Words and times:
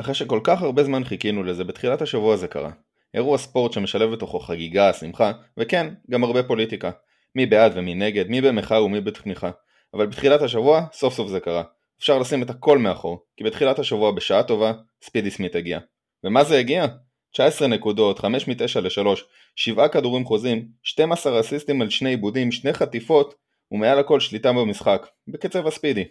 אחרי 0.00 0.14
שכל 0.14 0.40
כך 0.44 0.62
הרבה 0.62 0.84
זמן 0.84 1.04
חיכינו 1.04 1.42
לזה, 1.42 1.64
בתחילת 1.64 2.02
השבוע 2.02 2.36
זה 2.36 2.48
קרה. 2.48 2.70
אירוע 3.14 3.38
ספורט 3.38 3.72
שמשלב 3.72 4.12
בתוכו 4.12 4.40
חגיגה, 4.40 4.92
שמחה, 4.92 5.32
וכן, 5.56 5.94
גם 6.10 6.24
הרבה 6.24 6.42
פוליטיקה. 6.42 6.90
מי 7.34 7.46
בעד 7.46 7.72
ומי 7.74 7.94
נגד, 7.94 8.28
מי 8.28 8.40
במחאה 8.40 8.82
ומי 8.82 9.00
בתמיכה. 9.00 9.50
אבל 9.94 10.06
בתחילת 10.06 10.42
השבוע, 10.42 10.86
סוף 10.92 11.14
סוף 11.14 11.28
זה 11.28 11.40
קרה. 11.40 11.62
אפשר 11.98 12.18
לשים 12.18 12.42
את 12.42 12.50
הכל 12.50 12.78
מאחור, 12.78 13.24
כי 13.36 13.44
בתחילת 13.44 13.78
השבוע 13.78 14.10
בשעה 14.10 14.42
טובה, 14.42 14.72
ספידי 15.02 15.30
סמית 15.30 15.54
הגיע. 15.54 15.78
ומה 16.24 16.44
זה 16.44 16.58
הגיע? 16.58 16.86
19 17.32 17.68
נקודות, 17.68 18.18
5 18.18 18.48
מ-9 18.48 18.80
ל-3, 18.80 19.20
7 19.56 19.88
כדורים 19.88 20.24
חוזים, 20.24 20.68
12 20.82 21.40
אסיסטים 21.40 21.82
על 21.82 21.90
שני 21.90 22.10
עיבודים, 22.10 22.52
שני 22.52 22.72
חטיפות, 22.72 23.34
ומעל 23.72 23.98
הכל 23.98 24.20
שליטה 24.20 24.52
במשחק, 24.52 25.06
בקצב 25.28 25.66
הספידי. 25.66 26.04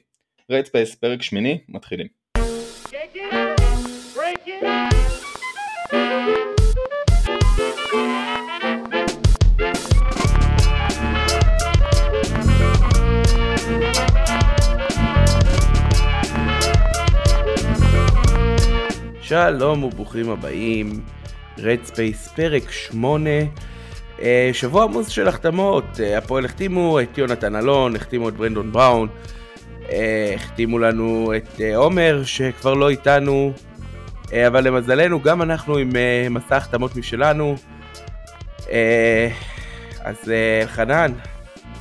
Red 0.52 0.66
Space, 0.66 0.96
פרק 0.96 1.22
שמיני, 1.22 1.58
מתחילים. 1.70 2.25
שלום 19.22 19.84
וברוכים 19.84 20.30
הבאים, 20.30 21.02
Red 21.58 21.78
Space 21.84 22.28
פרק 22.28 22.72
8, 22.72 23.30
אה, 24.22 24.50
שבוע 24.54 24.84
עמוס 24.84 25.08
של 25.08 25.28
החתמות, 25.28 25.84
אה, 26.00 26.18
הפועל 26.18 26.46
החתימו 26.46 27.00
את 27.00 27.18
יונתן 27.18 27.56
אלון, 27.56 27.96
החתימו 27.96 28.30
את 28.30 28.34
ברנדון 28.34 28.72
בראון, 28.72 29.08
אה, 29.90 30.32
החתימו 30.36 30.80
לנו 30.80 31.34
את 31.38 31.62
עומר 31.76 32.22
שכבר 32.24 32.74
לא 32.74 32.90
איתנו, 32.90 33.54
אבל 34.34 34.68
למזלנו 34.68 35.22
גם 35.22 35.42
אנחנו 35.42 35.78
עם 35.78 35.90
מסע 36.30 36.58
החתמות 36.58 36.96
משלנו. 36.96 37.56
אז 40.00 40.32
אלחנן, 40.62 41.12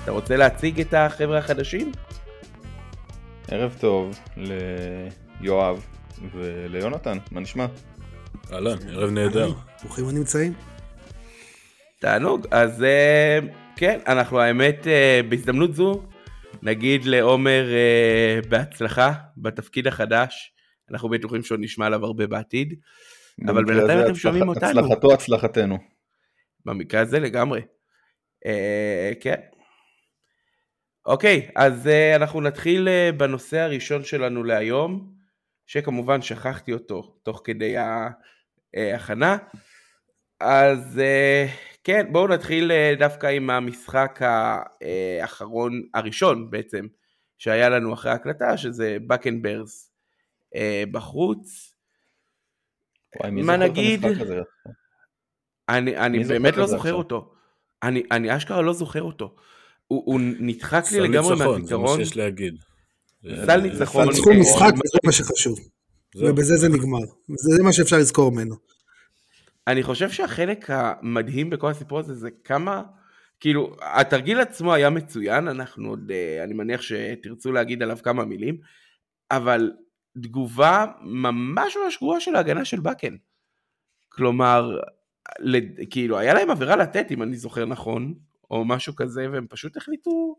אתה 0.02 0.10
רוצה 0.10 0.36
להציג 0.36 0.80
את 0.80 0.94
החבר'ה 0.94 1.38
החדשים? 1.38 1.92
ערב 3.48 3.76
טוב 3.80 4.18
ליואב 5.40 5.86
וליונתן, 6.34 7.18
מה 7.30 7.40
נשמע? 7.40 7.66
אהלן, 8.52 8.76
ערב 8.88 9.10
נהדר. 9.10 9.52
ברוכים 9.82 10.08
הנמצאים. 10.08 10.52
תענוג, 11.98 12.46
אז 12.50 12.82
אה, 12.82 13.38
כן, 13.76 14.00
אנחנו 14.06 14.40
האמת 14.40 14.86
אה, 14.86 15.20
בהזדמנות 15.28 15.74
זו 15.74 16.02
נגיד 16.62 17.04
לעומר 17.04 17.64
אה, 17.72 18.40
בהצלחה 18.48 19.12
בתפקיד 19.36 19.86
החדש, 19.86 20.53
אנחנו 20.90 21.08
בטוחים 21.08 21.42
שעוד 21.42 21.60
נשמע 21.60 21.86
עליו 21.86 22.04
הרבה 22.04 22.26
בעתיד, 22.26 22.74
אבל 23.48 23.64
בינתיים 23.64 24.00
אתם 24.04 24.14
שומעים 24.14 24.48
אותנו. 24.48 24.80
הצלחתו 24.80 25.12
הצלחתנו. 25.14 25.78
במקרה 26.66 27.00
הזה 27.00 27.20
לגמרי. 27.20 27.60
כן. 29.20 29.40
אוקיי, 31.06 31.50
אז 31.56 31.86
אנחנו 32.16 32.40
נתחיל 32.40 32.88
בנושא 33.16 33.58
הראשון 33.58 34.04
שלנו 34.04 34.44
להיום. 34.44 35.14
שכמובן 35.66 36.22
שכחתי 36.22 36.72
אותו 36.72 37.02
תוך 37.22 37.40
כדי 37.44 37.74
ההכנה. 38.74 39.36
אז 40.40 40.98
אה, 40.98 41.46
כן, 41.84 42.06
בואו 42.12 42.28
נתחיל 42.28 42.72
אה, 42.72 42.94
דווקא 42.98 43.26
עם 43.26 43.50
המשחק 43.50 44.20
האחרון, 44.22 45.82
הראשון 45.94 46.50
בעצם, 46.50 46.86
שהיה 47.38 47.68
לנו 47.68 47.94
אחרי 47.94 48.12
ההקלטה, 48.12 48.56
שזה 48.56 48.96
בקנברס 49.06 49.90
אה, 49.90 49.93
בחוץ. 50.90 51.74
וואי, 53.20 53.30
מי 53.30 53.42
זוכר 53.42 53.56
נגיד... 53.56 54.04
את 54.04 54.10
המשחק 54.10 54.22
הזה? 54.22 54.40
אני, 55.68 55.96
אני 55.96 56.24
באמת 56.24 56.56
לא 56.56 56.66
זוכר 56.66 56.94
אותו. 56.94 57.32
אני, 57.82 58.02
אני 58.10 58.36
אשכרה 58.36 58.62
לא 58.62 58.72
זוכר 58.72 59.02
אותו. 59.02 59.34
הוא, 59.86 60.02
הוא 60.06 60.20
נדחק 60.20 60.84
לי 60.92 61.00
לגמרי 61.00 61.36
מהזיכרון. 61.36 61.64
זה 61.66 61.76
מה 61.76 61.88
שיש 61.96 62.16
להגיד. 62.16 62.54
סל 63.46 63.60
ניצחון. 63.60 64.08
ניצחו 64.08 64.30
משחק 64.34 64.72
וזה 64.72 64.98
מה 65.04 65.12
שחשוב. 65.12 65.58
ובזה 66.16 66.56
זה 66.56 66.68
נגמר. 66.68 66.98
זה 67.28 67.62
מה 67.62 67.72
שאפשר 67.72 67.96
לזכור 67.96 68.32
ממנו. 68.32 68.54
אני 69.66 69.82
חושב 69.82 70.10
שהחלק 70.10 70.70
המדהים 70.70 71.50
בכל 71.50 71.70
הסיפור 71.70 71.98
הזה 71.98 72.14
זה 72.14 72.28
כמה, 72.44 72.82
כאילו, 73.40 73.76
התרגיל 73.82 74.40
עצמו 74.40 74.74
היה 74.74 74.90
מצוין, 74.90 75.48
אנחנו 75.48 75.88
עוד, 75.88 76.10
אה, 76.10 76.44
אני 76.44 76.54
מניח 76.54 76.82
שתרצו 76.82 77.52
להגיד 77.52 77.82
עליו 77.82 77.98
כמה 78.02 78.24
מילים, 78.24 78.58
אבל 79.30 79.72
תגובה 80.22 80.86
ממש 81.00 81.76
ממש 81.76 81.98
גרועה 81.98 82.20
של 82.20 82.36
ההגנה 82.36 82.64
של 82.64 82.80
בקן. 82.80 83.16
כלומר, 84.08 84.80
כאילו, 85.90 86.18
היה 86.18 86.34
להם 86.34 86.50
עבירה 86.50 86.76
לתת, 86.76 87.06
אם 87.10 87.22
אני 87.22 87.36
זוכר 87.36 87.64
נכון, 87.64 88.14
או 88.50 88.64
משהו 88.64 88.96
כזה, 88.96 89.26
והם 89.32 89.46
פשוט 89.50 89.76
החליטו 89.76 90.36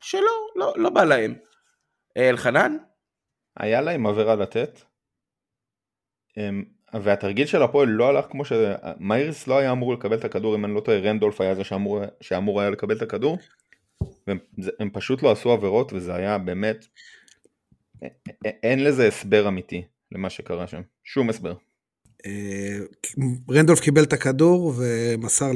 שלא, 0.00 0.20
לא, 0.56 0.74
לא 0.76 0.90
בא 0.90 1.04
להם. 1.04 1.34
אלחנן? 2.16 2.76
היה 3.56 3.80
להם 3.80 4.06
עבירה 4.06 4.34
לתת, 4.34 4.80
אמ, 6.36 6.64
והתרגיל 6.94 7.46
של 7.46 7.62
הפועל 7.62 7.88
לא 7.88 8.08
הלך 8.08 8.26
כמו 8.30 8.44
ש... 8.44 8.52
מיירס 8.98 9.46
לא 9.46 9.58
היה 9.58 9.72
אמור 9.72 9.94
לקבל 9.94 10.16
את 10.16 10.24
הכדור, 10.24 10.54
אם 10.54 10.64
אני 10.64 10.74
לא 10.74 10.80
טועה, 10.80 10.98
רנדולף 10.98 11.40
היה 11.40 11.54
זה 11.54 11.64
שאמור, 11.64 12.00
שאמור 12.20 12.60
היה 12.60 12.70
לקבל 12.70 12.96
את 12.96 13.02
הכדור, 13.02 13.38
והם 14.26 14.90
פשוט 14.92 15.22
לא 15.22 15.32
עשו 15.32 15.52
עבירות, 15.52 15.92
וזה 15.92 16.14
היה 16.14 16.38
באמת... 16.38 16.86
אין 18.44 18.84
לזה 18.84 19.08
הסבר 19.08 19.48
אמיתי 19.48 19.82
למה 20.12 20.30
שקרה 20.30 20.66
שם, 20.66 20.80
שום 21.04 21.30
הסבר. 21.30 21.54
אה, 22.26 22.78
רנדולף 23.50 23.80
קיבל 23.80 24.02
את 24.02 24.12
הכדור 24.12 24.74
ומסר 24.76 25.50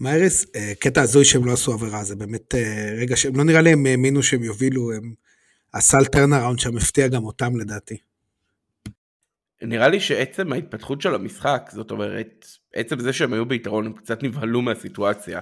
למיירס, 0.00 0.46
אה, 0.56 0.72
קטע 0.78 1.02
הזוי 1.02 1.24
שהם 1.24 1.44
לא 1.44 1.52
עשו 1.52 1.72
עבירה, 1.72 2.04
זה 2.04 2.16
באמת 2.16 2.54
אה, 2.54 2.94
רגע 3.00 3.16
שהם 3.16 3.36
לא 3.36 3.44
נראה 3.44 3.60
לי 3.60 3.72
הם 3.72 3.86
האמינו 3.86 4.22
שהם 4.22 4.42
יובילו, 4.42 4.92
הם 4.92 5.14
הסל 5.74 6.04
turnaround 6.04 6.58
שם 6.58 6.76
הפתיע 6.76 7.08
גם 7.08 7.24
אותם 7.24 7.56
לדעתי. 7.56 7.96
נראה 9.62 9.88
לי 9.88 10.00
שעצם 10.00 10.52
ההתפתחות 10.52 11.00
של 11.00 11.14
המשחק, 11.14 11.70
זאת 11.72 11.90
אומרת, 11.90 12.46
עצם 12.74 13.00
זה 13.00 13.12
שהם 13.12 13.32
היו 13.32 13.46
ביתרון, 13.46 13.86
הם 13.86 13.92
קצת 13.92 14.22
נבהלו 14.22 14.62
מהסיטואציה. 14.62 15.40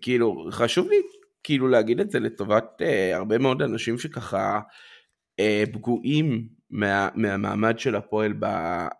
כאילו, 0.00 0.48
חשוב 0.50 0.88
לי 0.88 0.96
כאילו 1.44 1.68
להגיד 1.68 2.00
את 2.00 2.10
זה 2.10 2.20
לטובת 2.20 2.82
אה, 2.82 3.16
הרבה 3.16 3.38
מאוד 3.38 3.62
אנשים 3.62 3.98
שככה 3.98 4.60
אה, 5.40 5.72
פגועים 5.72 6.48
מה, 6.70 7.08
מהמעמד 7.14 7.78
של 7.78 7.96
הפועל 7.96 8.34
ב, 8.38 8.46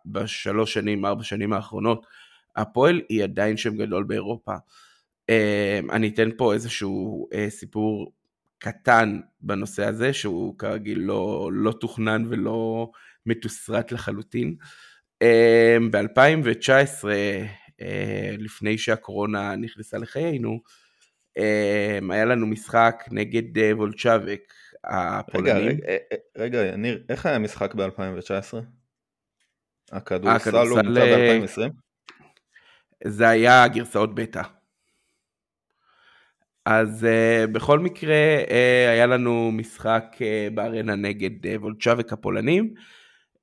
בשלוש 0.07 0.75
שנים, 0.75 1.05
ארבע 1.05 1.23
שנים 1.23 1.53
האחרונות. 1.53 2.07
הפועל 2.57 3.01
היא 3.09 3.23
עדיין 3.23 3.57
שם 3.57 3.77
גדול 3.77 4.05
באירופה. 4.05 4.55
Uh, 5.31 5.93
אני 5.93 6.09
אתן 6.09 6.31
פה 6.37 6.55
איזשהו 6.55 7.29
uh, 7.33 7.51
סיפור 7.51 8.13
קטן 8.59 9.21
בנושא 9.41 9.85
הזה, 9.85 10.13
שהוא 10.13 10.59
כרגיל 10.59 10.99
לא, 10.99 11.51
לא 11.53 11.73
תוכנן 11.73 12.25
ולא 12.29 12.91
מתוסרט 13.27 13.93
לחלוטין. 13.93 14.55
אמ, 15.23 15.91
ב-2019, 15.91 17.09
אה, 17.81 18.35
לפני 18.39 18.79
שהקורונה 18.79 19.57
נכנסה 19.57 19.99
לחיינו, 19.99 20.61
היה 22.11 22.25
לנו 22.25 22.47
משחק 22.47 23.05
נגד 23.11 23.59
אה, 23.59 23.77
וולצ'אבק 23.77 24.53
הפולנים. 24.85 25.55
רגע, 25.57 25.93
רגע, 26.37 26.59
אה, 26.59 26.63
רגע, 26.65 26.77
ניר, 26.77 27.03
איך 27.09 27.27
היה 27.27 27.37
המשחק 27.37 27.75
ב-2019? 27.75 28.55
הכדורסל 29.93 30.51
לא 30.51 30.77
מוצא 30.83 30.91
ב-2020? 30.91 31.73
זה 33.05 33.29
היה 33.29 33.69
גרסאות 33.69 34.15
בטא. 34.15 34.43
אז 36.65 37.07
uh, 37.07 37.47
בכל 37.47 37.79
מקרה 37.79 38.39
uh, 38.47 38.53
היה 38.91 39.07
לנו 39.07 39.51
משחק 39.53 40.05
uh, 40.15 40.55
בארנה 40.55 40.95
נגד 40.95 41.47
uh, 41.47 41.61
וולצ'אבק 41.61 42.13
הפולנים. 42.13 42.75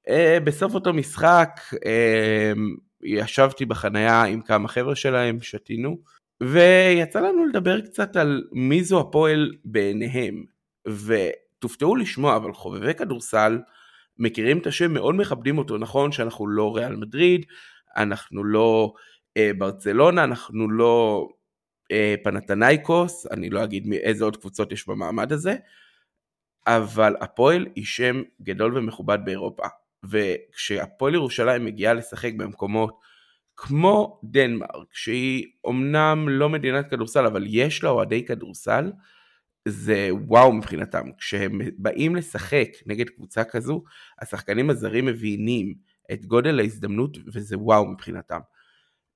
Uh, 0.08 0.12
בסוף 0.44 0.74
אותו 0.74 0.94
משחק 0.94 1.60
uh, 1.74 2.58
ישבתי 3.04 3.66
בחנייה 3.66 4.24
עם 4.24 4.42
כמה 4.42 4.68
חבר'ה 4.68 4.96
שלהם, 4.96 5.42
שתינו, 5.42 5.98
ויצא 6.44 7.20
לנו 7.20 7.46
לדבר 7.46 7.82
קצת 7.82 8.16
על 8.16 8.44
מי 8.52 8.84
זו 8.84 9.00
הפועל 9.00 9.52
בעיניהם. 9.66 10.46
ותופתעו 10.88 11.96
לשמוע, 11.96 12.36
אבל 12.36 12.54
חובבי 12.54 12.94
כדורסל 12.94 13.60
מכירים 14.18 14.58
את 14.58 14.68
השם, 14.68 14.94
מאוד 14.94 15.16
מכבדים 15.16 15.58
אותו, 15.58 15.78
נכון 15.78 16.12
שאנחנו 16.12 16.48
לא 16.48 16.76
ריאל 16.76 16.96
מדריד, 16.96 17.46
אנחנו 17.98 18.44
לא 18.44 18.94
uh, 19.38 19.58
ברצלונה, 19.58 20.24
אנחנו 20.24 20.70
לא 20.70 21.28
אה, 21.92 22.16
פנתנייקוס, 22.24 23.28
אני 23.32 23.50
לא 23.50 23.64
אגיד 23.64 23.94
איזה 23.94 24.24
עוד 24.24 24.38
קבוצות 24.38 24.72
יש 24.72 24.88
במעמד 24.88 25.32
הזה, 25.32 25.56
אבל 26.68 27.16
הפועל 27.22 27.68
היא 27.76 27.86
שם 27.86 28.22
גדול 28.42 28.78
ומכובד 28.78 29.20
באירופה. 29.26 29.68
וכשהפועל 30.10 31.14
ירושלים 31.14 31.66
מגיעה 31.66 31.94
לשחק 31.94 32.34
במקומות 32.38 33.00
כמו 33.62 34.20
דנמרק, 34.24 34.88
שהיא 34.94 35.46
אומנם 35.64 36.30
לא 36.30 36.50
מדינת 36.50 36.90
כדורסל, 36.90 37.26
אבל 37.26 37.46
יש 37.48 37.84
לה 37.84 37.90
אוהדי 37.90 38.26
כדורסל, 38.26 38.92
זה 39.68 40.10
וואו 40.12 40.54
מבחינתם. 40.54 41.12
כשהם 41.18 41.62
באים 41.78 42.16
לשחק 42.16 42.68
נגד 42.86 43.10
קבוצה 43.10 43.44
כזו, 43.44 43.84
השחקנים 44.22 44.70
הזרים 44.70 45.06
מבינים 45.06 45.74
את 46.12 46.26
גודל 46.26 46.60
ההזדמנות 46.60 47.18
וזה 47.34 47.58
וואו 47.58 47.86
מבחינתם. 47.86 48.40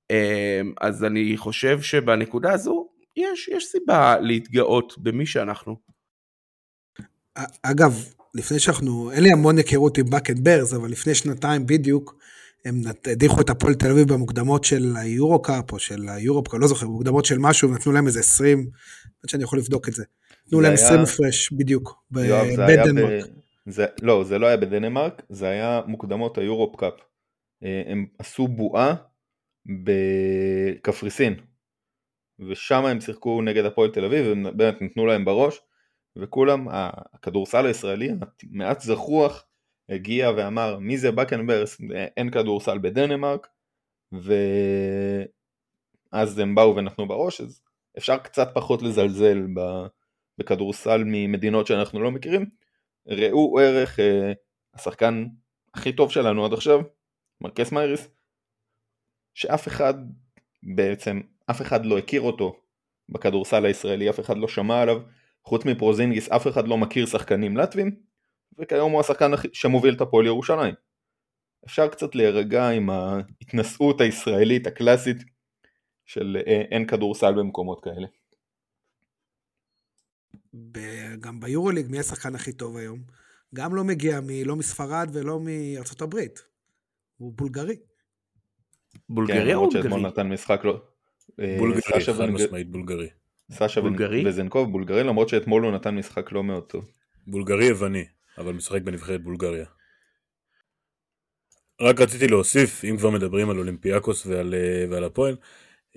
אמ, 0.10 0.74
אז 0.82 1.04
אני 1.04 1.38
חושב 1.38 1.82
שבנקודה 1.82 2.54
הזו 2.54 2.90
יש, 3.16 3.48
יש 3.48 3.66
סיבה 3.66 4.20
להתגאות 4.20 4.94
במי 4.98 5.26
שאנחנו. 5.26 5.78
אגב, 7.64 8.06
לפני 8.36 8.60
שאנחנו, 8.60 9.12
אין 9.12 9.24
לי 9.24 9.32
המון 9.32 9.58
היכרות 9.58 9.98
עם 9.98 10.10
באקן 10.10 10.44
ברס, 10.44 10.76
אבל 10.76 10.90
לפני 10.90 11.16
שנתיים 11.16 11.66
בדיוק, 11.66 12.16
הם 12.66 12.82
הדיחו 13.12 13.42
את 13.42 13.50
הפועל 13.50 13.74
תל 13.74 13.92
אביב 13.92 14.14
במוקדמות 14.14 14.64
של 14.64 14.94
היורו 14.96 15.42
קאפ 15.42 15.72
או 15.72 15.80
של 15.80 16.10
היורו 16.10 16.44
קאפ, 16.44 16.54
לא 16.54 16.68
זוכר, 16.68 16.86
במוקדמות 16.86 17.26
של 17.26 17.38
משהו, 17.38 17.74
נתנו 17.74 17.92
להם 17.92 18.08
איזה 18.08 18.20
20, 18.20 18.70
עד 19.24 19.30
שאני 19.30 19.44
יכול 19.44 19.60
לבדוק 19.60 19.90
את 19.90 19.94
זה. 19.94 20.04
נתנו 20.48 20.62
להם 20.62 20.74
20 20.74 21.00
הפרש 21.00 21.52
בדיוק, 21.52 22.04
בדנמרק. 22.12 23.26
לא, 24.02 24.24
זה 24.24 24.40
לא 24.40 24.48
היה 24.48 24.58
בדנמרק, 24.58 25.22
זה 25.30 25.48
היה 25.48 25.82
מוקדמות 25.88 26.38
היורופ 26.38 26.76
קאפ. 26.76 26.94
אה, 27.64 27.84
הם 27.86 28.06
עשו 28.20 28.48
בועה 28.48 28.96
בקפריסין, 29.66 31.36
ושם 32.40 32.86
הם 32.86 33.02
שיחקו 33.02 33.42
נגד 33.42 33.66
הפועל 33.66 33.92
תל 33.92 34.06
אביב, 34.06 34.26
ובאמת 34.30 34.82
נתנו 34.82 35.06
להם 35.06 35.26
בראש, 35.26 35.62
וכולם, 36.16 36.68
הכדורסל 37.14 37.66
הישראלי, 37.66 38.12
מעט 38.52 38.82
זכוח, 38.82 39.46
הגיע 39.90 40.32
ואמר 40.38 40.80
מי 40.80 40.98
זה 40.98 41.12
בקנברס, 41.12 41.82
אין 42.18 42.32
כדורסל 42.32 42.78
בדנמרק, 42.78 43.48
ואז 46.12 46.40
הם 46.40 46.56
באו 46.56 46.76
ונתנו 46.76 47.08
בראש, 47.08 47.42
אז 47.42 47.62
אפשר 47.98 48.18
קצת 48.18 48.48
פחות 48.54 48.82
לזלזל 48.82 49.48
בכדורסל 50.38 51.04
ממדינות 51.06 51.68
שאנחנו 51.68 52.00
לא 52.04 52.12
מכירים. 52.12 52.46
ראו 53.08 53.60
ערך 53.60 54.00
אה, 54.00 54.34
השחקן 54.74 55.26
הכי 55.74 55.94
טוב 55.94 56.12
שלנו 56.12 56.46
עד 56.46 56.54
עכשיו, 56.54 56.80
מרקס 57.42 57.72
מייריס, 57.72 58.08
שאף 59.34 59.68
אחד 59.68 59.94
בעצם, 60.64 61.22
אף 61.52 61.62
אחד 61.62 61.86
לא 61.86 61.98
הכיר 61.98 62.22
אותו 62.22 62.60
בכדורסל 63.10 63.66
הישראלי, 63.66 64.10
אף 64.10 64.20
אחד 64.20 64.38
לא 64.38 64.48
שמע 64.48 64.82
עליו, 64.82 65.02
חוץ 65.46 65.66
מפרוזינגיס 65.66 66.30
אף 66.30 66.48
אחד 66.48 66.68
לא 66.68 66.78
מכיר 66.78 67.06
שחקנים 67.06 67.58
לטבים, 67.58 67.96
וכיום 68.60 68.92
הוא 68.92 69.00
השחקן 69.00 69.32
שמוביל 69.54 69.94
את 69.94 70.02
הפועל 70.02 70.26
ירושלים. 70.26 70.74
אפשר 71.66 71.88
קצת 71.88 72.16
להירגע 72.16 72.70
עם 72.70 72.90
ההתנשאות 72.90 74.02
הישראלית 74.02 74.68
הקלאסית 74.68 75.18
של 76.06 76.38
אה, 76.48 76.62
אין 76.72 76.88
כדורסל 76.88 77.34
במקומות 77.34 77.84
כאלה. 77.84 78.08
גם 81.20 81.40
ביורוליג 81.40 81.88
מי 81.90 82.00
השחקן 82.00 82.36
הכי 82.36 82.52
טוב 82.52 82.78
היום? 82.78 83.00
גם 83.56 83.76
לא 83.76 83.84
מגיע 83.84 84.20
מ, 84.22 84.30
לא 84.46 84.56
מספרד 84.56 85.10
ולא 85.14 85.40
מארצות 85.40 86.02
הברית. 86.02 86.40
הוא 87.18 87.34
בולגרי. 87.36 87.76
בולגרי 89.10 89.54
או 89.54 89.70
בולגרי? 89.70 89.92
כן, 89.92 90.06
נתן 90.06 90.30
משחק 90.30 90.62
לא... 90.64 90.82
אה, 91.40 91.56
בולגרי, 91.60 91.82
חד 92.06 92.26
משמעית 92.26 92.72
בולגרי. 92.72 93.10
סשה 93.52 93.82
וזנקוב 94.26 94.72
בולגרי 94.72 95.04
למרות 95.04 95.30
שאתמול 95.30 95.64
הוא 95.64 95.72
נתן 95.72 95.96
משחק 95.96 96.32
לא 96.32 96.44
מאוד 96.44 96.64
טוב. 96.64 96.92
בולגרי 97.28 97.66
יווני, 97.66 98.06
אבל 98.38 98.54
משחק 98.54 98.82
בנבחרת 98.82 99.24
בולגריה. 99.24 99.66
רק 101.82 102.02
רציתי 102.02 102.28
להוסיף, 102.28 102.86
אם 102.86 102.98
כבר 102.98 103.10
מדברים 103.10 103.50
על 103.50 103.58
אולימפיאקוס 103.58 104.26
ועל, 104.26 104.54
אה, 104.54 104.86
ועל 104.90 105.04
הפועל, 105.04 105.36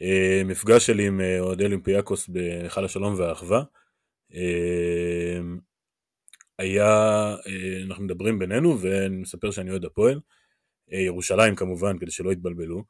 אה, 0.00 0.42
מפגש 0.44 0.86
שלי 0.86 1.06
עם 1.06 1.20
אוהדי 1.40 1.64
אולימפיאקוס 1.64 2.28
בהיכל 2.28 2.84
השלום 2.84 3.14
והאחווה, 3.18 3.62
היה, 6.58 7.34
אנחנו 7.86 8.04
מדברים 8.04 8.38
בינינו 8.38 8.80
ואני 8.80 9.16
מספר 9.16 9.50
שאני 9.50 9.70
אוהד 9.70 9.84
הפועל, 9.84 10.20
ירושלים 10.88 11.54
כמובן 11.54 11.98
כדי 11.98 12.10
שלא 12.10 12.32
יתבלבלו, 12.32 12.84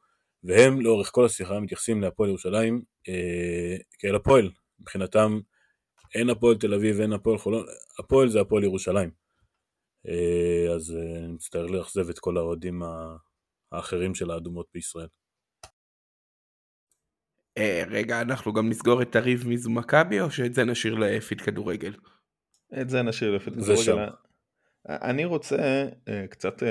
והם 0.45 0.81
לאורך 0.81 1.11
כל 1.13 1.25
השיחה 1.25 1.61
מתייחסים 1.61 2.03
להפועל 2.03 2.29
ירושלים 2.29 2.83
אה, 3.09 3.77
כאל 3.99 4.15
הפועל, 4.15 4.51
מבחינתם 4.81 5.41
אין 6.15 6.31
הפועל 6.31 6.57
תל 6.57 6.75
אביב, 6.75 7.01
אין 7.01 7.13
הפועל 7.13 7.39
חולון, 7.39 7.67
הפועל 7.99 8.29
זה 8.29 8.41
הפועל 8.41 8.65
ירושלים. 8.65 9.26
אה, 10.09 10.75
אז 10.75 10.97
אה, 10.97 11.19
אני 11.19 11.33
מצטער 11.33 11.67
לאכזב 11.67 12.09
את 12.09 12.19
כל 12.19 12.37
האוהדים 12.37 12.83
האחרים 13.73 14.15
של 14.15 14.31
האדומות 14.31 14.67
בישראל. 14.75 15.09
אה, 17.59 17.83
רגע, 17.89 18.21
אנחנו 18.21 18.53
גם 18.53 18.69
נסגור 18.69 19.03
את 19.03 19.17
הריב 19.17 19.47
מי 19.47 19.57
זו 19.59 19.71
מכבי, 19.71 20.21
או 20.21 20.31
שאת 20.31 20.55
זה 20.55 20.65
נשאיר 20.65 20.95
לפיד 20.95 21.41
כדורגל? 21.41 21.95
את 22.81 22.91
זה 22.91 23.03
נשאיר 23.03 23.31
לפיד 23.31 23.55
כדורגל. 23.55 24.09
אני 24.89 25.25
רוצה 25.25 25.89
קצת 26.31 26.63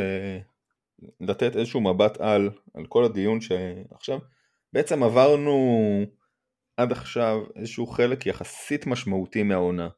לתת 1.20 1.56
איזשהו 1.56 1.82
מבט 1.82 2.22
על, 2.22 2.50
על 2.74 2.86
כל 2.86 3.06
הדיון 3.06 3.42
שעכשיו, 3.42 4.20
בעצם 4.74 5.04
עברנו 5.04 5.58
עד 6.78 6.92
עכשיו 6.92 7.38
איזשהו 7.56 7.88
חלק 7.88 8.26
יחסית 8.26 8.88
משמעותי 8.88 9.44
מהעונה. 9.44 9.90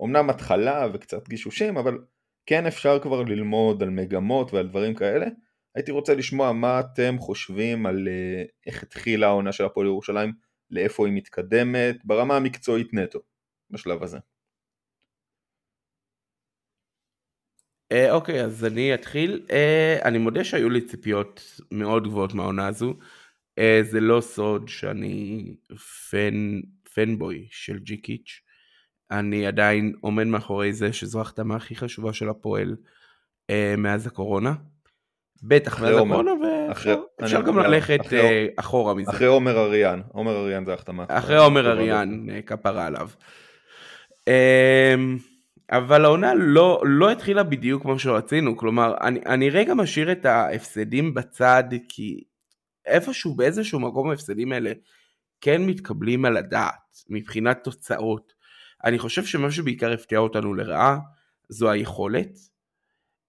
אומנם 0.00 0.30
אה, 0.30 0.34
התחלה 0.34 0.86
וקצת 0.94 1.28
גישושים, 1.28 1.76
אבל 1.76 1.98
כן 2.46 2.66
אפשר 2.66 2.98
כבר 3.02 3.22
ללמוד 3.22 3.82
על 3.82 3.90
מגמות 3.90 4.52
ועל 4.52 4.68
דברים 4.68 4.94
כאלה. 4.94 5.26
הייתי 5.74 5.90
רוצה 5.90 6.14
לשמוע 6.14 6.52
מה 6.52 6.80
אתם 6.80 7.18
חושבים 7.18 7.86
על 7.86 8.08
אה, 8.08 8.44
איך 8.66 8.82
התחילה 8.82 9.26
העונה 9.26 9.52
של 9.52 9.64
הפועל 9.64 9.86
ירושלים, 9.86 10.32
לאיפה 10.70 11.06
היא 11.06 11.14
מתקדמת, 11.14 11.96
ברמה 12.04 12.36
המקצועית 12.36 12.94
נטו, 12.94 13.18
בשלב 13.70 14.02
הזה. 14.02 14.18
אה, 17.92 18.12
אוקיי, 18.12 18.44
אז 18.44 18.64
אני 18.64 18.94
אתחיל. 18.94 19.46
אני 20.04 20.18
מודה 20.18 20.44
שהיו 20.44 20.70
לי 20.70 20.80
ציפיות 20.80 21.60
מאוד 21.70 22.08
גבוהות 22.08 22.34
מהעונה 22.34 22.66
הזו. 22.66 22.94
זה 23.82 24.00
לא 24.00 24.20
סוד 24.20 24.68
שאני 24.68 25.54
פן, 26.10 26.60
פנבוי 26.94 27.48
של 27.50 27.78
ג'י 27.78 27.96
קיץ'. 27.96 28.44
אני 29.10 29.46
עדיין 29.46 29.94
עומד 30.00 30.26
מאחורי 30.26 30.72
זה 30.72 30.92
שזו 30.92 31.18
ההחתמה 31.18 31.56
הכי 31.56 31.76
חשובה 31.76 32.12
של 32.12 32.28
הפועל 32.28 32.76
מאז 33.78 34.06
הקורונה. 34.06 34.54
בטח 35.42 35.82
מאז 35.82 35.96
הקורונה, 35.96 36.30
ואפשר 37.18 37.42
גם 37.42 37.58
ללכת 37.58 38.00
אחורה 38.56 38.94
מזה. 38.94 39.10
אחרי 39.10 39.26
עומר 39.26 39.58
אריאן, 39.58 40.00
עומר 40.12 40.36
אריאן 40.36 40.64
זה 40.64 40.70
ההחתמה. 40.70 41.04
אחרי 41.08 41.36
עומר 41.36 41.70
אריאן, 41.70 42.26
כפרה 42.46 42.86
עליו. 42.86 43.08
אבל 45.70 46.04
העונה 46.04 46.34
לא, 46.34 46.82
לא 46.86 47.10
התחילה 47.10 47.42
בדיוק 47.42 47.82
כמו 47.82 47.98
שרצינו, 47.98 48.56
כלומר, 48.56 48.94
אני, 49.00 49.20
אני 49.26 49.50
רגע 49.50 49.74
משאיר 49.74 50.12
את 50.12 50.26
ההפסדים 50.26 51.14
בצד, 51.14 51.64
כי 51.88 52.24
איפשהו, 52.86 53.34
באיזשהו 53.34 53.80
מקום 53.80 54.10
ההפסדים 54.10 54.52
האלה 54.52 54.72
כן 55.40 55.62
מתקבלים 55.62 56.24
על 56.24 56.36
הדעת, 56.36 57.04
מבחינת 57.08 57.64
תוצאות. 57.64 58.33
אני 58.84 58.98
חושב 58.98 59.24
שמה 59.24 59.50
שבעיקר 59.50 59.92
הפתיע 59.92 60.18
אותנו 60.18 60.54
לרעה, 60.54 60.98
זו 61.48 61.70
היכולת, 61.70 62.38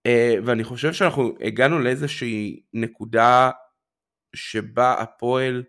אה, 0.05 0.35
ואני 0.45 0.63
חושב 0.63 0.93
שאנחנו 0.93 1.35
הגענו 1.41 1.79
לאיזושהי 1.79 2.62
נקודה 2.74 3.51
שבה 4.35 4.93
הפועל 4.93 5.63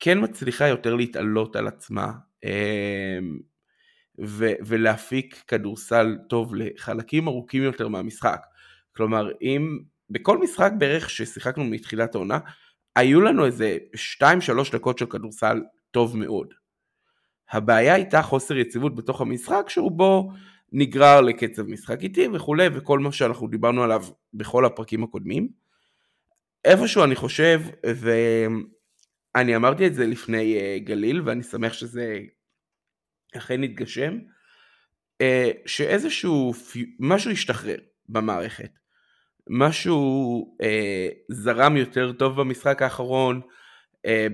כן 0.00 0.18
מצליחה 0.22 0.68
יותר 0.68 0.94
להתעלות 0.94 1.56
על 1.56 1.68
עצמה. 1.68 2.12
אה, 2.44 3.18
ו- 4.24 4.52
ולהפיק 4.66 5.42
כדורסל 5.46 6.18
טוב 6.28 6.54
לחלקים 6.54 7.28
ארוכים 7.28 7.62
יותר 7.62 7.88
מהמשחק. 7.88 8.42
כלומר, 8.96 9.30
אם 9.42 9.78
בכל 10.10 10.38
משחק 10.38 10.70
בערך 10.78 11.10
ששיחקנו 11.10 11.64
מתחילת 11.64 12.14
העונה, 12.14 12.38
היו 12.96 13.20
לנו 13.20 13.46
איזה 13.46 13.78
2-3 13.94 14.72
דקות 14.72 14.98
של 14.98 15.06
כדורסל 15.06 15.62
טוב 15.90 16.16
מאוד. 16.16 16.54
הבעיה 17.50 17.94
הייתה 17.94 18.22
חוסר 18.22 18.56
יציבות 18.56 18.94
בתוך 18.94 19.20
המשחק 19.20 19.64
שהוא 19.68 19.92
בו 19.92 20.32
נגרר 20.72 21.20
לקצב 21.20 21.62
משחק 21.62 22.02
איטי 22.02 22.28
וכולי 22.32 22.68
וכל 22.74 22.98
מה 22.98 23.12
שאנחנו 23.12 23.48
דיברנו 23.48 23.82
עליו 23.82 24.04
בכל 24.34 24.64
הפרקים 24.64 25.04
הקודמים. 25.04 25.48
איפשהו 26.64 27.04
אני 27.04 27.16
חושב, 27.16 27.60
ואני 29.34 29.56
אמרתי 29.56 29.86
את 29.86 29.94
זה 29.94 30.06
לפני 30.06 30.56
אה, 30.56 30.78
גליל 30.78 31.22
ואני 31.24 31.42
שמח 31.42 31.72
שזה 31.72 32.18
אכן 33.36 33.62
התגשם, 33.62 34.18
אה, 35.20 35.50
שאיזשהו, 35.66 36.52
משהו 37.00 37.30
השתחרר 37.30 37.78
במערכת. 38.08 38.70
משהו 39.50 40.56
אה, 40.62 41.08
זרם 41.28 41.76
יותר 41.76 42.12
טוב 42.12 42.40
במשחק 42.40 42.82
האחרון, 42.82 43.40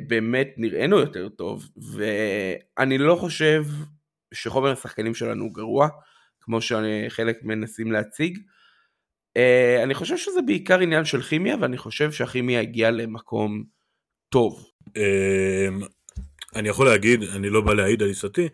באמת 0.09 0.49
נראינו 0.57 0.99
יותר 0.99 1.29
טוב, 1.29 1.69
ואני 1.77 2.99
לא 2.99 3.15
חושב 3.15 3.65
שחומר 4.35 4.73
השחקנים 4.73 5.15
שלנו 5.15 5.45
הוא 5.45 5.55
גרוע, 5.55 5.89
כמו 6.41 6.61
שחלק 6.61 7.39
מנסים 7.43 7.93
להציג. 7.93 8.39
אה, 9.37 9.83
אני 9.83 9.95
חושב 9.95 10.17
שזה 10.17 10.43
בעיקר 10.43 10.81
עניין 10.81 11.05
של 11.05 11.23
כימיה, 11.23 11.57
ואני 11.61 11.79
חושב 11.79 12.13
שהכימיה 12.13 12.61
הגיעה 12.61 12.91
למקום 12.91 13.65
טוב. 14.29 14.67
אה, 14.97 15.69
אני 16.55 16.69
יכול 16.69 16.87
להגיד, 16.87 17.23
אני 17.23 17.51
לא 17.51 17.61
בא 17.61 17.75
להעיד 17.75 18.03
על 18.03 18.09
עיסתי, 18.09 18.49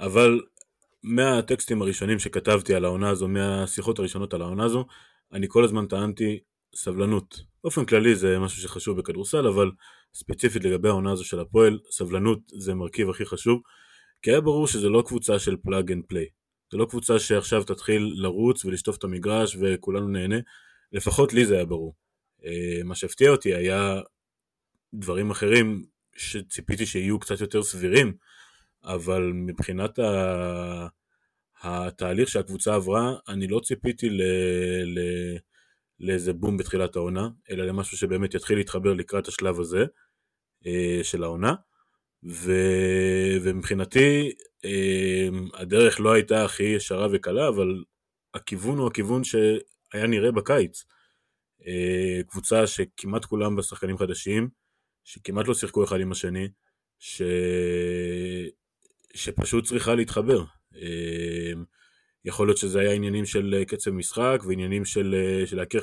אבל 0.00 0.40
מהטקסטים 1.02 1.82
הראשונים 1.82 2.18
שכתבתי 2.18 2.74
על 2.74 2.84
העונה 2.84 3.08
הזו, 3.08 3.28
מהשיחות 3.28 3.98
הראשונות 3.98 4.34
על 4.34 4.42
העונה 4.42 4.64
הזו, 4.64 4.86
אני 5.32 5.46
כל 5.48 5.64
הזמן 5.64 5.86
טענתי 5.86 6.38
סבלנות. 6.74 7.42
באופן 7.64 7.84
כללי 7.84 8.14
זה 8.14 8.38
משהו 8.38 8.62
שחשוב 8.62 8.98
בכדורסל, 8.98 9.46
אבל 9.46 9.70
ספציפית 10.14 10.64
לגבי 10.64 10.88
העונה 10.88 11.12
הזו 11.12 11.24
של 11.24 11.40
הפועל, 11.40 11.78
סבלנות 11.90 12.38
זה 12.58 12.74
מרכיב 12.74 13.10
הכי 13.10 13.24
חשוב, 13.24 13.60
כי 14.22 14.30
היה 14.30 14.40
ברור 14.40 14.66
שזה 14.66 14.88
לא 14.88 15.02
קבוצה 15.06 15.38
של 15.38 15.56
plug 15.56 15.92
and 15.92 16.04
play. 16.08 16.26
זה 16.72 16.78
לא 16.78 16.86
קבוצה 16.90 17.18
שעכשיו 17.18 17.64
תתחיל 17.64 18.12
לרוץ 18.16 18.64
ולשטוף 18.64 18.96
את 18.96 19.04
המגרש 19.04 19.56
וכולנו 19.60 20.08
נהנה, 20.08 20.36
לפחות 20.92 21.32
לי 21.32 21.46
זה 21.46 21.54
היה 21.54 21.64
ברור. 21.64 21.94
אה, 22.44 22.84
מה 22.84 22.94
שהפתיע 22.94 23.30
אותי 23.30 23.54
היה 23.54 24.00
דברים 24.94 25.30
אחרים 25.30 25.84
שציפיתי 26.16 26.86
שיהיו 26.86 27.18
קצת 27.18 27.40
יותר 27.40 27.62
סבירים, 27.62 28.14
אבל 28.84 29.32
מבחינת 29.34 29.98
ה... 29.98 30.86
התהליך 31.62 32.28
שהקבוצה 32.28 32.74
עברה, 32.74 33.14
אני 33.28 33.46
לא 33.46 33.60
ציפיתי 33.60 34.10
ל... 34.10 34.22
ל... 34.84 34.98
לאיזה 36.00 36.32
בום 36.32 36.56
בתחילת 36.56 36.96
העונה, 36.96 37.28
אלא 37.50 37.64
למשהו 37.64 37.96
שבאמת 37.96 38.34
יתחיל 38.34 38.58
להתחבר 38.58 38.92
לקראת 38.92 39.28
השלב 39.28 39.60
הזה 39.60 39.84
של 41.02 41.24
העונה. 41.24 41.54
ו... 42.24 42.52
ומבחינתי 43.42 44.32
אה, 44.64 45.28
הדרך 45.54 46.00
לא 46.00 46.12
הייתה 46.12 46.44
הכי 46.44 46.62
ישרה 46.62 47.08
וקלה, 47.12 47.48
אבל 47.48 47.84
הכיוון 48.34 48.78
הוא 48.78 48.86
הכיוון 48.86 49.24
שהיה 49.24 50.06
נראה 50.08 50.32
בקיץ. 50.32 50.84
אה, 51.66 52.20
קבוצה 52.28 52.66
שכמעט 52.66 53.24
כולם 53.24 53.56
בשחקנים 53.56 53.98
חדשים, 53.98 54.48
שכמעט 55.04 55.48
לא 55.48 55.54
שיחקו 55.54 55.84
אחד 55.84 56.00
עם 56.00 56.12
השני, 56.12 56.48
ש... 56.98 57.22
שפשוט 59.14 59.64
צריכה 59.64 59.94
להתחבר. 59.94 60.44
יכול 62.24 62.46
להיות 62.46 62.58
שזה 62.58 62.80
היה 62.80 62.92
עניינים 62.92 63.26
של 63.26 63.54
אה, 63.58 63.64
קצב 63.64 63.90
משחק 63.90 64.42
ועניינים 64.46 64.84
של, 64.84 65.14
אה, 65.14 65.46
של 65.46 65.56
להכיר 65.56 65.80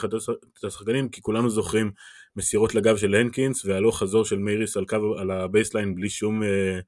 את 0.57 0.63
השחקנים, 0.63 1.09
כי 1.09 1.21
כולנו 1.21 1.50
זוכרים 1.50 1.91
מסירות 2.35 2.75
לגב 2.75 2.97
של 2.97 3.15
הנקינס 3.15 3.65
והלוך 3.65 4.00
חזור 4.00 4.25
של 4.25 4.38
מייריס 4.38 4.77
על, 4.77 4.85
קו, 4.85 5.17
על 5.17 5.31
ה 5.31 5.39
baseline 5.39 5.95
בלי 5.95 6.09
שום 6.09 6.43
אה, 6.43 6.79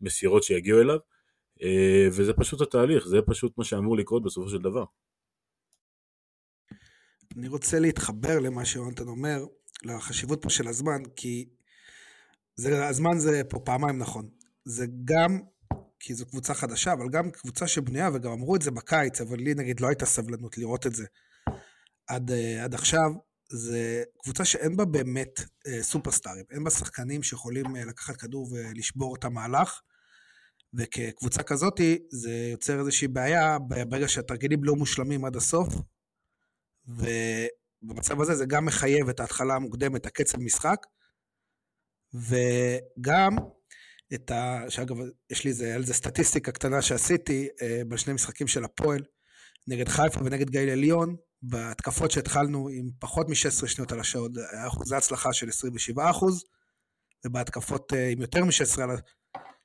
מסירות 0.00 0.42
שיגיעו 0.42 0.80
אליו, 0.80 0.98
אה, 1.62 2.08
וזה 2.12 2.32
פשוט 2.32 2.60
התהליך, 2.60 3.06
זה 3.06 3.16
פשוט 3.26 3.58
מה 3.58 3.64
שאמור 3.64 3.96
לקרות 3.96 4.22
בסופו 4.22 4.48
של 4.48 4.58
דבר. 4.58 4.84
אני 7.36 7.48
רוצה 7.48 7.78
להתחבר 7.78 8.38
למה 8.38 8.64
שיונתן 8.64 9.08
אומר, 9.08 9.44
לחשיבות 9.84 10.42
פה 10.42 10.50
של 10.50 10.68
הזמן, 10.68 11.02
כי 11.16 11.48
זה, 12.54 12.88
הזמן 12.88 13.18
זה 13.18 13.42
פה 13.48 13.58
פעמיים 13.64 13.98
נכון. 13.98 14.28
זה 14.64 14.86
גם 15.04 15.40
כי 16.00 16.14
זו 16.14 16.26
קבוצה 16.26 16.54
חדשה, 16.54 16.92
אבל 16.92 17.08
גם 17.08 17.30
קבוצה 17.30 17.66
שבנויה, 17.66 18.10
וגם 18.14 18.32
אמרו 18.32 18.56
את 18.56 18.62
זה 18.62 18.70
בקיץ, 18.70 19.20
אבל 19.20 19.36
לי 19.36 19.54
נגיד 19.54 19.80
לא 19.80 19.88
הייתה 19.88 20.06
סבלנות 20.06 20.58
לראות 20.58 20.86
את 20.86 20.94
זה 20.94 21.06
עד, 22.06 22.30
uh, 22.30 22.64
עד 22.64 22.74
עכשיו. 22.74 23.12
זה 23.52 24.02
קבוצה 24.22 24.44
שאין 24.44 24.76
בה 24.76 24.84
באמת 24.84 25.40
uh, 25.40 25.82
סופרסטארים, 25.82 26.44
אין 26.50 26.64
בה 26.64 26.70
שחקנים 26.70 27.22
שיכולים 27.22 27.66
uh, 27.66 27.78
לקחת 27.88 28.16
כדור 28.16 28.48
ולשבור 28.52 29.16
את 29.16 29.24
המהלך, 29.24 29.80
וכקבוצה 30.74 31.42
כזאת 31.42 31.80
זה 32.10 32.48
יוצר 32.52 32.78
איזושהי 32.80 33.08
בעיה 33.08 33.58
ברגע 33.58 34.08
שהתרגילים 34.08 34.64
לא 34.64 34.74
מושלמים 34.74 35.24
עד 35.24 35.36
הסוף, 35.36 35.68
ובמצב 36.86 38.20
הזה 38.20 38.34
זה 38.34 38.46
גם 38.46 38.64
מחייב 38.64 39.08
את 39.08 39.20
ההתחלה 39.20 39.54
המוקדמת, 39.54 40.06
הקצב 40.06 40.38
משחק, 40.38 40.86
וגם 42.14 43.36
את 44.14 44.30
ה... 44.30 44.64
שאגב, 44.68 44.96
יש 45.30 45.44
לי 45.44 45.72
על 45.72 45.84
זה 45.84 45.94
סטטיסטיקה 45.94 46.52
קטנה 46.52 46.82
שעשיתי 46.82 47.48
אה, 47.62 47.82
בשני 47.88 48.12
משחקים 48.12 48.48
של 48.48 48.64
הפועל, 48.64 49.04
נגד 49.66 49.88
חיפה 49.88 50.20
ונגד 50.24 50.50
גליל 50.50 50.70
עליון, 50.70 51.16
בהתקפות 51.42 52.10
שהתחלנו 52.10 52.68
עם 52.68 52.90
פחות 52.98 53.28
מ-16 53.28 53.66
שניות 53.66 53.92
על 53.92 54.00
השעון, 54.00 54.32
היה 54.52 54.66
אחוזי 54.66 54.96
הצלחה 54.96 55.32
של 55.32 55.48
27 55.48 56.10
אחוז, 56.10 56.44
ובהתקפות 57.26 57.92
אה, 57.92 58.08
עם 58.08 58.20
יותר 58.20 58.44
מ-16 58.44 58.80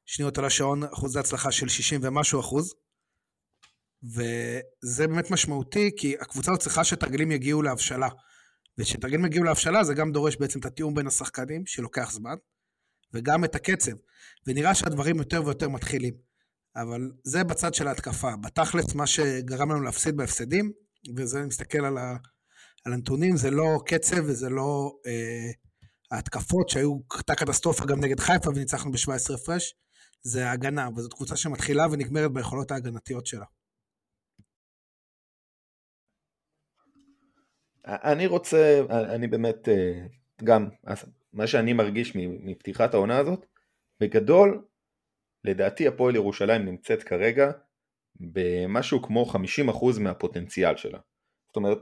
שניות 0.06 0.38
על 0.38 0.46
השעון, 0.46 0.84
אחוזי 0.84 1.20
הצלחה 1.20 1.52
של 1.52 1.70
60 1.70 2.02
ומשהו 2.04 2.40
אחוז. 2.40 2.74
וזה 4.04 5.08
באמת 5.08 5.32
משמעותי, 5.32 5.92
כי 5.98 6.16
הקבוצה 6.20 6.52
הזאת 6.52 6.62
צריכה 6.62 6.84
שתרגילים 6.84 7.32
יגיעו 7.32 7.62
להבשלה. 7.62 8.10
וכשתרגילים 8.78 9.26
יגיעו 9.26 9.44
להבשלה, 9.44 9.84
זה 9.84 9.94
גם 9.94 10.12
דורש 10.12 10.36
בעצם 10.36 10.60
את 10.60 10.66
התיאום 10.66 10.94
בין 10.94 11.08
השחקנים, 11.08 11.66
שלוקח 11.66 12.12
זמן. 12.12 12.36
וגם 13.14 13.44
את 13.44 13.56
הקצב. 13.56 13.92
ונראה 14.48 14.76
שהדברים 14.76 15.18
יותר 15.18 15.46
ויותר 15.46 15.70
מתחילים. 15.70 16.14
אבל 16.76 17.12
זה 17.24 17.44
בצד 17.44 17.74
של 17.74 17.88
ההתקפה. 17.88 18.36
בתכלס, 18.44 18.96
מה 18.96 19.08
שגרם 19.08 19.72
לנו 19.72 19.82
להפסיד 19.82 20.18
בהפסדים, 20.18 20.72
וזה 21.18 21.38
אני 21.40 21.48
מסתכל 21.48 21.86
על, 21.86 21.98
ה, 21.98 22.18
על 22.86 22.94
הנתונים, 22.94 23.38
זה 23.38 23.52
לא 23.52 23.80
קצב 23.86 24.24
וזה 24.26 24.50
לא 24.50 25.00
אה, 25.08 25.52
ההתקפות 26.12 26.70
שהיו, 26.70 27.00
הייתה 27.14 27.36
קטסטרופה 27.36 27.86
גם 27.86 28.00
נגד 28.00 28.20
חיפה 28.20 28.50
וניצחנו 28.50 28.92
ב-17 28.92 29.34
הפרש, 29.34 29.76
זה 30.22 30.50
ההגנה, 30.50 30.90
וזאת 30.96 31.14
קבוצה 31.14 31.36
שמתחילה 31.36 31.88
ונגמרת 31.92 32.34
ביכולות 32.34 32.72
ההגנתיות 32.72 33.26
שלה. 33.26 33.46
אני 37.86 38.28
רוצה, 38.28 38.82
אני 38.90 39.28
באמת 39.28 39.70
אה, 39.70 40.06
גם 40.44 40.70
מה 41.34 41.48
שאני 41.48 41.74
מרגיש 41.74 42.14
מפתיחת 42.16 42.94
העונה 42.94 43.18
הזאת, 43.18 43.46
בגדול, 44.00 44.66
לדעתי 45.44 45.88
הפועל 45.88 46.16
ירושלים 46.16 46.66
נמצאת 46.66 47.04
כרגע 47.04 47.52
במשהו 48.20 49.02
כמו 49.02 49.26
50% 49.70 50.00
מהפוטנציאל 50.00 50.78
שלה. 50.78 51.00
זאת 51.48 51.56
אומרת, 51.56 51.78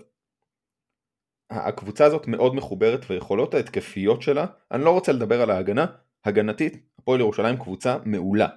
הקבוצה 1.49 2.05
הזאת 2.05 2.27
מאוד 2.27 2.55
מחוברת 2.55 2.99
ויכולות 3.09 3.53
ההתקפיות 3.53 4.21
שלה, 4.21 4.45
אני 4.71 4.83
לא 4.83 4.89
רוצה 4.89 5.11
לדבר 5.11 5.41
על 5.41 5.51
ההגנה, 5.51 5.85
הגנתית, 6.25 6.77
הפועל 6.99 7.19
ירושלים 7.19 7.57
קבוצה 7.57 7.97
מעולה. 8.05 8.47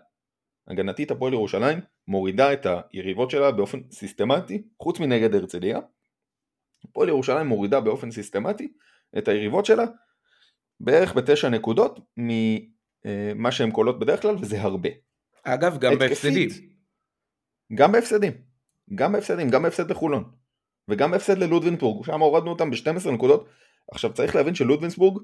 הגנתית 0.69 1.11
הפועל 1.11 1.33
ירושלים 1.33 1.81
מורידה 2.09 2.53
את 2.53 2.67
היריבות 2.93 3.31
שלה 3.31 3.51
באופן 3.51 3.81
סיסטמטי, 3.91 4.63
חוץ 4.83 5.01
מנגד 5.01 5.35
הרצליה. 5.35 5.79
הפועל 6.85 7.09
ירושלים 7.09 7.47
מורידה 7.47 7.81
באופן 7.81 8.11
סיסטמטי 8.11 8.73
את 9.19 9.29
היריבות 9.29 9.67
שלה 9.67 9.85
בערך 10.81 11.15
בתשע 11.15 11.49
נקודות 11.49 12.01
ממה 12.17 13.53
שהן 13.53 13.71
קולות 13.71 13.99
בדרך 13.99 14.23
כלל, 14.23 14.37
וזה 14.41 14.61
הרבה. 14.61 14.89
אגב, 15.43 15.79
גם 15.79 15.99
בהפסדים. 15.99 16.49
גם 17.75 17.93
בהפסדים. 17.93 18.33
גם 18.95 19.13
בהפסדים, 19.13 19.51
גם 19.51 19.63
בהפסד 19.63 19.91
לחולון. 19.91 20.31
וגם 20.89 21.11
בהפסד 21.11 21.39
ללודווינסבורג, 21.39 22.07
שם 22.07 22.21
הורדנו 22.21 22.51
אותם 22.51 22.71
ב-12 22.71 23.11
נקודות. 23.11 23.49
עכשיו 23.93 24.13
צריך 24.13 24.37
להבין 24.37 24.55
שלודווינסבורג 24.55 25.23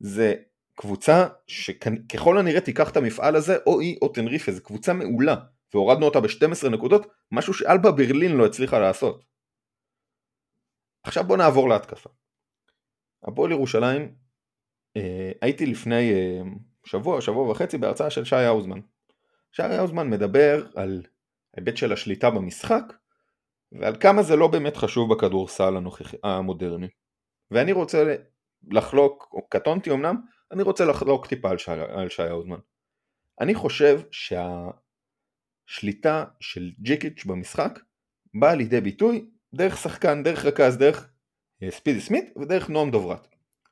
זה 0.00 0.34
קבוצה 0.74 1.26
שככל 1.46 2.38
הנראה 2.38 2.60
תיקח 2.60 2.90
את 2.90 2.96
המפעל 2.96 3.36
הזה, 3.36 3.56
או 3.66 3.80
היא 3.80 3.98
או 4.02 4.08
טנריפה, 4.08 4.52
זו 4.52 4.62
קבוצה 4.62 4.92
מעולה, 4.92 5.34
והורדנו 5.74 6.06
אותה 6.06 6.20
ב-12 6.20 6.68
נקודות, 6.68 7.06
משהו 7.32 7.54
שאלבה 7.54 7.90
ברלין 7.90 8.36
לא 8.36 8.46
הצליחה 8.46 8.78
לעשות. 8.78 9.24
עכשיו 11.02 11.24
בוא 11.24 11.36
נעבור 11.36 11.68
להתקפה. 11.68 12.10
הפועל 13.22 13.50
ירושלים 13.50 14.14
אה, 14.96 15.32
הייתי 15.40 15.66
לפני 15.66 16.12
אה, 16.12 16.40
שבוע, 16.84 17.20
שבוע 17.20 17.50
וחצי 17.50 17.78
בהרצאה 17.78 18.10
של 18.10 18.24
שי 18.24 18.36
האוזמן. 18.36 18.80
שי 19.52 19.62
האוזמן 19.62 20.10
מדבר 20.10 20.66
על 20.74 21.02
ההיבט 21.56 21.76
של 21.76 21.92
השליטה 21.92 22.30
במשחק 22.30 22.82
ועל 23.72 23.96
כמה 24.00 24.22
זה 24.22 24.36
לא 24.36 24.48
באמת 24.48 24.76
חשוב 24.76 25.14
בכדורסל 25.14 25.74
המודרני. 26.22 26.88
ואני 27.50 27.72
רוצה 27.72 28.16
לחלוק, 28.70 29.28
או 29.32 29.48
קטונתי 29.48 29.90
אמנם, 29.90 30.16
אני 30.52 30.62
רוצה 30.62 30.84
לחלוק 30.84 31.26
טיפה 31.26 31.50
על 31.50 31.58
שי, 31.58 31.70
על 31.70 32.08
שי 32.08 32.22
האוזמן. 32.22 32.58
אני 33.40 33.54
חושב 33.54 34.00
שהשליטה 35.66 36.24
של 36.40 36.70
ג'יקיץ' 36.80 37.24
במשחק 37.24 37.78
באה 38.34 38.54
לידי 38.54 38.80
ביטוי 38.80 39.26
דרך 39.54 39.76
שחקן, 39.76 40.22
דרך 40.22 40.44
רכז, 40.44 40.78
דרך 40.78 41.10
אה, 41.62 41.70
ספידי 41.70 42.00
סמית 42.00 42.36
ודרך 42.36 42.70
נועם 42.70 42.90
דוברת. 42.90 43.28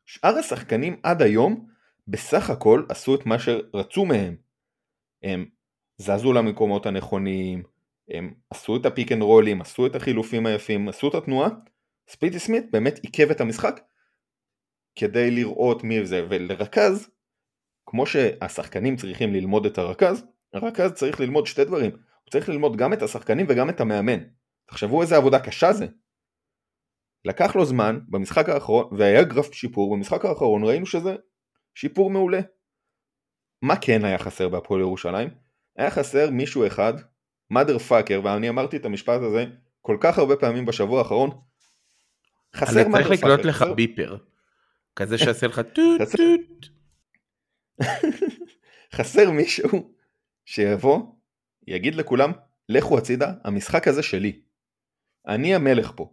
שאר 0.06 0.38
השחקנים 0.38 1.00
עד 1.02 1.22
היום 1.22 1.68
בסך 2.08 2.50
הכל 2.50 2.84
עשו 2.88 3.14
את 3.14 3.26
מה 3.26 3.38
שרצו 3.38 4.04
מהם. 4.04 4.36
הם 5.22 5.46
זזו 5.96 6.32
למקומות 6.32 6.86
הנכונים, 6.86 7.62
הם 8.08 8.34
עשו 8.50 8.76
את 8.76 8.86
הפיק 8.86 9.12
אנד 9.12 9.22
רולים, 9.22 9.60
עשו 9.60 9.86
את 9.86 9.94
החילופים 9.94 10.46
היפים, 10.46 10.88
עשו 10.88 11.08
את 11.08 11.14
התנועה. 11.14 11.48
ספידי 12.08 12.38
סמית 12.38 12.70
באמת 12.70 12.98
עיכב 12.98 13.30
את 13.30 13.40
המשחק 13.40 13.80
כדי 14.98 15.30
לראות 15.30 15.84
מי 15.84 16.06
זה, 16.06 16.26
ולרכז, 16.30 17.10
כמו 17.86 18.06
שהשחקנים 18.06 18.96
צריכים 18.96 19.32
ללמוד 19.32 19.66
את 19.66 19.78
הרכז, 19.78 20.24
הרכז 20.52 20.92
צריך 20.92 21.20
ללמוד 21.20 21.46
שתי 21.46 21.64
דברים, 21.64 21.90
הוא 21.90 22.30
צריך 22.30 22.48
ללמוד 22.48 22.76
גם 22.76 22.92
את 22.92 23.02
השחקנים 23.02 23.46
וגם 23.48 23.70
את 23.70 23.80
המאמן. 23.80 24.18
תחשבו 24.66 25.02
איזה 25.02 25.16
עבודה 25.16 25.40
קשה 25.40 25.72
זה. 25.72 25.86
לקח 27.24 27.56
לו 27.56 27.64
זמן 27.64 27.98
במשחק 28.08 28.48
האחרון, 28.48 28.98
והיה 28.98 29.24
גרף 29.24 29.52
שיפור, 29.52 29.96
במשחק 29.96 30.24
האחרון 30.24 30.64
ראינו 30.64 30.86
שזה 30.86 31.16
שיפור 31.74 32.10
מעולה. 32.10 32.40
מה 33.62 33.74
כן 33.80 34.04
היה 34.04 34.18
חסר 34.18 34.48
בהפועל 34.48 34.80
ירושלים? 34.80 35.28
היה 35.76 35.90
חסר 35.90 36.30
מישהו 36.30 36.66
אחד 36.66 36.92
mother 37.52 37.90
fucker, 37.90 38.20
ואני 38.24 38.48
אמרתי 38.48 38.76
את 38.76 38.84
המשפט 38.84 39.20
הזה 39.20 39.44
כל 39.80 39.96
כך 40.00 40.18
הרבה 40.18 40.36
פעמים 40.36 40.66
בשבוע 40.66 40.98
האחרון, 40.98 41.30
חסר 42.56 42.82
אני 42.82 42.92
צריך 42.92 43.06
mother 43.06 43.12
לקנות 43.12 43.40
fucker, 43.40 43.46
לך 43.46 43.64
ביפר. 43.76 44.16
כזה 44.96 45.18
שיעשה 45.24 45.46
לך 45.46 45.60
טוט 45.74 46.00
טוט. 46.16 46.66
חסר 48.94 49.30
מישהו 49.30 49.94
שיבוא, 50.44 51.02
יגיד 51.66 51.94
לכולם, 51.94 52.32
לכו 52.68 52.98
הצידה, 52.98 53.32
המשחק 53.44 53.88
הזה 53.88 54.02
שלי. 54.02 54.40
אני 55.26 55.54
המלך 55.54 55.92
פה. 55.96 56.12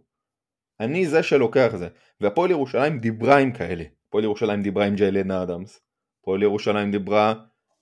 אני 0.80 1.06
זה 1.06 1.22
שלוקח 1.22 1.70
זה. 1.76 1.88
והפועל 2.20 2.50
ירושלים 2.50 2.98
דיברה 2.98 3.38
עם 3.38 3.52
כאלה. 3.52 3.84
הפועל 4.08 4.24
ירושלים 4.24 4.62
דיברה 4.62 4.86
עם 4.86 4.94
ג'יילן 4.94 5.30
אדמס. 5.30 5.80
הפועל 6.20 6.42
ירושלים 6.42 6.90
דיברה 6.90 7.34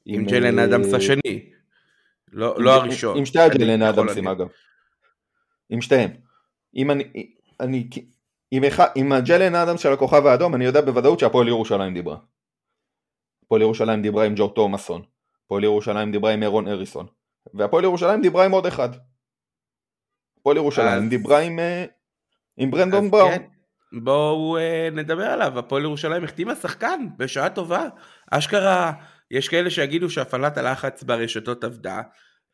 עם 0.06 0.24
ג'לן 0.24 0.58
אה, 0.58 0.64
אדמס 0.64 0.94
השני. 0.94 1.50
לא 2.32 2.54
לא 2.58 2.74
עם- 2.76 2.80
הראשון. 2.82 3.18
עם 3.18 3.26
שתי 3.26 3.38
יכול 3.82 4.02
אדמסים. 4.04 4.28
אגב. 4.28 4.46
עם 5.70 5.80
שתיהם. 5.80 6.10
אם 6.76 6.90
אני... 6.90 7.04
אני 7.60 7.88
עם, 8.52 8.62
הג'לן 9.12 9.54
אדמס 9.54 9.80
של 9.80 9.92
הכוכב 9.92 10.26
האדום 10.26 10.54
אני 10.54 10.64
יודע 10.64 10.80
בוודאות 10.80 11.18
שהפועל 11.20 11.48
ירושלים 11.48 11.94
דיברה. 11.94 12.16
הפועל 13.44 13.62
ירושלים 13.62 14.02
דיברה 14.02 14.24
עם 14.24 14.34
ג'ו 14.36 14.48
תומאסון. 14.48 15.02
הפועל 15.44 15.64
ירושלים 15.64 16.12
דיברה 16.12 16.32
עם 16.32 16.42
אירון 16.42 16.68
אריסון. 16.68 17.06
והפועל 17.54 17.84
ירושלים 17.84 18.22
דיברה 18.22 18.44
עם 18.44 18.52
עוד 18.52 18.66
אחד. 18.66 18.88
הפועל 20.40 20.56
ירושלים 20.56 21.02
אז- 21.04 21.10
דיברה 21.10 21.38
עם, 21.38 21.58
אה, 21.58 21.84
עם 22.56 22.70
ברנדון 22.70 23.10
בראון. 23.10 23.32
כן, 23.32 23.42
בואו 24.02 24.56
אה, 24.58 24.88
נדבר 24.92 25.24
עליו, 25.26 25.58
הפועל 25.58 25.82
ירושלים 25.82 26.24
החתימה 26.24 26.54
שחקן 26.54 27.06
בשעה 27.16 27.50
טובה. 27.50 27.84
אשכרה, 28.30 28.92
יש 29.30 29.48
כאלה 29.48 29.70
שיגידו 29.70 30.10
שהפעלת 30.10 30.58
הלחץ 30.58 31.02
ברשתות 31.02 31.64
עבדה, 31.64 32.02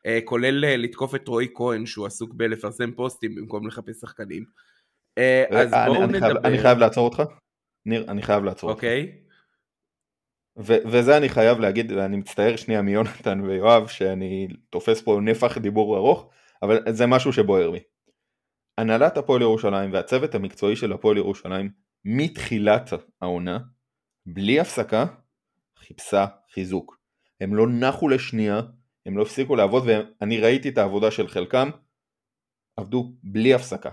אה, 0.06 0.18
כולל 0.24 0.64
אה, 0.64 0.76
לתקוף 0.76 1.14
את 1.14 1.28
רועי 1.28 1.48
כהן 1.54 1.86
שהוא 1.86 2.06
עסוק 2.06 2.34
בלפרסם 2.34 2.92
פוסטים 2.92 3.34
במקום 3.34 3.66
לחפש 3.66 4.00
שחקנים. 4.00 4.44
אה, 5.18 5.44
אז 5.50 5.72
אני, 5.72 5.94
בואו 5.94 6.04
אני, 6.04 6.20
חייב, 6.20 6.32
נדבר. 6.32 6.48
אני 6.48 6.58
חייב 6.58 6.78
לעצור 6.78 7.08
אותך. 7.08 7.22
ניר, 7.86 8.04
אני 8.08 8.22
חייב 8.22 8.44
לעצור 8.44 8.70
אותך. 8.70 8.78
אוקיי, 8.78 9.24
ו- 10.58 10.88
וזה 10.92 11.16
אני 11.16 11.28
חייב 11.28 11.58
להגיד, 11.58 11.92
ואני 11.92 12.16
מצטער 12.16 12.56
שנייה 12.56 12.82
מיונתן 12.82 13.40
ויואב, 13.40 13.86
שאני 13.86 14.48
תופס 14.70 15.02
פה 15.02 15.20
נפח 15.22 15.58
דיבור 15.58 15.96
ארוך, 15.96 16.30
אבל 16.62 16.80
זה 16.90 17.06
משהו 17.06 17.32
שבוער 17.32 17.70
בי. 17.70 17.80
הנהלת 18.78 19.16
הפועל 19.16 19.42
ירושלים 19.42 19.92
והצוות 19.92 20.34
המקצועי 20.34 20.76
של 20.76 20.92
הפועל 20.92 21.16
ירושלים, 21.16 21.70
מתחילת 22.04 22.90
העונה, 23.22 23.58
בלי 24.26 24.60
הפסקה, 24.60 25.06
חיפשה 25.78 26.26
חיזוק. 26.54 26.98
הם 27.40 27.54
לא 27.54 27.66
נחו 27.68 28.08
לשנייה, 28.08 28.60
הם 29.06 29.18
לא 29.18 29.22
הפסיקו 29.22 29.56
לעבוד, 29.56 29.84
ואני 29.86 30.40
ראיתי 30.40 30.68
את 30.68 30.78
העבודה 30.78 31.10
של 31.10 31.28
חלקם, 31.28 31.70
עבדו 32.76 33.12
בלי 33.22 33.54
הפסקה. 33.54 33.90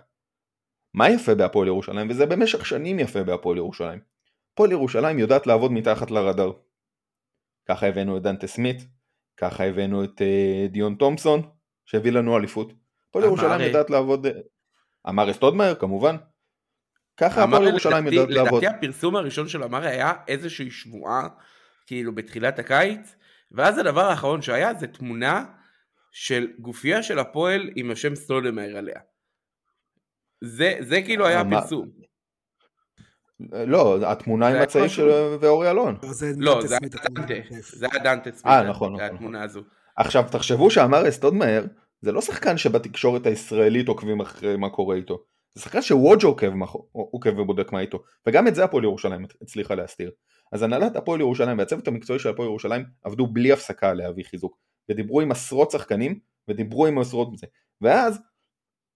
מה 0.93 1.09
יפה 1.09 1.35
בהפועל 1.35 1.67
ירושלים, 1.67 2.09
וזה 2.09 2.25
במשך 2.25 2.65
שנים 2.65 2.99
יפה 2.99 3.23
בהפועל 3.23 3.57
ירושלים, 3.57 3.99
הפועל 4.53 4.71
ירושלים 4.71 5.19
יודעת 5.19 5.47
לעבוד 5.47 5.71
מתחת 5.71 6.11
לרדאר. 6.11 6.51
ככה 7.69 7.87
הבאנו 7.87 8.17
את 8.17 8.21
דנטה 8.21 8.47
סמית, 8.47 8.77
ככה 9.37 9.63
הבאנו 9.63 10.03
את 10.03 10.21
uh, 10.21 10.71
דיון 10.71 10.95
תומפסון, 10.95 11.41
שהביא 11.85 12.11
לנו 12.11 12.37
אליפות. 12.37 12.73
הפועל 13.09 13.25
ירושלים 13.25 13.61
אה, 13.61 13.65
יודעת 13.65 13.89
לעבוד, 13.89 14.25
אה, 14.25 14.31
אמר 15.09 15.31
אסטודמאייר 15.31 15.75
כמובן. 15.75 16.15
ככה 17.17 17.43
הפועל 17.43 17.67
ירושלים 17.67 18.07
יודעת 18.07 18.29
לעבוד. 18.29 18.63
לדעתי 18.63 18.77
הפרסום 18.77 19.15
הראשון 19.15 19.47
של 19.47 19.63
אמר 19.63 19.83
היה 19.83 20.13
איזושהי 20.27 20.71
שמועה, 20.71 21.27
כאילו 21.87 22.15
בתחילת 22.15 22.59
הקיץ, 22.59 23.15
ואז 23.51 23.77
הדבר 23.77 24.01
האחרון 24.01 24.41
שהיה 24.41 24.73
זה 24.73 24.87
תמונה 24.87 25.45
של 26.11 26.47
גופייה 26.59 27.03
של 27.03 27.19
הפועל 27.19 27.69
עם 27.75 27.91
השם 27.91 28.15
סטודמאייר 28.15 28.77
עליה. 28.77 28.99
זה, 30.43 30.75
זה 30.79 31.01
כאילו 31.01 31.27
היה 31.27 31.37
אה, 31.37 31.43
מה- 31.43 31.57
הפרסום. 31.57 31.89
לא, 33.67 34.11
התמונה 34.11 34.47
עם 34.47 34.55
משהו- 34.67 34.89
של 34.89 35.07
ואורי 35.41 35.69
אלון. 35.71 35.97
לא, 36.37 36.61
דנטה 36.61 36.67
זה 37.61 37.87
היה 37.91 38.03
דנטה, 38.03 38.31
סמית, 38.31 38.45
אה, 38.45 38.63
נכון, 38.69 38.93
נכון, 38.93 39.05
התמונה 39.15 39.43
הזו. 39.43 39.61
עכשיו 39.97 40.23
תחשבו 40.31 40.71
שאמר 40.71 41.09
אסטודמאייר 41.09 41.67
זה 42.01 42.11
לא 42.11 42.21
שחקן 42.21 42.57
שבתקשורת 42.57 43.25
הישראלית 43.25 43.87
עוקבים 43.87 44.21
אחרי 44.21 44.57
מה 44.57 44.69
קורה 44.69 44.95
איתו. 44.95 45.23
זה 45.55 45.61
שחקן 45.61 45.81
מאחו- 46.53 46.87
עוקב 46.91 47.39
ובודק 47.39 47.71
מה 47.71 47.79
איתו. 47.79 48.03
וגם 48.27 48.47
את 48.47 48.55
זה 48.55 48.63
הפועל 48.63 48.83
ירושלים 48.83 49.25
הצליחה 49.41 49.75
להסתיר. 49.75 50.11
אז 50.51 50.63
הנהלת 50.63 50.95
הפועל 50.95 51.19
ירושלים 51.19 51.57
והצוות 51.57 51.87
המקצועי 51.87 52.19
של 52.19 52.29
הפועל 52.29 52.47
ירושלים 52.47 52.85
עבדו 53.03 53.27
בלי 53.27 53.51
הפסקה 53.51 53.93
להביא 53.93 54.23
חיזוק. 54.23 54.57
ודיברו 54.89 55.21
עם 55.21 55.31
עשרות 55.31 55.71
שחקנים 55.71 56.19
ודיברו 56.47 56.87
עם 56.87 56.99
עשרות 56.99 57.31
מזה. 57.31 57.47
ואז 57.81 58.19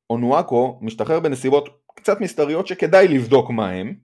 אונואקו 0.10 0.80
משתחרר 0.82 1.20
בנסיבות 1.20 1.70
קצת 1.96 2.22
מסתריות 2.22 2.68
שכדאי 2.68 3.08
לבדוק 3.08 3.50
מה 3.50 3.70
הם. 3.70 3.96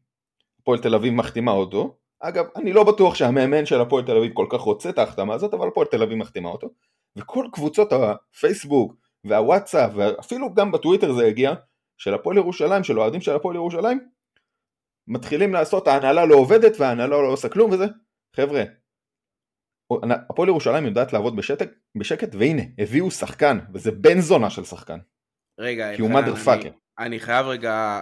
הפועל 0.62 0.80
תל 0.80 0.96
אביב 0.96 1.14
מחתימה 1.14 1.52
אותו. 1.52 1.98
אגב, 2.20 2.46
אני 2.56 2.74
לא 2.74 2.84
בטוח 2.84 3.16
שהמאמן 3.16 3.66
של 3.66 3.82
הפועל 3.82 4.06
תל 4.06 4.18
אביב 4.18 4.34
כל 4.34 4.46
כך 4.50 4.60
רוצה 4.60 4.90
את 4.90 4.98
ההחתמה 4.98 5.34
הזאת, 5.34 5.54
אבל 5.54 5.68
הפועל 5.68 5.88
תל 5.88 6.04
אביב 6.04 6.18
מחתימה 6.18 6.50
אותו. 6.50 6.70
וכל 7.16 7.46
קבוצות 7.52 7.94
הפייסבוק 7.94 8.96
והוואטסאפ 9.24 9.92
ואפילו 9.96 10.54
גם 10.54 10.72
בטוויטר 10.72 11.14
זה 11.14 11.26
הגיע 11.26 11.54
של 11.98 12.14
הפועל 12.14 12.38
ירושלים, 12.38 12.84
של 12.84 13.00
אוהדים 13.00 13.22
של 13.22 13.36
הפועל 13.36 13.56
ירושלים 13.56 14.00
מתחילים 15.12 15.54
לעשות 15.54 15.88
ההנהלה 15.88 16.26
לא 16.26 16.36
עובדת 16.36 16.80
וההנהלה 16.80 17.08
לא 17.22 17.28
עושה 17.28 17.50
כלום 17.50 17.72
וזה 17.72 17.86
חבר'ה 18.36 18.64
הפועל 20.30 20.50
ירושלים 20.50 20.86
יודעת 20.86 21.14
לעבוד 21.14 21.36
בשקט, 21.36 21.70
בשקט 21.98 22.36
והנה 22.36 22.62
הביאו 22.78 23.12
שחקן 23.12 23.60
וזה 23.74 23.92
בן 23.92 24.20
זונה 24.20 24.50
של 24.50 24.64
שחקן 24.64 24.98
רגע, 25.60 25.96
כי 25.96 26.02
הוא 26.02 26.10
mother 26.12 26.46
fucker. 26.46 26.52
אני- 26.52 26.72
אני 27.00 27.20
חייב 27.20 27.46
רגע 27.46 28.02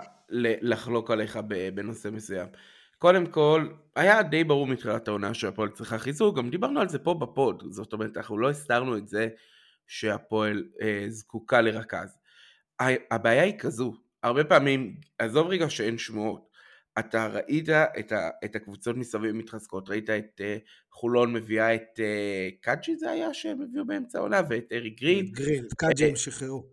לחלוק 0.62 1.12
עליך 1.12 1.40
בנושא 1.74 2.08
מסוים. 2.08 2.48
קודם 2.98 3.26
כל, 3.26 3.68
היה 3.96 4.24
די 4.24 4.44
ברור 4.44 4.68
מתחילת 4.68 5.08
העונה 5.08 5.34
שהפועל 5.34 5.70
צריכה 5.70 5.98
חיזוק, 5.98 6.38
גם 6.38 6.50
דיברנו 6.50 6.80
על 6.80 6.90
זה 6.90 7.00
פה 7.00 7.14
בפוד, 7.14 7.64
זאת 7.70 7.94
אומרת, 7.94 8.18
אנחנו 8.18 8.38
לא 8.38 8.50
הסתרנו 8.50 8.98
את 8.98 9.08
זה 9.08 9.28
שהפועל 9.88 10.64
אה, 10.82 11.06
זקוקה 11.08 11.62
לרכז. 11.62 12.18
הבעיה 13.12 13.44
היא 13.44 13.60
כזו, 13.60 13.94
הרבה 14.24 14.44
פעמים, 14.44 14.96
עזוב 15.20 15.48
רגע 15.48 15.70
שאין 15.70 15.98
שמועות, 15.98 16.49
אתה 17.00 17.28
ראית 17.28 17.70
את, 17.70 18.12
ה, 18.12 18.30
את 18.46 18.56
הקבוצות 18.56 18.98
מסביב 18.98 19.32
מתחזקות, 19.32 19.90
ראית 19.90 20.10
את 20.10 20.42
אה, 20.42 20.58
חולון 20.92 21.34
מביאה 21.34 21.76
את 21.76 22.00
אה, 22.00 22.50
קאג'י 22.62 22.96
זה 22.98 23.10
היה 23.10 23.34
שהם 23.34 23.62
הביאו 23.62 23.86
באמצע 23.86 24.18
העונה, 24.20 24.42
ואת 24.50 24.72
ארי 24.72 24.90
גרין, 24.90 25.26
גרין, 25.32 25.64
קאג'י 25.78 26.06
הם 26.06 26.16
שחררו. 26.16 26.66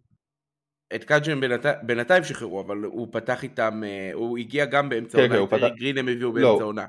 את 0.95 1.05
קאג'ם 1.05 1.41
בינת... 1.41 1.67
בינתיים 1.83 2.25
שחררו, 2.25 2.61
אבל 2.61 2.77
הוא 2.77 3.09
פתח 3.13 3.43
איתם, 3.43 3.83
אה, 3.85 4.11
הוא 4.15 4.39
הגיע 4.39 4.65
גם 4.65 4.89
באמצע 4.89 5.19
כן, 5.19 5.33
העונה, 5.33 5.51
כן, 5.51 5.57
את 5.57 5.63
ארי 5.63 5.71
פתח- 5.71 5.79
גרין 5.81 5.99
הם 5.99 6.09
הביאו 6.09 6.33
לא. 6.37 6.49
באמצע 6.49 6.63
העונה. 6.63 6.87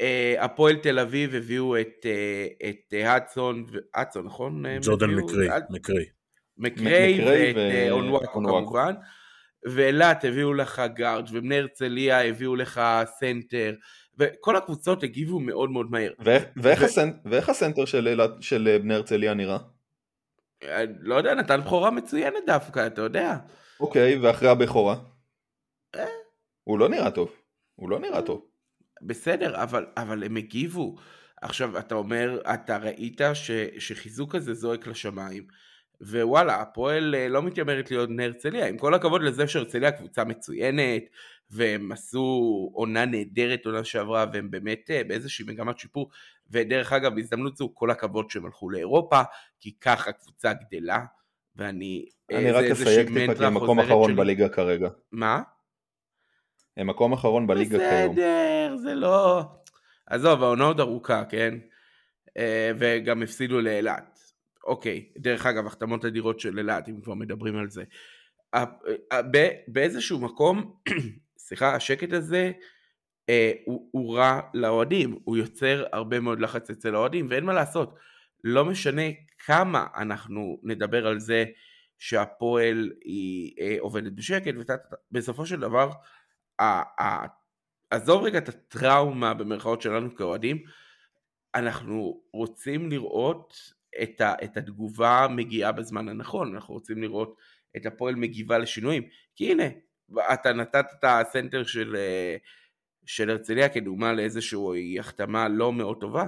אה, 0.00 0.34
הפועל 0.38 0.76
תל 0.76 0.98
אביב 0.98 1.34
הביאו 1.34 1.80
את, 1.80 2.06
אה, 2.06 2.46
את 2.68 2.94
אה, 2.94 3.12
האדסון, 3.12 3.66
האדסון 3.94 4.26
נכון? 4.26 4.66
הם 4.66 4.80
ג'ורדן 4.82 5.10
מקריי. 5.10 5.48
מקריי 5.70 6.04
מקריי 6.56 7.20
ואת 7.24 7.56
אה, 7.56 7.90
אונוואקו. 7.90 8.32
כמובן. 8.32 8.92
ואילת 9.66 10.24
הביאו 10.24 10.54
לך 10.54 10.82
גארג' 10.94 11.26
ובני 11.32 11.58
הרצליה 11.58 12.24
הביאו 12.28 12.56
לך 12.56 12.80
סנטר, 13.20 13.74
וכל 14.18 14.56
הקבוצות 14.56 15.02
הגיבו 15.02 15.40
מאוד 15.40 15.70
מאוד 15.70 15.90
מהר. 15.90 16.12
ואיך, 16.18 16.44
ואיך, 16.56 16.80
ו- 16.80 16.84
הסנ... 16.84 17.10
ואיך 17.24 17.48
הסנטר 17.48 17.84
של, 17.84 18.08
אילת- 18.08 18.42
של 18.42 18.68
אה, 18.68 18.78
בני 18.78 18.94
הרצליה 18.94 19.34
נראה? 19.34 19.58
אה, 20.62 20.84
לא 21.00 21.14
יודע, 21.14 21.34
נתן 21.34 21.60
בכורה 21.60 21.90
מצוינת 21.90 22.42
דווקא, 22.46 22.86
אתה 22.86 23.00
יודע. 23.02 23.36
אוקיי 23.80 24.18
ואחרי 24.18 24.48
הבכורה? 24.48 24.96
אה. 25.94 26.04
הוא 26.64 26.78
לא 26.78 26.88
נראה 26.88 27.10
טוב 27.10 27.32
הוא 27.74 27.90
לא 27.90 27.98
נראה 28.00 28.22
טוב 28.22 28.46
בסדר, 29.02 29.62
אבל, 29.62 29.86
אבל 29.96 30.24
הם 30.24 30.36
הגיבו. 30.36 30.96
עכשיו, 31.42 31.78
אתה 31.78 31.94
אומר, 31.94 32.40
אתה 32.54 32.76
ראית 32.76 33.20
ש, 33.34 33.50
שחיזוק 33.78 34.34
הזה 34.34 34.54
זועק 34.54 34.86
לשמיים, 34.86 35.46
ווואלה, 36.02 36.60
הפועל 36.60 37.14
אה, 37.14 37.28
לא 37.28 37.42
מתיימרת 37.42 37.90
להיות 37.90 38.08
בני 38.08 38.24
הרצליה, 38.24 38.66
עם 38.66 38.78
כל 38.78 38.94
הכבוד 38.94 39.22
לזה 39.22 39.48
שהרצליה 39.48 39.92
קבוצה 39.92 40.24
מצוינת, 40.24 41.02
והם 41.50 41.92
עשו 41.92 42.70
עונה 42.74 43.04
נהדרת 43.04 43.66
עונה 43.66 43.84
שעברה, 43.84 44.26
והם 44.32 44.50
באמת 44.50 44.90
אה, 44.90 45.04
באיזושהי 45.04 45.44
מגמת 45.48 45.78
שיפור, 45.78 46.10
ודרך 46.50 46.92
אגב, 46.92 47.14
בהזדמנות 47.14 47.56
זו, 47.56 47.74
כל 47.74 47.90
הכבוד 47.90 48.30
שהם 48.30 48.44
הלכו 48.44 48.70
לאירופה, 48.70 49.22
כי 49.60 49.72
ככה 49.80 50.12
קבוצה 50.12 50.52
גדלה, 50.52 51.04
ואני... 51.56 52.06
אה, 52.32 52.38
אני 52.38 52.50
רק 52.50 52.64
אסייג 52.64 53.08
טיפה 53.08 53.34
כי 53.34 53.44
הם 53.44 53.54
מקום 53.54 53.80
אחרון 53.80 54.08
שלי. 54.08 54.16
בליגה 54.16 54.48
כרגע 54.48 54.88
מה? 55.12 55.42
הם 56.76 56.86
מקום 56.86 57.12
אחרון 57.12 57.46
בליגה 57.46 57.78
כיום 57.78 58.12
בסדר, 58.12 58.76
זה 58.76 58.94
לא... 58.94 59.42
עזוב, 60.06 60.42
העונה 60.42 60.64
עוד 60.64 60.80
ארוכה, 60.80 61.24
כן? 61.24 61.54
וגם 62.78 63.22
הפסידו 63.22 63.60
לאילת. 63.60 64.11
אוקיי, 64.66 65.12
דרך 65.18 65.46
אגב, 65.46 65.66
החתמות 65.66 66.04
אדירות 66.04 66.40
של 66.40 66.58
אילת, 66.58 66.88
אם 66.88 67.00
כבר 67.00 67.14
מדברים 67.14 67.56
על 67.56 67.70
זה. 67.70 67.84
ה- 68.52 68.58
ה- 69.14 69.22
ב- 69.32 69.56
באיזשהו 69.68 70.20
מקום, 70.20 70.76
סליחה, 71.38 71.74
השקט 71.74 72.12
הזה 72.12 72.52
אה, 73.28 73.52
הוא, 73.64 73.88
הוא 73.92 74.16
רע 74.16 74.40
לאוהדים, 74.54 75.18
הוא 75.24 75.36
יוצר 75.36 75.84
הרבה 75.92 76.20
מאוד 76.20 76.40
לחץ 76.40 76.70
אצל 76.70 76.94
האוהדים, 76.94 77.26
ואין 77.30 77.44
מה 77.44 77.52
לעשות. 77.52 77.94
לא 78.44 78.64
משנה 78.64 79.02
כמה 79.46 79.86
אנחנו 79.96 80.60
נדבר 80.62 81.06
על 81.06 81.20
זה 81.20 81.44
שהפועל 81.98 82.92
היא 83.04 83.54
אה, 83.60 83.76
עובדת 83.80 84.12
בשקט, 84.12 84.54
ובסופו 85.12 85.46
של 85.46 85.60
דבר, 85.60 85.90
ה, 86.58 86.64
ה, 87.02 87.26
עזוב 87.90 88.24
רגע 88.24 88.38
את 88.38 88.48
הטראומה 88.48 89.34
במרכאות 89.34 89.82
שלנו 89.82 90.16
כאוהדים, 90.16 90.62
אנחנו 91.54 92.22
רוצים 92.32 92.90
לראות 92.90 93.72
את, 94.02 94.20
ה, 94.20 94.34
את 94.44 94.56
התגובה 94.56 95.26
מגיעה 95.30 95.72
בזמן 95.72 96.08
הנכון, 96.08 96.54
אנחנו 96.54 96.74
רוצים 96.74 97.02
לראות 97.02 97.36
את 97.76 97.86
הפועל 97.86 98.14
מגיבה 98.14 98.58
לשינויים, 98.58 99.02
כי 99.36 99.52
הנה, 99.52 99.64
אתה 100.32 100.52
נתת 100.52 100.86
את 100.98 101.04
הסנטר 101.04 101.64
של, 101.64 101.96
אה, 101.96 102.36
של 103.06 103.30
הרצליה 103.30 103.68
כדוגמה 103.68 104.12
לאיזושהי 104.12 104.98
החתמה 104.98 105.48
לא 105.48 105.72
מאוד 105.72 106.00
טובה, 106.00 106.26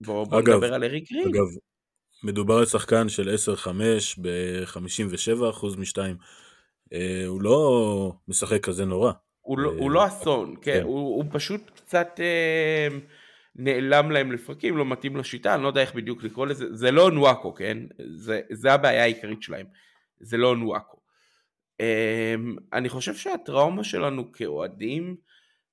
בואו 0.00 0.26
בוא 0.26 0.40
נדבר 0.40 0.74
על 0.74 0.84
אריק 0.84 1.12
גרין. 1.12 1.28
אגב, 1.28 1.46
מדובר 2.24 2.54
על 2.54 2.66
שחקן 2.66 3.08
של 3.08 3.34
10-5 3.34 3.68
ב-57% 4.20 5.76
מ-2, 5.78 5.98
אה, 6.92 7.26
הוא 7.26 7.42
לא 7.42 8.12
משחק 8.28 8.64
כזה 8.64 8.84
נורא. 8.84 9.12
הוא 9.40 9.58
לא, 9.58 9.70
הוא 9.70 9.90
לא 9.90 10.06
אסון, 10.06 10.54
כן, 10.62 10.72
כן. 10.72 10.82
הוא, 10.82 11.16
הוא 11.16 11.24
פשוט 11.30 11.70
קצת 11.74 12.20
אה, 12.20 12.88
נעלם 13.58 14.10
להם 14.10 14.32
לפרקים, 14.32 14.76
לא 14.76 14.84
מתאים 14.84 15.16
לשיטה, 15.16 15.54
אני 15.54 15.62
לא 15.62 15.68
יודע 15.68 15.80
איך 15.80 15.94
בדיוק 15.94 16.22
לקרוא 16.22 16.46
לזה, 16.46 16.76
זה 16.76 16.90
לא 16.90 17.10
נוואקו, 17.10 17.54
כן? 17.54 17.78
זה, 18.14 18.40
זה 18.50 18.72
הבעיה 18.72 19.02
העיקרית 19.02 19.42
שלהם, 19.42 19.66
זה 20.20 20.36
לא 20.36 20.56
נוואקו. 20.56 20.98
אה, 21.80 22.34
אני 22.72 22.88
חושב 22.88 23.14
שהטראומה 23.14 23.84
שלנו 23.84 24.32
כאוהדים 24.32 25.16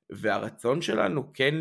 והרצון 0.10 0.82
שלנו 0.82 1.34
כן, 1.34 1.56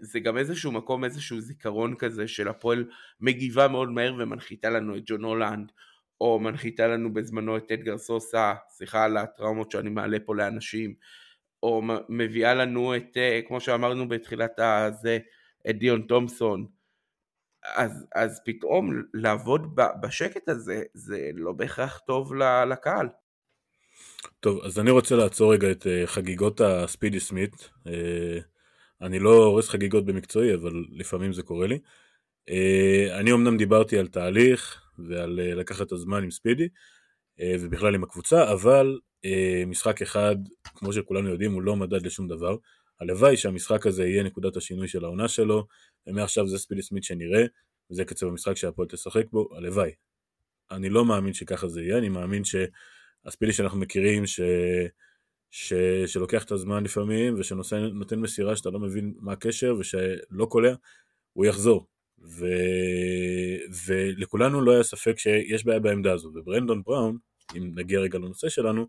זה 0.00 0.20
גם 0.20 0.38
איזשהו 0.38 0.72
מקום, 0.72 1.04
איזשהו 1.04 1.40
זיכרון 1.40 1.94
כזה 1.94 2.28
של 2.28 2.48
הפועל 2.48 2.84
מגיבה 3.20 3.68
מאוד 3.68 3.90
מהר 3.90 4.14
ומנחיתה 4.18 4.70
לנו 4.70 4.96
את 4.96 5.02
ג'ון 5.06 5.24
הולנד, 5.24 5.72
או 6.20 6.40
מנחיתה 6.40 6.86
לנו 6.86 7.14
בזמנו 7.14 7.56
את 7.56 7.72
אדגר 7.72 7.98
סוסה, 7.98 8.54
סליחה 8.68 9.04
על 9.04 9.16
הטראומות 9.16 9.70
שאני 9.70 9.90
מעלה 9.90 10.18
פה 10.24 10.34
לאנשים, 10.34 10.94
או 11.62 11.82
מביאה 12.08 12.54
לנו 12.54 12.96
את, 12.96 13.16
אה, 13.16 13.40
כמו 13.48 13.60
שאמרנו 13.60 14.08
בתחילת 14.08 14.58
הזה, 14.58 15.18
את 15.70 15.78
דיון 15.78 16.02
תומסון, 16.02 16.66
אז, 17.74 18.06
אז 18.14 18.40
פתאום 18.44 19.02
לעבוד 19.14 19.76
בשקט 20.02 20.48
הזה, 20.48 20.82
זה 20.94 21.30
לא 21.34 21.52
בהכרח 21.52 21.98
טוב 21.98 22.34
לקהל. 22.70 23.08
טוב, 24.40 24.64
אז 24.64 24.78
אני 24.78 24.90
רוצה 24.90 25.16
לעצור 25.16 25.52
רגע 25.52 25.70
את 25.70 25.86
אה, 25.86 26.06
חגיגות 26.06 26.60
הספידי 26.60 27.20
סמית. 27.20 27.70
אה, 27.86 28.38
אני 29.00 29.18
לא 29.18 29.44
הורס 29.44 29.68
חגיגות 29.68 30.04
במקצועי, 30.04 30.54
אבל 30.54 30.84
לפעמים 30.90 31.32
זה 31.32 31.42
קורה 31.42 31.66
לי. 31.66 31.78
אני 33.12 33.32
אמנם 33.32 33.56
דיברתי 33.56 33.98
על 33.98 34.06
תהליך, 34.06 34.82
ועל 34.98 35.40
לקחת 35.54 35.86
את 35.86 35.92
הזמן 35.92 36.22
עם 36.22 36.30
ספידי, 36.30 36.68
ובכלל 37.60 37.94
עם 37.94 38.04
הקבוצה, 38.04 38.52
אבל 38.52 38.98
משחק 39.66 40.02
אחד, 40.02 40.36
כמו 40.64 40.92
שכולנו 40.92 41.28
יודעים, 41.28 41.52
הוא 41.52 41.62
לא 41.62 41.76
מדד 41.76 42.06
לשום 42.06 42.28
דבר. 42.28 42.56
הלוואי 43.00 43.36
שהמשחק 43.36 43.86
הזה 43.86 44.06
יהיה 44.06 44.22
נקודת 44.22 44.56
השינוי 44.56 44.88
של 44.88 45.04
העונה 45.04 45.28
שלו, 45.28 45.66
ומעכשיו 46.06 46.48
זה 46.48 46.58
ספידי 46.58 46.82
סמית 46.82 47.04
שנראה, 47.04 47.44
וזה 47.90 48.04
קצב 48.04 48.26
המשחק 48.26 48.56
שהפועל 48.56 48.88
תשחק 48.88 49.24
בו, 49.32 49.48
הלוואי. 49.56 49.90
אני 50.70 50.88
לא 50.88 51.04
מאמין 51.04 51.32
שככה 51.32 51.68
זה 51.68 51.82
יהיה, 51.82 51.98
אני 51.98 52.08
מאמין 52.08 52.42
שהספידי 52.44 53.52
שאנחנו 53.52 53.78
מכירים, 53.78 54.26
ש... 54.26 54.40
ש... 55.50 55.72
שלוקח 56.06 56.44
את 56.44 56.52
הזמן 56.52 56.84
לפעמים, 56.84 57.34
ושנותן 57.38 58.18
מסירה 58.20 58.56
שאתה 58.56 58.70
לא 58.70 58.78
מבין 58.78 59.14
מה 59.20 59.32
הקשר, 59.32 59.76
ושלא 59.78 60.46
קולע, 60.48 60.74
הוא 61.32 61.46
יחזור. 61.46 61.86
ו... 62.22 62.46
ולכולנו 63.86 64.60
לא 64.60 64.72
היה 64.72 64.82
ספק 64.82 65.18
שיש 65.18 65.64
בעיה 65.64 65.80
בעמדה 65.80 66.12
הזו, 66.12 66.32
וברנדון 66.34 66.82
בראון, 66.82 67.18
אם 67.56 67.70
נגיע 67.74 68.00
רגע 68.00 68.18
לנושא 68.18 68.48
שלנו, 68.48 68.86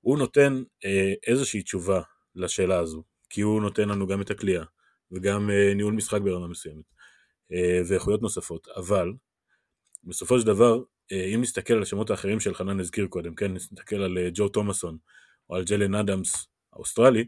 הוא 0.00 0.18
נותן 0.18 0.62
אה, 0.84 1.12
איזושהי 1.26 1.62
תשובה 1.62 2.00
לשאלה 2.34 2.78
הזו, 2.78 3.02
כי 3.30 3.40
הוא 3.40 3.62
נותן 3.62 3.88
לנו 3.88 4.06
גם 4.06 4.20
את 4.20 4.30
הכלייה, 4.30 4.64
וגם 5.12 5.50
אה, 5.50 5.74
ניהול 5.74 5.94
משחק 5.94 6.20
ברמה 6.20 6.48
מסוימת, 6.48 6.84
אה, 7.52 7.80
ואיכויות 7.88 8.22
נוספות, 8.22 8.68
אבל 8.76 9.12
בסופו 10.04 10.40
של 10.40 10.46
דבר, 10.46 10.82
אה, 11.12 11.24
אם 11.34 11.40
נסתכל 11.40 11.74
על 11.74 11.82
השמות 11.82 12.10
האחרים 12.10 12.40
של 12.40 12.54
חנן 12.54 12.80
הזכיר 12.80 13.06
קודם, 13.06 13.34
כן, 13.34 13.54
נסתכל 13.54 13.96
על 13.96 14.18
אה, 14.18 14.28
ג'ו 14.34 14.48
תומאסון, 14.48 14.98
או 15.50 15.56
על 15.56 15.64
ג'לן 15.64 15.94
אדמס 15.94 16.46
האוסטרלי, 16.72 17.24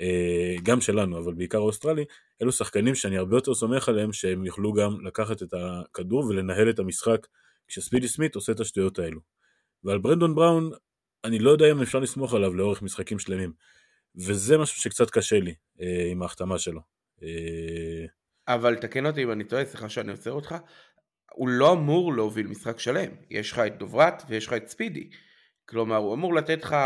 אה, 0.00 0.54
גם 0.62 0.80
שלנו, 0.80 1.18
אבל 1.18 1.34
בעיקר 1.34 1.58
האוסטרלי, 1.58 2.04
אלו 2.42 2.52
שחקנים 2.52 2.94
שאני 2.94 3.18
הרבה 3.18 3.36
יותר 3.36 3.54
סומך 3.54 3.88
עליהם 3.88 4.12
שהם 4.12 4.44
יוכלו 4.44 4.72
גם 4.72 5.06
לקחת 5.06 5.42
את 5.42 5.54
הכדור 5.54 6.24
ולנהל 6.24 6.70
את 6.70 6.78
המשחק 6.78 7.26
כשספידי 7.68 8.08
סמית 8.08 8.34
עושה 8.34 8.52
את 8.52 8.60
השטויות 8.60 8.98
האלו. 8.98 9.20
ועל 9.84 9.98
ברנדון 9.98 10.34
בראון, 10.34 10.70
אני 11.24 11.38
לא 11.38 11.50
יודע 11.50 11.70
אם 11.70 11.82
אפשר 11.82 11.98
לסמוך 11.98 12.34
עליו 12.34 12.54
לאורך 12.54 12.82
משחקים 12.82 13.18
שלמים. 13.18 13.52
וזה 14.16 14.58
משהו 14.58 14.80
שקצת 14.80 15.10
קשה 15.10 15.40
לי 15.40 15.54
אה, 15.80 16.10
עם 16.10 16.22
ההחתמה 16.22 16.58
שלו. 16.58 16.80
אה... 17.22 18.06
אבל 18.48 18.76
תקן 18.76 19.06
אותי 19.06 19.22
אם 19.22 19.32
אני 19.32 19.44
טועה, 19.44 19.64
סליחה 19.64 19.88
שאני 19.88 20.12
עוצר 20.12 20.32
אותך, 20.32 20.54
הוא 21.32 21.48
לא 21.48 21.72
אמור 21.72 22.14
להוביל 22.14 22.46
משחק 22.46 22.78
שלם. 22.78 23.12
יש 23.30 23.52
לך 23.52 23.58
את 23.58 23.78
דוברת 23.78 24.22
ויש 24.28 24.46
לך 24.46 24.52
את 24.52 24.68
ספידי. 24.68 25.10
כלומר, 25.68 25.96
הוא 25.96 26.14
אמור 26.14 26.34
לתת 26.34 26.62
לך 26.62 26.76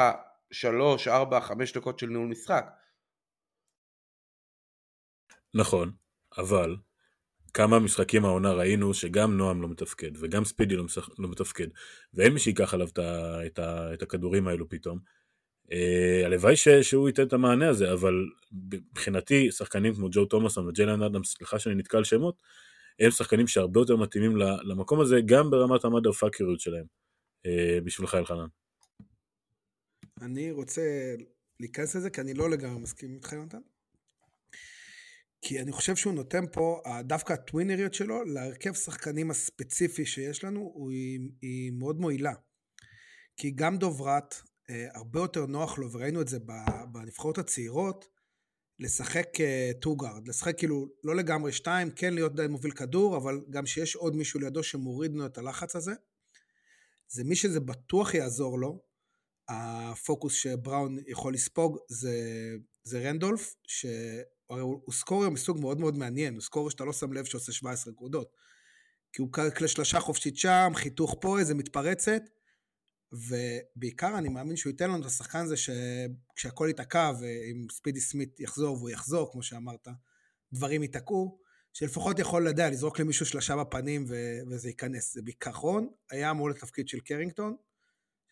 3, 0.51 1.09
4, 1.09 1.41
5 1.41 1.73
דקות 1.73 1.99
של 1.99 2.07
ניהול 2.07 2.29
משחק. 2.29 2.67
נכון, 5.55 5.93
אבל 6.39 6.77
כמה 7.55 7.79
משחקים 7.79 8.25
העונה 8.25 8.53
ראינו 8.53 8.95
שגם 8.95 9.37
נועם 9.37 9.63
לא 9.63 9.69
מתפקד 9.69 10.11
וגם 10.21 10.45
ספידי 10.45 10.77
לא, 10.77 10.85
משח... 10.85 11.09
לא 11.19 11.29
מתפקד 11.29 11.67
ואין 12.15 12.33
מי 12.33 12.41
שיקח 12.41 12.75
עליו 12.75 12.89
את, 12.89 12.99
ה... 12.99 13.39
את, 13.47 13.59
ה... 13.59 13.95
את 13.95 14.03
הכדורים 14.03 14.49
האלו 14.49 14.69
פתאום. 14.69 14.99
אה, 15.73 16.23
הלוואי 16.25 16.57
ש... 16.57 16.69
שהוא 16.69 17.09
ייתן 17.09 17.27
את 17.27 17.33
המענה 17.33 17.69
הזה 17.69 17.93
אבל 17.93 18.15
מבחינתי 18.53 19.53
שחקנים 19.53 19.95
כמו 19.95 20.09
ג'ו 20.11 20.25
תומאסון 20.25 20.69
וג'יילן 20.69 21.03
אדמס 21.03 21.35
סליחה 21.35 21.59
שאני 21.59 21.75
נתקע 21.75 22.05
שמות 22.05 22.43
הם 23.01 23.11
שחקנים 23.11 23.47
שהרבה 23.47 23.81
יותר 23.81 23.97
מתאימים 23.97 24.37
למקום 24.37 25.01
הזה 25.01 25.21
גם 25.27 25.51
ברמת 25.51 25.85
המאדר 25.85 26.13
פאקריות 26.13 26.61
שלהם 26.61 26.85
אה, 27.47 27.79
בשבילך 27.85 28.15
אלחנן. 28.15 28.47
אני 30.21 30.51
רוצה 30.51 30.83
להיכנס 31.61 31.97
לזה 31.97 32.11
כי 32.11 32.21
אני 32.21 32.35
לא 32.35 32.51
לגמרי 32.51 32.81
מסכים 32.81 33.15
איתך 33.15 33.33
יונתן. 33.33 33.74
כי 35.47 35.61
אני 35.61 35.73
חושב 35.73 35.97
שהוא 35.97 36.15
נותן 36.15 36.45
פה, 36.53 36.83
דווקא 37.01 37.33
הטווינריות 37.33 37.95
שלו, 37.95 38.25
להרכב 38.25 38.75
שחקנים 38.75 39.31
הספציפי 39.31 40.07
שיש 40.07 40.45
לנו, 40.45 40.89
היא, 40.91 41.21
היא 41.43 41.73
מאוד 41.73 42.01
מועילה. 42.01 42.33
כי 43.37 43.51
גם 43.51 43.79
דוברת, 43.79 44.35
אה, 44.71 44.89
הרבה 44.95 45.21
יותר 45.21 45.47
נוח 45.47 45.79
לו, 45.79 45.93
וראינו 45.93 46.21
את 46.21 46.29
זה 46.29 46.39
בנבחרות 46.93 47.39
הצעירות, 47.39 48.09
לשחק 48.79 49.29
two-guard, 49.81 50.29
לשחק 50.29 50.59
כאילו 50.59 50.89
לא 51.05 51.17
לגמרי 51.17 51.53
שתיים, 51.53 51.91
כן 51.91 52.15
להיות 52.15 52.37
די 52.37 52.47
מוביל 52.47 52.73
כדור, 52.73 53.17
אבל 53.17 53.41
גם 53.51 53.67
שיש 53.67 53.97
עוד 53.97 54.17
מישהו 54.17 54.41
לידו 54.41 54.63
שמוריד 54.63 55.11
לנו 55.11 55.27
את 55.27 55.39
הלחץ 55.39 55.77
הזה. 55.77 55.93
זה 57.09 57.25
מי 57.25 57.37
שזה 57.37 57.61
בטוח 57.61 58.15
יעזור 58.15 58.59
לו, 58.59 58.83
הפוקוס 59.49 60.35
שבראון 60.35 60.99
יכול 61.07 61.35
לספוג 61.35 61.79
זה, 61.89 62.17
זה 62.85 63.09
רנדולף, 63.09 63.55
ש... 63.67 63.87
הוא 64.47 64.93
סקורר 64.93 65.31
מסוג 65.31 65.61
מאוד 65.61 65.81
מאוד 65.81 65.99
מעניין, 65.99 66.35
הוא 66.35 66.43
סקורר 66.43 66.69
שאתה 66.69 66.85
לא 66.85 66.93
שם 66.93 67.13
לב 67.13 67.25
שעושה 67.25 67.53
17 67.53 67.93
נקודות. 67.93 68.37
כי 69.13 69.23
הוא 69.23 69.33
כלי 69.57 69.69
שלושה 69.69 70.01
חופשית 70.01 70.37
שם, 70.37 70.73
חיתוך 70.75 71.17
פה, 71.21 71.39
איזה 71.39 71.55
מתפרצת, 71.55 72.23
ובעיקר 73.13 74.19
אני 74.19 74.29
מאמין 74.29 74.57
שהוא 74.57 74.71
ייתן 74.71 74.91
לנו 74.91 75.01
את 75.01 75.07
השחקן 75.07 75.39
הזה 75.39 75.55
שכשהכול 75.57 76.69
ייתקע, 76.69 77.13
ואם 77.21 77.67
ספידי 77.71 78.01
סמית 78.01 78.41
יחזור 78.41 78.77
והוא 78.77 78.91
יחזור, 78.91 79.33
כמו 79.33 79.43
שאמרת, 79.43 79.89
דברים 80.53 80.83
ייתקעו, 80.83 81.39
שלפחות 81.73 82.19
יכול, 82.19 82.49
לדעת, 82.49 82.73
לזרוק 82.73 82.99
למישהו 82.99 83.27
שלושה 83.27 83.57
בפנים 83.57 84.05
ו- 84.09 84.39
וזה 84.51 84.69
ייכנס. 84.69 85.15
זה 85.15 85.23
בעיקרון 85.23 85.89
היה 86.11 86.31
אמור 86.31 86.51
לתפקיד 86.51 86.89
של 86.89 87.01
קרינגטון, 87.01 87.57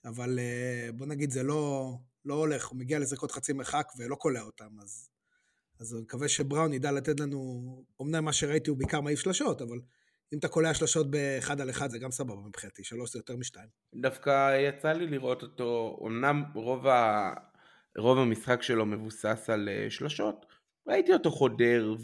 אבל 0.04 0.38
אה, 0.38 0.92
בוא 0.92 1.06
נגיד 1.06 1.30
זה 1.30 1.42
לא, 1.42 1.92
לא 2.24 2.34
הולך, 2.34 2.66
הוא 2.66 2.78
מגיע 2.78 2.98
לזריקות 2.98 3.32
חצי 3.32 3.52
מרחק 3.52 3.88
ולא 3.96 4.14
קולע 4.14 4.42
אותם, 4.42 4.80
אז 4.82 5.08
אז 5.82 5.94
אני 5.94 6.02
מקווה 6.02 6.28
שבראון 6.28 6.72
ידע 6.72 6.92
לתת 6.92 7.20
לנו, 7.20 7.38
אמנם 8.02 8.24
מה 8.24 8.32
שראיתי 8.32 8.70
הוא 8.70 8.78
בעיקר 8.78 9.00
מעיף 9.00 9.20
שלשות, 9.20 9.62
אבל 9.62 9.80
אם 10.32 10.38
אתה 10.38 10.48
קולע 10.48 10.74
שלשות 10.74 11.10
באחד 11.10 11.60
על 11.60 11.70
אחד 11.70 11.90
זה 11.90 11.98
גם 11.98 12.10
סבבה 12.10 12.40
מבחינתי, 12.48 12.84
שלוש 12.84 13.12
זה 13.12 13.18
יותר 13.18 13.36
משתיים. 13.36 13.68
דווקא 13.94 14.56
יצא 14.58 14.92
לי 14.92 15.06
לראות 15.06 15.42
אותו, 15.42 15.98
אמנם 16.06 16.44
רוב, 16.54 16.86
ה... 16.86 17.32
רוב 17.98 18.18
המשחק 18.18 18.62
שלו 18.62 18.86
מבוסס 18.86 19.50
על 19.50 19.68
אה, 19.68 19.90
שלשות, 19.90 20.46
ראיתי 20.88 21.12
אותו 21.12 21.30
חודר 21.30 21.94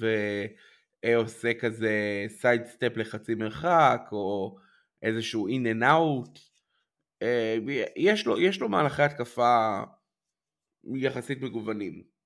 ועושה 1.05 1.55
כזה 1.55 2.27
side 2.29 2.67
step 2.67 2.97
לחצי 2.97 3.35
מרחק, 3.35 4.01
או 4.13 4.57
איזשהו 5.03 5.49
in 5.49 5.67
and 5.67 5.83
out. 5.83 6.39
יש 8.37 8.61
לו 8.61 8.69
מהלכי 8.69 9.03
התקפה 9.03 9.83
יחסית 10.95 11.43
מגוונים. 11.43 12.18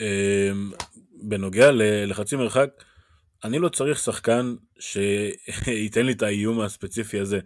אמ, 0.00 0.72
בנוגע 1.22 1.70
לחצי 2.06 2.36
מרחק, 2.36 2.70
אני 3.44 3.58
לא 3.58 3.68
צריך 3.68 3.98
שחקן 3.98 4.54
שייתן 4.78 6.06
לי 6.06 6.12
את 6.12 6.22
האיום 6.22 6.60
הספציפי 6.60 7.20
הזה. 7.20 7.40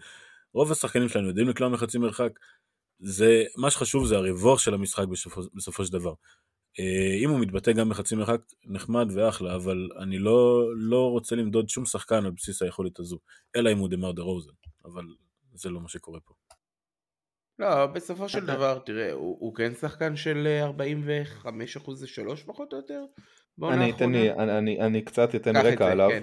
רוב 0.54 0.72
השחקנים 0.72 1.08
שלנו 1.08 1.28
יודעים 1.28 1.48
לקלוע 1.48 1.68
מחצי 1.68 1.98
מרחק. 1.98 2.38
זה, 2.98 3.44
מה 3.56 3.70
שחשוב 3.70 4.06
זה 4.06 4.16
הריווח 4.16 4.58
של 4.58 4.74
המשחק 4.74 5.06
בסופו, 5.08 5.42
בסופו 5.54 5.84
של 5.84 5.92
דבר. 5.92 6.12
אה, 6.80 7.16
אם 7.24 7.30
הוא 7.30 7.40
מתבטא 7.40 7.72
גם 7.72 7.88
בחצי 7.88 8.14
מרחק, 8.14 8.40
נחמד 8.64 9.06
ואחלה, 9.14 9.54
אבל 9.54 9.88
אני 9.98 10.18
לא, 10.18 10.70
לא 10.76 11.10
רוצה 11.10 11.36
למדוד 11.36 11.68
שום 11.68 11.86
שחקן 11.86 12.24
על 12.24 12.30
בסיס 12.30 12.62
היכולת 12.62 12.98
הזו, 12.98 13.18
אלא 13.56 13.72
אם 13.72 13.78
הוא 13.78 13.88
דמר 13.88 14.12
דה 14.12 14.22
רוזן, 14.22 14.52
אבל 14.84 15.04
זה 15.54 15.70
לא 15.70 15.80
מה 15.80 15.88
שקורה 15.88 16.20
פה. 16.20 16.34
לא, 17.58 17.86
בסופו 17.86 18.28
של 18.28 18.46
דבר, 18.46 18.78
תראה, 18.78 19.12
הוא, 19.12 19.36
הוא 19.40 19.54
כן 19.54 19.74
שחקן 19.74 20.16
של 20.16 20.58
45 20.60 21.76
אחוז 21.76 22.00
לשלוש 22.00 22.42
פחות 22.42 22.72
או 22.72 22.78
יותר? 22.78 23.04
אני 23.62 23.90
אתן 23.90 24.12
לי, 24.12 24.32
אני, 24.32 24.58
אני, 24.58 24.80
אני 24.80 25.02
קצת 25.02 25.34
אתן 25.34 25.56
רקע 25.56 25.90
עליו. 25.92 26.08
כן. 26.08 26.22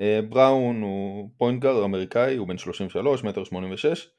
אה, 0.00 0.20
בראון 0.28 0.82
הוא 0.82 1.30
פוינט 1.36 1.62
גארד 1.62 1.82
אמריקאי, 1.84 2.36
הוא 2.36 2.48
בן 2.48 2.58
33, 2.58 3.24
מטר 3.24 3.44
86. 3.44 4.10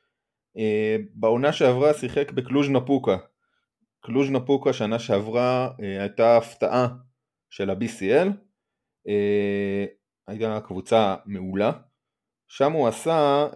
אה, 0.57 0.97
בעונה 1.13 1.53
שעברה 1.53 1.93
שיחק 1.93 2.31
בקלוז' 2.31 2.69
נפוקה. 2.69 3.17
קלוז' 4.01 4.31
נפוקה 4.31 4.73
שנה 4.73 4.99
שעברה 4.99 5.69
אה, 5.83 6.01
הייתה 6.01 6.37
הפתעה 6.37 6.87
של 7.49 7.69
ה-BCL. 7.69 8.27
הייתה 10.27 10.59
קבוצה 10.65 11.15
מעולה. 11.25 11.71
שם 12.47 12.71
הוא 12.71 12.87
עשה, 12.87 13.47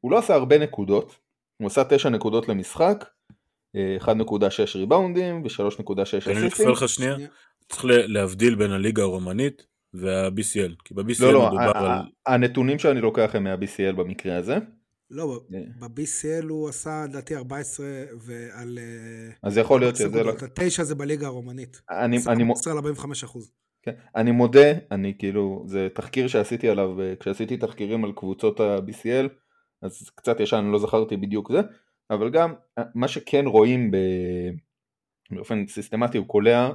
הוא 0.00 0.10
לא 0.10 0.18
עשה 0.18 0.34
הרבה 0.34 0.58
נקודות, 0.58 1.19
הוא 1.60 1.66
עשה 1.66 1.84
9 1.84 2.08
נקודות 2.08 2.48
למשחק, 2.48 3.04
1.6 4.00 4.08
ריבאונדים 4.74 5.42
ו-3.6 5.42 6.02
אסיסטים. 6.02 6.36
אני 6.36 6.48
אקפל 6.48 6.70
לך 6.70 6.88
שנייה, 6.88 7.16
צריך 7.68 7.84
להבדיל 7.86 8.54
בין 8.54 8.70
הליגה 8.70 9.02
הרומנית 9.02 9.66
וה-BCL, 9.94 10.74
כי 10.84 10.94
ב-BCL 10.94 11.22
לא, 11.22 11.32
לא, 11.32 11.46
מדובר 11.46 11.72
על... 11.74 12.02
הנתונים 12.26 12.78
שאני 12.78 13.00
לוקח 13.00 13.30
הם 13.34 13.44
מה-BCL 13.44 13.92
במקרה 13.96 14.36
הזה. 14.36 14.58
לא, 15.10 15.40
ב-BCL 15.80 16.46
הוא 16.48 16.68
עשה 16.68 17.04
לדעתי 17.08 17.36
14 17.36 17.86
ועל... 18.20 18.78
אה, 18.78 19.32
אז 19.42 19.58
יכול 19.58 19.80
להיות 19.80 19.96
שזה... 19.96 20.22
לא... 20.22 20.32
התשע 20.42 20.84
זה 20.84 20.94
בליגה 20.94 21.26
הרומנית. 21.26 21.82
אני... 21.90 22.18
14 22.28 22.72
על 22.72 22.78
45 22.78 23.24
אחוז. 23.24 23.50
כן. 23.82 23.92
אני 24.16 24.30
מודה, 24.30 24.72
אני 24.90 25.14
כאילו, 25.18 25.64
זה 25.66 25.88
תחקיר 25.94 26.28
שעשיתי 26.28 26.68
עליו, 26.68 27.00
אה, 27.00 27.14
כשעשיתי 27.20 27.56
תחקירים 27.56 28.04
על 28.04 28.12
קבוצות 28.12 28.60
ה-BCL, 28.60 29.28
אז 29.82 30.10
קצת 30.10 30.40
ישן, 30.40 30.64
לא 30.64 30.78
זכרתי 30.78 31.16
בדיוק 31.16 31.52
זה, 31.52 31.60
אבל 32.10 32.30
גם 32.30 32.54
אה, 32.78 32.84
מה 32.94 33.08
שכן 33.08 33.46
רואים 33.46 33.90
באופן 35.30 35.66
סיסטמטי, 35.66 36.18
הוא 36.18 36.26
קולע 36.26 36.70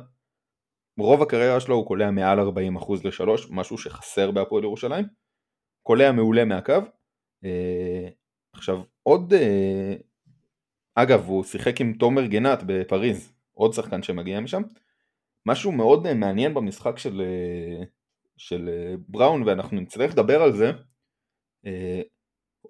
רוב 1.00 1.22
הקריירה 1.22 1.60
שלו 1.60 1.76
הוא 1.76 1.88
קולע 1.88 2.12
מעל 2.12 2.40
40% 2.40 3.08
לשלוש, 3.08 3.48
משהו 3.52 3.78
שחסר 3.78 4.32
בהפועל 4.32 4.64
ירושלים. 4.64 5.06
קולע 5.84 6.12
מעולה 6.12 6.46
מהקו. 6.46 6.74
אה, 7.46 8.10
עכשיו 8.54 8.82
עוד, 9.04 9.34
אה, 9.34 9.96
אגב 10.96 11.26
הוא 11.26 11.44
שיחק 11.44 11.82
עם 11.82 11.94
תומר 11.94 12.26
גנת 12.26 12.60
בפריז, 12.66 13.34
עוד 13.54 13.74
שחקן 13.74 14.04
שמגיע 14.04 14.40
משם. 14.40 14.62
משהו 15.46 15.72
מאוד 15.72 16.08
אה, 16.08 16.14
מעניין 16.14 16.54
במשחק 16.54 16.98
של, 16.98 17.22
אה, 17.22 17.84
של 18.38 18.70
אה, 18.70 18.96
בראון 19.08 19.44
ואנחנו 19.44 19.82
נצטרך 19.82 20.12
לדבר 20.12 20.42
על 20.42 20.54
זה. 20.54 20.72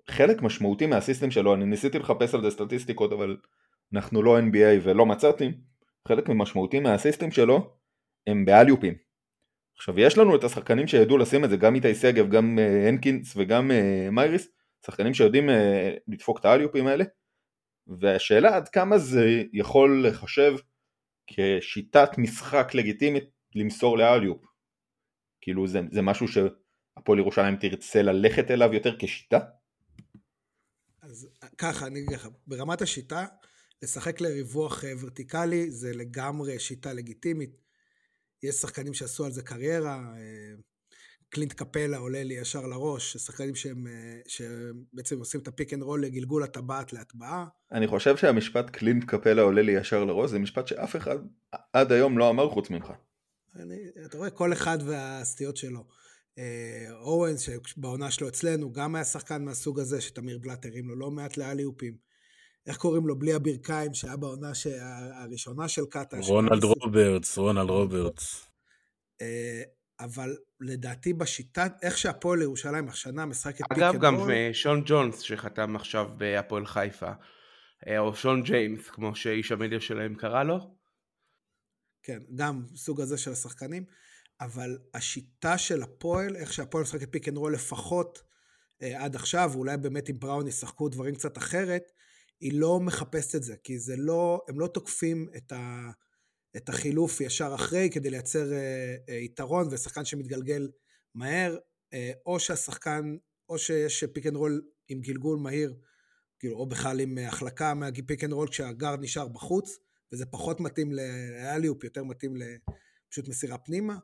אה, 0.10 0.14
חלק 0.16 0.42
משמעותי 0.42 0.86
מהסיסטם 0.86 1.32
שלו, 1.32 1.54
אני 1.54 1.66
ניסיתי 1.66 2.00
לחפש 2.00 2.36
על 2.36 2.42
זה 2.42 2.50
סטטיסטיקות 2.52 3.14
אבל 3.14 3.38
אנחנו 3.94 4.24
לא 4.24 4.40
NBA 4.40 4.82
ולא 4.84 5.06
מצאתי, 5.06 5.52
חלק 6.08 6.30
משמעותי 6.30 6.80
מהסיסטם 6.80 7.32
שלו 7.32 7.76
הם 8.28 8.46
באליופים. 8.46 8.94
עכשיו 9.78 10.00
יש 10.00 10.18
לנו 10.18 10.36
את 10.36 10.44
השחקנים 10.44 10.88
שידעו 10.88 11.18
לשים 11.18 11.46
את 11.46 11.50
זה, 11.50 11.58
גם 11.58 11.76
איתי 11.76 11.96
שגב, 11.96 12.30
גם 12.30 12.60
uh, 12.60 12.88
הנקינס 12.88 13.34
וגם 13.38 13.72
uh, 13.72 14.12
מייריס, 14.12 14.48
שחקנים 14.86 15.14
שיודעים 15.14 15.50
uh, 15.50 15.54
לדפוק 16.08 16.40
את 16.40 16.46
האליופים 16.46 16.88
האלה, 16.88 17.04
והשאלה 17.88 18.56
עד 18.56 18.70
כמה 18.70 18.98
זה 18.98 19.44
יכול 19.54 20.08
לחשב 20.08 20.56
כשיטת 21.28 22.18
משחק 22.18 22.74
לגיטימית 22.74 23.24
למסור 23.56 23.98
לאליופ. 23.98 24.46
כאילו 25.42 25.68
זה, 25.68 25.82
זה 25.92 26.02
משהו 26.02 26.28
שהפועל 26.28 27.20
ירושלים 27.20 27.56
תרצה 27.56 28.02
ללכת 28.02 28.52
אליו 28.52 28.74
יותר 28.74 28.96
כשיטה? 29.00 29.40
אז 31.16 31.28
ככה, 31.58 31.88
אני 31.88 32.00
אגיד 32.00 32.12
לך, 32.12 32.28
ברמת 32.48 32.82
השיטה, 32.82 33.26
לשחק 33.84 34.22
לריווח 34.22 34.84
ורטיקלי 35.00 35.72
זה 35.72 35.94
לגמרי 35.94 36.60
שיטה 36.60 36.94
לגיטימית. 36.94 37.62
יש 38.44 38.56
שחקנים 38.56 38.94
שעשו 38.94 39.26
על 39.26 39.32
זה 39.32 39.42
קריירה, 39.42 40.14
אה, 40.18 40.56
קלינט 41.30 41.54
קפלה 41.54 41.98
עולה 41.98 42.24
לי 42.24 42.34
ישר 42.34 42.68
לראש, 42.68 43.18
שחקנים 43.18 43.56
שהם, 43.56 43.88
אה, 43.88 44.20
שבעצם 44.28 45.20
עושים 45.20 45.42
את 45.42 45.48
הפיק 45.48 45.74
אנד 45.74 45.84
רול 45.84 46.06
לגלגול 46.06 46.44
הטבעת 46.44 46.94
להטבעה. 46.94 47.46
אני 47.72 47.88
חושב 47.88 48.18
שהמשפט 48.18 48.70
קלינט 48.70 49.04
קפלה 49.04 49.42
עולה 49.42 49.62
לי 49.62 49.72
ישר 49.72 50.06
לראש, 50.06 50.32
זה 50.32 50.40
משפט 50.40 50.68
שאף 50.68 50.96
אחד 50.96 51.18
עד 51.74 51.92
היום 51.92 52.18
לא 52.18 52.30
אמר 52.30 52.50
חוץ 52.50 52.70
ממך. 52.70 52.92
אני, 53.56 53.78
אתה 54.06 54.18
רואה, 54.18 54.30
כל 54.30 54.54
אחד 54.54 54.78
והסטיות 54.86 55.58
שלו. 55.58 55.86
אה, 56.38 56.92
אורנס, 56.92 57.50
שבעונה 57.66 58.12
שלו 58.12 58.28
אצלנו, 58.28 58.74
גם 58.74 58.96
היה 58.96 59.04
שחקן 59.04 59.46
מהסוג 59.46 59.80
הזה, 59.80 60.02
שתמיר 60.02 60.38
בלאט 60.38 60.66
הרים 60.66 60.88
לו 60.90 60.96
לא 60.96 61.12
מעט 61.12 61.38
לאליופים. 61.38 61.98
איך 62.68 62.78
קוראים 62.78 63.08
לו? 63.08 63.20
בלי 63.20 63.34
הברכיים, 63.34 63.94
שהיה 63.94 64.18
בעונה 64.18 64.52
הראשונה 65.14 65.68
של 65.68 65.86
קטש. 65.86 66.18
רונלד 66.20 66.64
רוברטס, 66.64 67.38
רונלד 67.38 67.70
רוברטס. 67.70 68.46
אה, 69.22 69.62
אבל 70.00 70.36
לדעתי 70.62 71.14
בשיטה, 71.14 71.68
איך 71.82 71.98
שהפועל 71.98 72.42
ירושלים 72.42 72.88
השנה 72.90 73.26
משחקת 73.26 73.66
פיק 73.70 73.78
אגב, 73.78 74.02
גם 74.02 74.30
אה, 74.30 74.50
שון 74.54 74.84
ג'ונס 74.86 75.20
שחתם 75.20 75.76
עכשיו 75.76 76.10
בהפועל 76.18 76.66
חיפה, 76.66 77.12
או 77.98 78.16
שון 78.16 78.44
ג'יימס, 78.44 78.90
כמו 78.90 79.16
שאיש 79.16 79.52
המדיה 79.52 79.82
שלהם 79.82 80.16
קרא 80.16 80.44
לו. 80.44 80.76
כן, 82.04 82.20
גם 82.36 82.64
סוג 82.76 83.02
הזה 83.02 83.18
של 83.18 83.32
השחקנים, 83.32 83.86
אבל 84.42 84.78
השיטה 84.94 85.58
של 85.58 85.84
הפועל, 85.84 86.36
איך 86.36 86.54
שהפועל 86.54 86.84
משחקת 86.84 87.12
פיק 87.12 87.28
אנד 87.28 87.38
רול 87.38 87.54
לפחות 87.54 88.24
עד 88.82 89.16
עכשיו, 89.16 89.50
ואולי 89.54 89.78
באמת 89.78 90.10
עם 90.10 90.20
בראון 90.20 90.48
ישחקו 90.48 90.90
דברים 90.90 91.16
קצת 91.16 91.38
אחרת, 91.38 91.92
היא 92.40 92.60
לא 92.60 92.80
מחפשת 92.80 93.36
את 93.36 93.44
זה, 93.44 93.56
כי 93.64 93.80
זה 93.80 93.96
לא, 93.98 94.42
הם 94.48 94.60
לא 94.60 94.68
תוקפים 94.68 95.30
את, 95.38 95.52
ה, 95.52 95.92
את 96.58 96.70
החילוף 96.70 97.22
ישר 97.22 97.52
אחרי 97.56 97.90
כדי 97.90 98.10
לייצר 98.10 98.54
אה, 98.54 98.96
אה, 99.10 99.16
יתרון 99.16 99.68
ושחקן 99.72 100.06
שמתגלגל 100.06 100.70
מהר, 101.16 101.58
אה, 101.94 102.12
או 102.26 102.40
שהשחקן, 102.40 103.18
או 103.50 103.58
שיש 103.58 104.04
פיק 104.14 104.28
אנד 104.28 104.36
רול 104.36 104.62
עם 104.88 105.02
גלגול 105.02 105.38
מהיר, 105.38 105.76
כאילו, 106.40 106.56
או 106.56 106.66
בכלל 106.66 107.00
עם 107.00 107.18
החלקה 107.18 107.74
מהפיק 107.74 108.24
אנד 108.24 108.34
רול 108.34 108.48
כשהגארד 108.48 109.00
נשאר 109.02 109.28
בחוץ, 109.28 109.78
וזה 110.14 110.26
פחות 110.26 110.60
מתאים 110.60 110.92
לאליופ, 110.92 111.84
יותר 111.84 112.04
מתאים 112.04 112.34
לפשוט 112.36 113.28
מסירה 113.28 113.58
פנימה, 113.58 113.98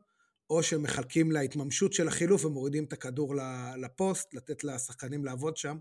או 0.52 0.64
שמחלקים 0.64 1.32
להתממשות 1.32 1.94
של 1.94 2.08
החילוף 2.08 2.46
ומורידים 2.46 2.84
את 2.84 2.94
הכדור 2.94 3.36
לפוסט, 3.78 4.34
לתת 4.34 4.64
לשחקנים 4.64 5.26
לעבוד 5.26 5.58
שם. 5.58 5.78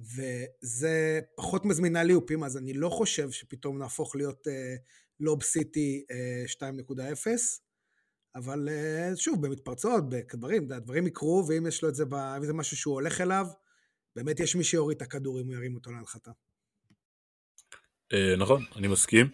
וזה 0.00 1.20
פחות 1.36 1.64
מזמינה 1.64 2.02
ליופים, 2.02 2.44
אז 2.44 2.56
אני 2.56 2.72
לא 2.72 2.88
חושב 2.88 3.30
שפתאום 3.30 3.78
נהפוך 3.78 4.16
להיות 4.16 4.48
אה, 4.48 4.74
לוב 5.20 5.42
סיטי 5.42 6.04
אה, 6.10 6.68
2.0, 6.70 7.26
אבל 8.34 8.68
אה, 8.68 9.12
שוב, 9.16 9.46
במתפרצות, 9.46 10.08
בדברים, 10.08 10.72
הדברים 10.72 11.06
יקרו, 11.06 11.44
ואם 11.48 11.66
יש 11.66 11.82
לו 11.82 11.88
את 11.88 11.94
זה, 11.94 12.04
אם 12.36 12.44
זה 12.44 12.52
משהו 12.52 12.76
שהוא 12.76 12.94
הולך 12.94 13.20
אליו, 13.20 13.46
באמת 14.16 14.40
יש 14.40 14.56
מי 14.56 14.64
שיוריד 14.64 14.96
את 14.96 15.02
הכדור 15.02 15.40
אם 15.40 15.46
הוא 15.46 15.54
ירים 15.54 15.74
אותו 15.74 15.92
להנחתה. 15.92 16.30
אה, 18.12 18.36
נכון, 18.38 18.64
אני 18.76 18.88
מסכים. 18.88 19.30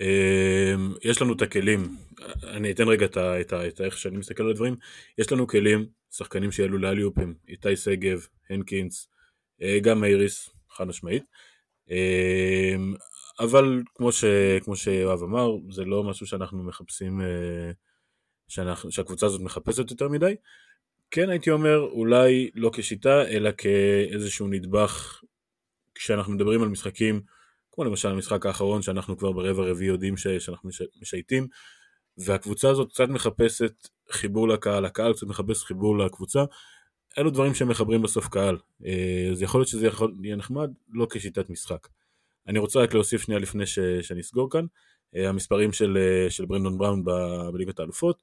אה, 0.00 0.74
יש 1.02 1.22
לנו 1.22 1.32
את 1.32 1.42
הכלים, 1.42 1.96
אני 2.44 2.70
אתן 2.70 2.88
רגע 2.88 3.06
את, 3.06 3.16
את, 3.18 3.52
את 3.52 3.80
איך 3.80 3.98
שאני 3.98 4.16
מסתכל 4.18 4.42
על 4.42 4.50
הדברים, 4.50 4.76
יש 5.18 5.32
לנו 5.32 5.46
כלים, 5.46 5.86
שחקנים 6.10 6.52
שיעלו 6.52 6.78
לאליופים, 6.78 7.34
איתי 7.48 7.76
שגב, 7.76 8.26
הנקינס, 8.50 9.08
אה, 9.62 9.78
גם 9.82 10.00
מאיריס, 10.00 10.50
חד 10.70 10.84
משמעית. 10.84 11.24
אה, 11.90 12.74
אבל 13.40 13.82
כמו, 13.94 14.12
ש, 14.12 14.24
כמו 14.64 14.76
שיואב 14.76 15.22
אמר, 15.22 15.50
זה 15.70 15.84
לא 15.84 16.04
משהו 16.04 16.26
שאנחנו 16.26 16.62
מחפשים, 16.62 17.20
אה, 17.20 17.70
שאנחנו, 18.48 18.92
שהקבוצה 18.92 19.26
הזאת 19.26 19.40
מחפשת 19.40 19.90
יותר 19.90 20.08
מדי. 20.08 20.34
כן 21.10 21.30
הייתי 21.30 21.50
אומר, 21.50 21.78
אולי 21.78 22.50
לא 22.54 22.70
כשיטה, 22.74 23.28
אלא 23.28 23.50
כאיזשהו 23.58 24.48
נדבך, 24.48 25.22
כשאנחנו 25.94 26.32
מדברים 26.32 26.62
על 26.62 26.68
משחקים, 26.68 27.20
כמו 27.72 27.84
למשל 27.84 28.08
המשחק 28.08 28.46
האחרון, 28.46 28.82
שאנחנו 28.82 29.18
כבר 29.18 29.32
ברבע 29.32 29.62
רביעי 29.62 29.88
יודעים 29.88 30.16
ש, 30.16 30.26
שאנחנו 30.26 30.70
משייטים, 31.02 31.46
והקבוצה 32.18 32.70
הזאת 32.70 32.88
קצת 32.88 33.08
מחפשת 33.08 33.72
חיבור 34.10 34.48
לקהל, 34.48 34.84
הקהל 34.84 35.12
קצת 35.12 35.26
מחפש 35.26 35.64
חיבור 35.64 35.98
לקבוצה, 35.98 36.44
אלו 37.18 37.30
דברים 37.30 37.54
שמחברים 37.54 38.02
בסוף 38.02 38.28
קהל. 38.28 38.58
אה, 38.86 39.28
אז 39.30 39.42
יכול 39.42 39.60
להיות 39.60 39.68
שזה 39.68 39.86
יכול, 39.86 40.14
יהיה 40.22 40.36
נחמד, 40.36 40.70
לא 40.92 41.06
כשיטת 41.10 41.50
משחק. 41.50 41.88
אני 42.48 42.58
רוצה 42.58 42.80
רק 42.80 42.94
להוסיף 42.94 43.22
שנייה 43.22 43.40
לפני 43.40 43.66
ש, 43.66 43.78
שאני 43.78 44.20
אסגור 44.20 44.50
כאן, 44.50 44.64
אה, 45.16 45.28
המספרים 45.28 45.72
של, 45.72 45.98
אה, 45.98 46.30
של 46.30 46.46
ברנדון 46.46 46.78
בראון 46.78 47.04
בליגת 47.52 47.80
האלופות, 47.80 48.22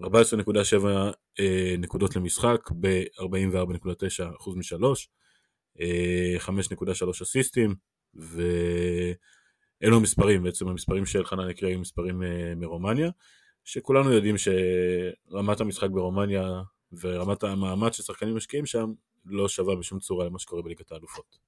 14.7 0.00 1.12
אה, 1.40 1.74
נקודות 1.78 2.16
למשחק 2.16 2.70
ב-44.9% 2.80 4.56
משלוש, 4.56 5.08
אה, 5.80 6.34
5.3 6.38 7.22
אסיסטים, 7.22 7.74
ואלו 8.16 9.96
המספרים, 9.96 10.42
בעצם 10.42 10.68
המספרים 10.68 11.06
של 11.06 11.24
חנן 11.24 11.48
הקריא 11.50 11.70
היו 11.70 11.80
מספרים 11.80 12.22
אה, 12.22 12.54
מרומניה, 12.56 13.10
שכולנו 13.64 14.12
יודעים 14.12 14.34
שרמת 14.38 15.60
המשחק 15.60 15.90
ברומניה 15.90 16.62
ורמת 17.00 17.42
המאמץ 17.42 17.96
ששחקנים 17.96 18.36
משקיעים 18.36 18.66
שם 18.66 18.92
לא 19.24 19.48
שווה 19.48 19.76
בשום 19.76 19.98
צורה 19.98 20.26
למה 20.26 20.38
שקורה 20.38 20.62
בליגת 20.62 20.92
האלופות. 20.92 21.38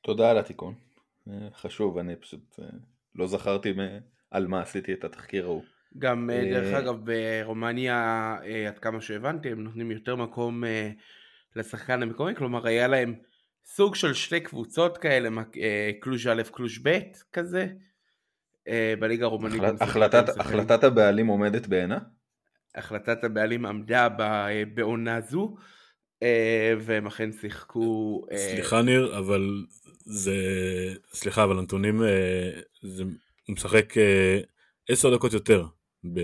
תודה 0.00 0.30
על 0.30 0.38
התיקון. 0.38 0.74
אה, 1.28 1.48
חשוב, 1.54 1.98
אני 1.98 2.16
פשוט 2.16 2.58
אה, 2.62 2.66
לא 3.14 3.26
זכרתי 3.26 3.74
על 4.30 4.46
מה 4.46 4.62
עשיתי 4.62 4.92
את 4.92 5.04
התחקיר 5.04 5.44
ההוא. 5.44 5.62
גם 5.98 6.30
דרך 6.32 6.74
אגב 6.74 6.96
ברומניה 7.04 8.36
עד 8.68 8.78
כמה 8.78 9.00
שהבנתי 9.00 9.48
הם 9.50 9.64
נותנים 9.64 9.90
יותר 9.90 10.16
מקום 10.16 10.64
לשחקן 11.56 12.02
המקומי 12.02 12.34
כלומר 12.34 12.66
היה 12.66 12.88
להם 12.88 13.14
סוג 13.64 13.94
של 13.94 14.14
שתי 14.14 14.40
קבוצות 14.40 14.98
כאלה 14.98 15.28
אה, 15.62 15.90
קלוז' 16.00 16.26
א' 16.26 16.42
קלוז' 16.52 16.78
ב' 16.82 16.98
כזה 17.32 17.66
אה, 18.68 18.94
בליגה 19.00 19.24
הרומנית. 19.24 19.62
שיחקו 19.62 19.84
החלטת. 19.84 20.28
החלטת 20.38 20.84
הבעלים 20.84 21.26
עומדת 21.26 21.66
בעינה? 21.66 21.98
החלטת 22.74 23.24
הבעלים 23.24 23.66
עמדה 23.66 24.08
ב- 24.08 24.74
בעונה 24.74 25.20
זו 25.20 25.56
אה, 26.22 26.74
והם 26.80 27.06
אכן 27.06 27.32
שיחקו. 27.32 28.22
אה, 28.32 28.38
סליחה 28.38 28.82
ניר, 28.82 29.18
אבל 29.18 29.64
זה... 30.04 30.34
סליחה, 31.12 31.44
אבל 31.44 31.58
הנתונים... 31.58 32.02
אה, 32.02 32.50
זה... 32.82 33.02
הוא 33.46 33.54
משחק 33.54 33.98
אה, 33.98 34.40
עשר 34.88 35.14
דקות 35.16 35.32
יותר 35.32 35.66
ב... 36.12 36.20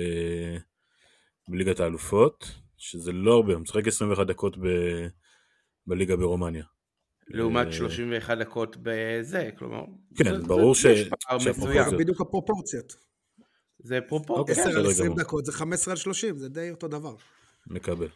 בליגת 1.49 1.81
האלופות, 1.81 2.53
שזה 2.77 3.12
לא 3.12 3.35
הרבה, 3.35 3.53
הוא 3.55 3.62
משחק 3.62 3.87
21 3.87 4.27
דקות 4.27 4.59
ב... 4.59 4.66
בליגה 5.87 6.16
ברומניה. 6.16 6.64
לעומת 7.29 7.67
אה, 7.67 7.73
31 7.73 8.39
דקות 8.39 8.77
בזה, 8.83 9.51
כלומר, 9.59 9.85
כן, 10.19 10.25
זה- 10.41 10.47
ברור 10.47 10.75
זה- 10.75 10.97
ש-. 10.97 11.09
זה 11.91 11.97
בדיוק 11.99 12.21
הפרופורציות. 12.21 12.97
זה 13.79 13.99
פרופורציה, 14.09 14.41
אוקיי, 14.55 14.55
10 14.55 14.71
בסדר 14.71 14.81
על 14.81 14.91
20 14.91 15.07
גמור. 15.12 15.19
דקות 15.25 15.45
זה 15.47 15.53
15 15.53 15.93
על 15.93 15.99
30, 15.99 16.39
זה 16.39 16.49
די 16.49 16.71
אותו 16.71 16.89
דבר. 16.89 17.15
מקבל. 17.67 18.09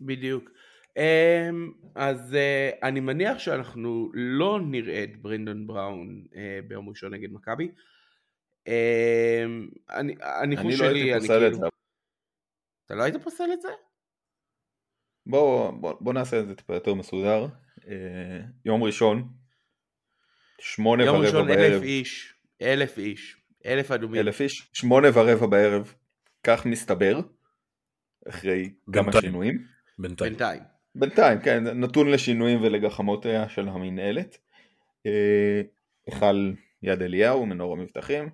בדיוק. 0.00 0.50
אמ, 0.96 1.72
אז 1.94 2.34
אה, 2.34 2.70
אני 2.82 3.00
מניח 3.00 3.38
שאנחנו 3.38 4.10
לא 4.14 4.60
נראה 4.60 5.04
את 5.04 5.22
ברינדון 5.22 5.66
בראון 5.66 6.24
אה, 6.36 6.60
ביום 6.68 6.88
ראשון 6.88 7.14
נגד 7.14 7.32
מכבי. 7.32 7.68
אמ, 8.66 8.72
אני- 9.90 10.14
הניחוש 10.22 10.66
אני 10.66 10.76
לא 10.76 10.86
שלי, 10.86 10.98
הייתי 11.00 11.12
אני 11.12 11.20
פוסל 11.20 11.46
את 11.46 11.52
כאילו... 11.52 11.56
זה. 11.58 11.66
אתה 12.86 12.94
לא 12.94 13.02
היית 13.02 13.16
פוסל 13.22 13.44
את 13.52 13.60
זה? 13.62 13.68
בוא, 15.26 15.70
בוא, 15.70 15.94
בוא 16.00 16.12
נעשה 16.12 16.40
את 16.40 16.46
זה 16.48 16.54
טיפה 16.54 16.74
יותר 16.74 16.94
מסודר. 16.94 17.46
אה, 17.88 18.40
יום 18.64 18.82
ראשון, 18.82 19.28
שמונה 20.60 21.04
יום 21.04 21.16
ורבע 21.16 21.26
ראשון 21.26 21.50
אלף 21.50 21.56
בערב, 21.56 21.82
איש, 21.82 22.34
אלף 22.62 22.98
איש, 22.98 23.36
אלף 23.66 23.90
אדומים. 23.90 24.20
אלף 24.20 24.40
איש, 24.40 24.70
שמונה 24.72 25.08
ורבע 25.14 25.46
בערב, 25.46 25.94
כך 26.42 26.66
מסתבר, 26.66 27.20
אחרי 28.28 28.72
כמה 28.92 29.02
בינתיים. 29.02 29.22
שינויים. 29.22 29.64
בינתיים. 29.98 30.32
בינתיים. 30.32 30.62
בינתיים, 30.94 31.40
כן, 31.40 31.64
נתון 31.64 32.10
לשינויים 32.10 32.62
ולגחמותיה 32.62 33.48
של 33.48 33.68
המינהלת. 33.68 34.38
אה, 35.06 35.62
היכל 36.06 36.52
יד 36.82 37.02
אליהו, 37.02 37.46
מנור 37.46 37.72
המבטחים. 37.72 38.28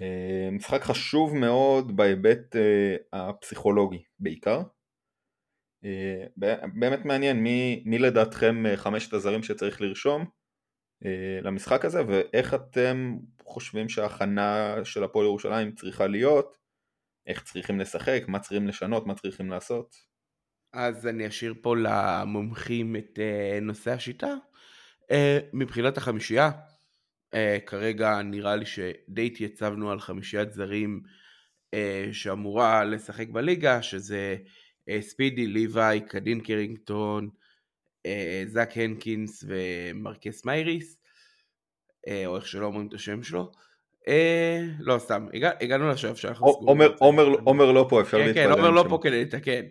אה, 0.00 0.48
משחק 0.52 0.82
חשוב 0.82 1.36
מאוד 1.36 1.96
בהיבט 1.96 2.56
אה, 2.56 2.96
הפסיכולוגי 3.12 4.02
בעיקר. 4.18 4.62
אה, 5.84 6.24
באמת 6.74 7.04
מעניין 7.04 7.42
מי, 7.42 7.82
מי 7.86 7.98
לדעתכם 7.98 8.66
אה, 8.66 8.76
חמשת 8.76 9.12
הזרים 9.12 9.42
שצריך 9.42 9.80
לרשום 9.80 10.24
אה, 11.04 11.38
למשחק 11.42 11.84
הזה 11.84 12.06
ואיך 12.06 12.54
אתם 12.54 13.16
חושבים 13.44 13.88
שההכנה 13.88 14.76
של 14.84 15.04
הפועל 15.04 15.26
ירושלים 15.26 15.72
צריכה 15.72 16.06
להיות, 16.06 16.56
איך 17.26 17.42
צריכים 17.42 17.80
לשחק, 17.80 18.22
מה 18.28 18.38
צריכים 18.38 18.68
לשנות, 18.68 19.06
מה 19.06 19.14
צריכים 19.14 19.50
לעשות. 19.50 19.96
אז 20.72 21.06
אני 21.06 21.28
אשאיר 21.28 21.54
פה 21.62 21.76
למומחים 21.76 22.96
את 22.96 23.18
נושא 23.62 23.90
השיטה. 23.90 24.34
מבחינת 25.52 25.96
החמישייה, 25.96 26.50
כרגע 27.66 28.22
נראה 28.22 28.56
לי 28.56 28.66
שדי 28.66 29.26
התייצבנו 29.26 29.90
על 29.90 30.00
חמישיית 30.00 30.52
זרים 30.52 31.02
שאמורה 32.12 32.84
לשחק 32.84 33.28
בליגה, 33.28 33.82
שזה 33.82 34.36
ספידי, 35.00 35.46
ליוואי, 35.46 36.00
קדין 36.00 36.40
קרינגטון, 36.40 37.28
אה, 38.06 38.42
זאק 38.46 38.76
הנקינס 38.76 39.44
ומרקס 39.46 40.44
מייריס, 40.44 40.98
אה, 42.08 42.26
או 42.26 42.36
איך 42.36 42.46
שלא 42.46 42.66
אומרים 42.66 42.88
את 42.88 42.94
השם 42.94 43.22
שלו. 43.22 43.50
אה, 44.08 44.60
לא 44.78 44.98
סתם, 44.98 45.26
הגע, 45.34 45.50
הגענו 45.60 45.88
לשלב 45.88 46.16
שאנחנו 46.16 46.46
זה. 46.46 46.66
עומר, 46.98 47.28
עומר 47.44 47.72
לא 47.72 47.86
פה, 47.90 48.00
אפשר 48.00 48.18
כן, 48.18 48.26
להתפלל. 48.26 48.44
כן, 48.44 48.50
עומר 48.50 48.70
לא. 48.70 48.84
פה 48.88 48.98
כדי 49.02 49.24
לתקן. 49.24 49.62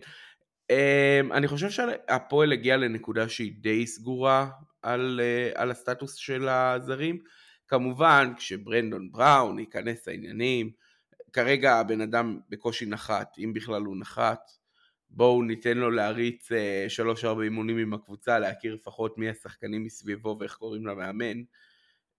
אני 1.31 1.47
חושב 1.47 1.69
שהפועל 1.69 2.51
הגיע 2.51 2.77
לנקודה 2.77 3.29
שהיא 3.29 3.53
די 3.61 3.87
סגורה 3.87 4.49
על, 4.81 5.21
על 5.55 5.71
הסטטוס 5.71 6.15
של 6.15 6.47
הזרים. 6.49 7.19
כמובן, 7.67 8.33
כשברנדון 8.37 9.11
בראון 9.11 9.59
ייכנס 9.59 10.07
לעניינים, 10.07 10.71
כרגע 11.33 11.75
הבן 11.75 12.01
אדם 12.01 12.39
בקושי 12.49 12.85
נחת, 12.85 13.35
אם 13.37 13.53
בכלל 13.53 13.81
הוא 13.81 13.97
נחת. 13.99 14.58
בואו 15.09 15.43
ניתן 15.43 15.77
לו 15.77 15.91
להריץ 15.91 16.51
uh, 16.51 16.55
שלוש-ארבע 16.89 17.43
אימונים 17.43 17.77
עם 17.77 17.93
הקבוצה, 17.93 18.39
להכיר 18.39 18.73
לפחות 18.73 19.17
מי 19.17 19.29
השחקנים 19.29 19.83
מסביבו 19.83 20.37
ואיך 20.39 20.55
קוראים 20.55 20.87
למאמן, 20.87 21.41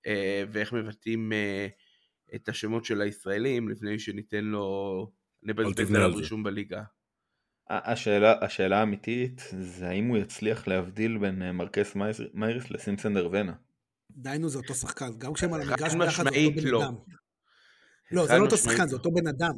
uh, 0.06 0.10
ואיך 0.52 0.72
מבטאים 0.72 1.32
uh, 1.32 2.34
את 2.34 2.48
השמות 2.48 2.84
של 2.84 3.00
הישראלים, 3.00 3.68
לפני 3.68 3.98
שניתן 3.98 4.44
לו, 4.44 5.10
נבזבז 5.42 5.94
עליו. 5.94 6.16
רישום 6.16 6.42
בליגה. 6.42 6.82
השאלה, 7.70 8.34
השאלה 8.40 8.80
האמיתית 8.80 9.42
זה 9.60 9.88
האם 9.88 10.08
הוא 10.08 10.18
יצליח 10.18 10.68
להבדיל 10.68 11.18
בין 11.18 11.42
אה, 11.42 11.52
מרקס 11.52 11.96
מייריס 12.34 12.70
לסימפסון 12.70 13.14
דרוונה. 13.14 13.52
דיינו 14.10 14.48
זה 14.48 14.58
אותו 14.58 14.74
שחקן, 14.74 15.18
גם 15.18 15.34
כשהם 15.34 15.54
על 15.54 15.60
המגרש 15.60 15.94
ביחד 15.94 16.24
זה 16.24 16.30
אותו 16.30 16.60
בן 16.60 16.68
לא. 16.68 16.84
אדם. 16.84 16.94
לא, 18.10 18.26
זה 18.26 18.38
לא 18.38 18.44
אותו 18.44 18.56
שחקן, 18.56 18.82
לא. 18.82 18.86
זה 18.86 18.96
אותו 18.96 19.10
בן 19.10 19.26
אדם. 19.26 19.54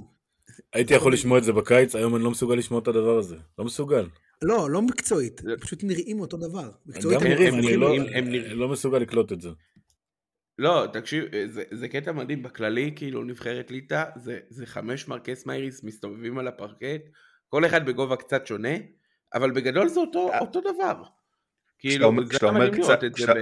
הייתי 0.72 0.94
יכול 0.94 1.12
לשמוע 1.12 1.38
את 1.38 1.44
זה 1.44 1.52
בקיץ, 1.52 1.96
היום 1.96 2.16
אני 2.16 2.24
לא 2.24 2.30
מסוגל 2.30 2.54
לשמוע 2.54 2.80
את 2.80 2.88
הדבר 2.88 3.18
הזה. 3.18 3.36
לא 3.58 3.64
מסוגל. 3.64 4.06
לא, 4.42 4.70
לא 4.70 4.82
מקצועית, 4.82 5.40
פשוט 5.60 5.84
נראים 5.84 6.20
אותו 6.20 6.36
דבר. 6.36 6.70
מקצועית 6.86 7.22
הם 7.22 7.28
נראים, 7.28 7.54
הם 7.54 7.58
אני 7.58 7.76
לא- 7.76 8.56
לא 8.56 8.68
מסוגל 8.68 8.98
לקלוט 8.98 9.32
את 9.32 9.40
זה. 9.40 9.48
לא, 10.58 10.86
תקשיב, 10.92 11.24
זה, 11.46 11.62
זה 11.70 11.88
קטע 11.88 12.12
מדהים, 12.12 12.42
בכללי, 12.42 12.92
כאילו 12.96 13.24
נבחרת 13.24 13.70
ליטא, 13.70 14.04
זה, 14.16 14.38
זה 14.48 14.66
חמש 14.66 15.08
מרקס 15.08 15.46
מייריס 15.46 15.84
מסתובבים 15.84 16.38
על 16.38 16.48
הפרקט, 16.48 17.02
כל 17.48 17.66
אחד 17.66 17.86
בגובה 17.86 18.16
קצת 18.16 18.46
שונה, 18.46 18.74
אבל 19.34 19.50
בגדול 19.50 19.88
זה 19.88 20.00
אותו, 20.00 20.30
אותו 20.40 20.60
דבר. 20.60 21.02
כאילו, 21.78 22.12
זה 22.40 22.50
מדהים 22.50 22.74
לראות 22.74 23.04
את 23.04 23.14
זה 23.14 23.26
ב... 23.26 23.38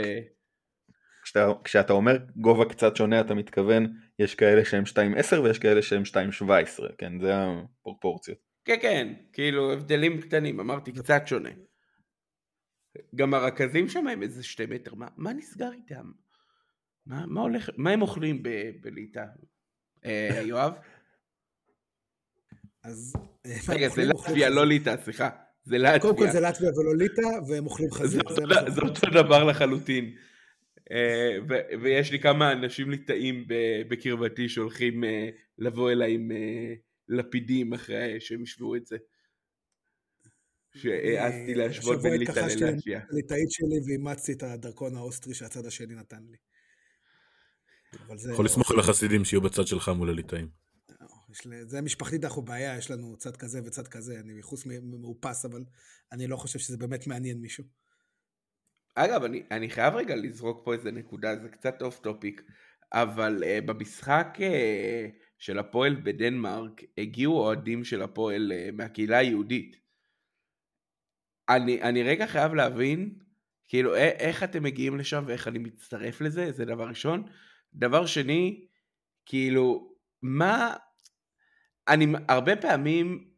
כשאתה 1.64 1.92
אומר 1.92 2.16
גובה 2.36 2.64
קצת 2.64 2.96
שונה 2.96 3.20
אתה 3.20 3.34
מתכוון 3.34 3.86
יש 4.20 4.34
כאלה 4.34 4.64
שהם 4.64 4.84
2.10 4.84 5.40
ויש 5.40 5.58
כאלה 5.58 5.82
שהם 5.82 6.02
2.17 6.02 6.46
כן 6.98 7.20
זה 7.20 7.32
הפרופורציות. 7.34 8.38
כן, 8.64 8.76
כן, 8.82 9.12
כאילו 9.32 9.72
הבדלים 9.72 10.20
קטנים, 10.20 10.60
אמרתי 10.60 10.92
קצת 10.92 11.22
שונה. 11.26 11.50
גם 13.14 13.34
הרכזים 13.34 13.88
שם 13.88 14.06
הם 14.06 14.22
איזה 14.22 14.42
שתי 14.42 14.66
מטר, 14.66 14.94
מה, 14.94 15.08
מה 15.16 15.32
נסגר 15.32 15.72
איתם? 15.72 16.10
מה, 17.06 17.26
מה 17.26 17.40
הולך, 17.40 17.70
מה 17.76 17.90
הם 17.90 18.02
אוכלים 18.02 18.42
ב- 18.42 18.70
בליטא? 18.80 19.24
אה, 20.04 20.42
יואב? 20.44 20.72
אז... 22.84 23.12
רגע, 23.68 23.86
הם 23.86 23.92
זה 23.92 24.04
לטביה. 24.04 24.48
לא 24.48 24.66
ליטא, 24.66 24.94
סליחה. 25.04 25.30
זה 25.64 25.78
לטביה. 25.78 26.00
קודם 26.00 26.16
כל 26.16 26.30
זה 26.30 26.40
לטביה 26.40 26.70
ולא 26.78 26.96
ליטא, 26.96 27.48
והם 27.48 27.66
אוכלים 27.66 27.90
זה 27.90 27.96
חזיר. 27.98 28.22
זה 28.68 28.80
אותו 28.80 29.06
דבר 29.10 29.44
לחלוטין. 29.44 30.14
אה, 30.90 31.38
ו- 31.48 31.82
ויש 31.82 32.12
לי 32.12 32.20
כמה 32.20 32.52
אנשים 32.52 32.90
ליטאים 32.90 33.44
בקרבתי 33.88 34.48
שהולכים 34.48 35.04
אה, 35.04 35.28
לבוא 35.58 35.90
אליי 35.90 36.14
עם 36.14 36.32
אה, 36.32 36.74
לפידים 37.08 37.72
אחרי 37.72 38.20
שהם 38.20 38.42
ישמעו 38.42 38.76
את 38.76 38.86
זה. 38.86 38.96
שהעזתי 40.76 41.54
להשוות 41.54 41.96
השבוע 41.96 42.10
בין 42.10 42.20
ליטא 42.20 42.30
התכחשתי 42.32 42.64
ללטביה. 42.64 43.00
לליטאית 43.10 43.50
שלי 43.50 43.80
ואימצתי 43.86 44.32
את 44.32 44.42
הדרכון 44.42 44.96
האוסטרי 44.96 45.34
שהצד 45.34 45.66
השני 45.66 45.94
נתן 45.94 46.22
לי. 46.30 46.36
יכול 48.32 48.44
לסמוך 48.44 48.70
על 48.70 48.80
החסידים 48.80 49.24
שיהיו 49.24 49.40
בצד 49.40 49.66
שלך 49.66 49.88
מול 49.88 50.10
הליטאים. 50.10 50.48
לי- 51.46 51.66
זה 51.66 51.80
משפחתית 51.80 52.24
אנחנו 52.24 52.42
בעיה, 52.42 52.78
יש 52.78 52.90
לנו 52.90 53.16
צד 53.16 53.36
כזה 53.36 53.60
וצד 53.64 53.88
כזה, 53.88 54.20
אני 54.20 54.34
מחוץ 54.34 54.66
מאופס, 54.82 55.44
אבל 55.44 55.64
אני 56.12 56.26
לא 56.26 56.36
חושב 56.36 56.58
שזה 56.58 56.76
באמת 56.76 57.06
מעניין 57.06 57.40
מישהו. 57.40 57.64
אגב, 58.94 59.24
אני, 59.24 59.42
אני 59.50 59.70
חייב 59.70 59.94
רגע 59.94 60.16
לזרוק 60.16 60.64
פה 60.64 60.72
איזה 60.72 60.90
נקודה, 60.92 61.36
זה 61.36 61.48
קצת 61.48 61.82
off 61.82 61.98
topic, 61.98 62.42
אבל 62.92 63.42
אה, 63.42 63.64
במשחק 63.66 64.38
אה, 64.38 65.30
של 65.40 65.58
הפועל 65.58 65.94
בדנמרק 65.94 66.82
הגיעו 66.98 67.38
אוהדים 67.38 67.84
של 67.84 68.02
הפועל 68.02 68.52
אה, 68.52 68.68
מהקהילה 68.72 69.18
היהודית. 69.18 69.76
אני, 71.48 71.82
אני 71.82 72.02
רגע 72.02 72.26
חייב 72.26 72.54
להבין, 72.54 73.14
כאילו, 73.68 73.96
איך 73.96 74.42
אתם 74.42 74.62
מגיעים 74.62 74.96
לשם 74.96 75.24
ואיך 75.26 75.48
אני 75.48 75.58
מצטרף 75.58 76.20
לזה, 76.20 76.52
זה 76.52 76.64
דבר 76.64 76.88
ראשון. 76.88 77.22
דבר 77.74 78.06
שני, 78.06 78.66
כאילו, 79.26 79.94
מה... 80.22 80.74
אני 81.88 82.06
הרבה 82.28 82.56
פעמים, 82.56 83.30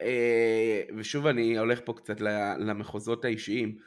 אה, 0.00 0.82
ושוב 0.96 1.26
אני 1.26 1.58
הולך 1.58 1.80
פה 1.84 1.92
קצת 1.92 2.20
למחוזות 2.58 3.24
האישיים, 3.24 3.78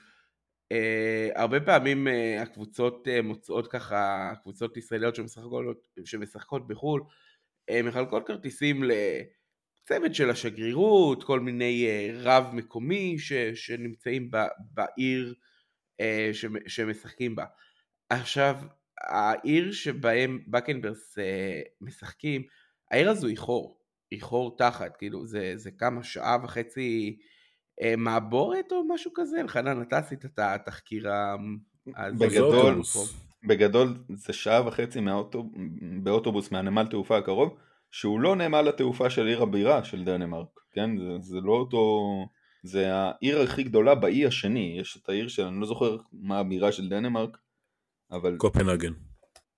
אה, 0.71 1.29
הרבה 1.35 1.59
פעמים 1.59 2.07
אה, 2.07 2.41
הקבוצות 2.41 3.07
אה, 3.07 3.21
מוצאות 3.21 3.67
ככה, 3.67 4.31
קבוצות 4.43 4.77
ישראליות 4.77 5.15
שמשחקות, 5.15 5.87
שמשחקות 6.05 6.67
בחו"ל, 6.67 7.01
אה, 7.69 7.81
מחלקות 7.83 8.27
כרטיסים 8.27 8.83
לצוות 8.83 10.15
של 10.15 10.29
השגרירות, 10.29 11.23
כל 11.23 11.39
מיני 11.39 11.85
אה, 11.87 12.09
רב 12.13 12.45
מקומי 12.53 13.19
ש, 13.19 13.33
שנמצאים 13.33 14.31
ב, 14.31 14.37
בעיר 14.71 15.35
אה, 15.99 16.29
ש, 16.33 16.45
שמשחקים 16.67 17.35
בה. 17.35 17.45
עכשיו, 18.09 18.55
העיר 19.01 19.71
שבהם 19.71 20.43
בקנברס 20.47 21.17
אה, 21.19 21.61
משחקים, 21.81 22.43
העיר 22.91 23.09
הזו 23.09 23.27
היא 23.27 23.37
חור, 23.37 23.79
היא 24.11 24.21
חור 24.21 24.57
תחת, 24.57 24.97
כאילו 24.97 25.25
זה, 25.25 25.53
זה 25.55 25.71
כמה 25.71 26.03
שעה 26.03 26.37
וחצי 26.43 27.17
מעבורת 27.97 28.71
או 28.71 28.83
משהו 28.87 29.11
כזה, 29.15 29.41
אלחנן 29.41 29.81
אתה 29.81 29.97
עשית 29.97 30.25
את 30.25 30.39
התחקיר 30.39 31.07
בגדול, 32.19 32.81
בגדול 33.47 33.97
זה 34.09 34.33
שעה 34.33 34.67
וחצי 34.67 34.99
מהאוטו, 34.99 35.49
באוטובוס 36.03 36.51
מהנמל 36.51 36.87
תעופה 36.87 37.17
הקרוב, 37.17 37.57
שהוא 37.91 38.19
לא 38.19 38.35
נמל 38.35 38.67
התעופה 38.69 39.09
של 39.09 39.27
עיר 39.27 39.41
הבירה 39.41 39.83
של 39.83 40.03
דנמרק, 40.03 40.59
כן? 40.71 40.97
זה, 40.97 41.17
זה 41.21 41.37
לא 41.43 41.51
אותו... 41.51 42.01
זה 42.63 42.93
העיר 42.93 43.41
הכי 43.41 43.63
גדולה 43.63 43.95
באי 43.95 44.25
השני, 44.25 44.77
יש 44.79 44.97
את 44.97 45.09
העיר 45.09 45.27
של, 45.27 45.43
אני 45.43 45.61
לא 45.61 45.67
זוכר 45.67 45.97
מה 46.13 46.39
הבירה 46.39 46.71
של 46.71 46.89
דנמרק, 46.89 47.37
אבל... 48.11 48.37
קופנהגן. 48.37 48.93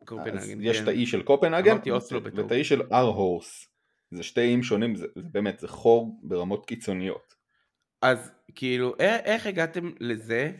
קופנהגן, 0.06 0.62
יש 0.62 0.78
כן. 0.78 0.84
את 0.84 0.88
האי 0.88 1.06
של 1.06 1.24
קופנהגן, 1.24 1.78
ואת 2.34 2.52
האי 2.52 2.64
של 2.64 2.82
אר-הורס. 2.94 3.68
זה 4.12 4.24
שתי 4.24 4.42
איים 4.42 4.64
שונים, 4.64 4.96
זה, 4.96 5.08
זה 5.16 5.30
באמת, 5.32 5.60
זה 5.60 5.68
חור 5.68 6.20
ברמות 6.24 6.66
קיצוניות. 6.66 7.37
אז 8.02 8.32
כאילו, 8.56 8.96
איך 9.00 9.48
הגעתם 9.48 9.92
לזה 10.00 10.52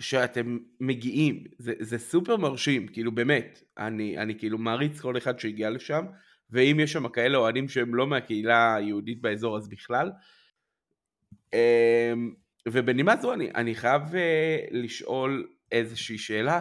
שאתם 0.00 0.58
מגיעים? 0.80 1.44
זה, 1.58 1.72
זה 1.80 1.98
סופר 1.98 2.36
מרשים, 2.36 2.88
כאילו 2.88 3.12
באמת, 3.12 3.62
אני, 3.78 4.18
אני 4.18 4.38
כאילו 4.38 4.58
מעריץ 4.58 5.00
כל 5.00 5.16
אחד 5.16 5.38
שהגיע 5.38 5.70
לשם, 5.70 6.04
ואם 6.50 6.80
יש 6.80 6.92
שם 6.92 7.08
כאלה 7.08 7.38
אוהדים 7.38 7.68
שהם 7.68 7.94
לא 7.94 8.06
מהקהילה 8.06 8.74
היהודית 8.74 9.20
באזור 9.20 9.56
אז 9.56 9.68
בכלל. 9.68 10.10
אמ, 11.52 12.34
ובנימה 12.68 13.16
זו 13.16 13.32
אני, 13.32 13.50
אני 13.54 13.74
חייב 13.74 14.02
אה, 14.14 14.58
לשאול 14.70 15.48
איזושהי 15.72 16.18
שאלה 16.18 16.60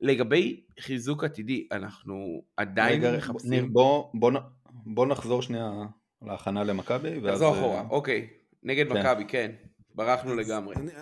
לגבי 0.00 0.64
חיזוק 0.80 1.24
עתידי, 1.24 1.68
אנחנו 1.72 2.42
עדיין 2.56 3.04
רגע, 3.04 3.16
מחפשים... 3.16 3.50
ניר, 3.50 3.66
בוא, 3.72 4.10
בוא, 4.14 4.32
בוא 4.70 5.06
נחזור 5.06 5.42
שנייה 5.42 5.70
להכנה 6.22 6.64
למכבי. 6.64 7.20
נחזור. 7.20 7.54
אחורה, 7.58 7.84
אוקיי. 7.90 8.28
נגד 8.66 8.88
כן. 8.88 8.98
מכבי, 8.98 9.24
כן. 9.28 9.52
ברחנו 9.94 10.32
אז 10.32 10.38
לגמרי. 10.38 10.76
אני, 10.76 10.92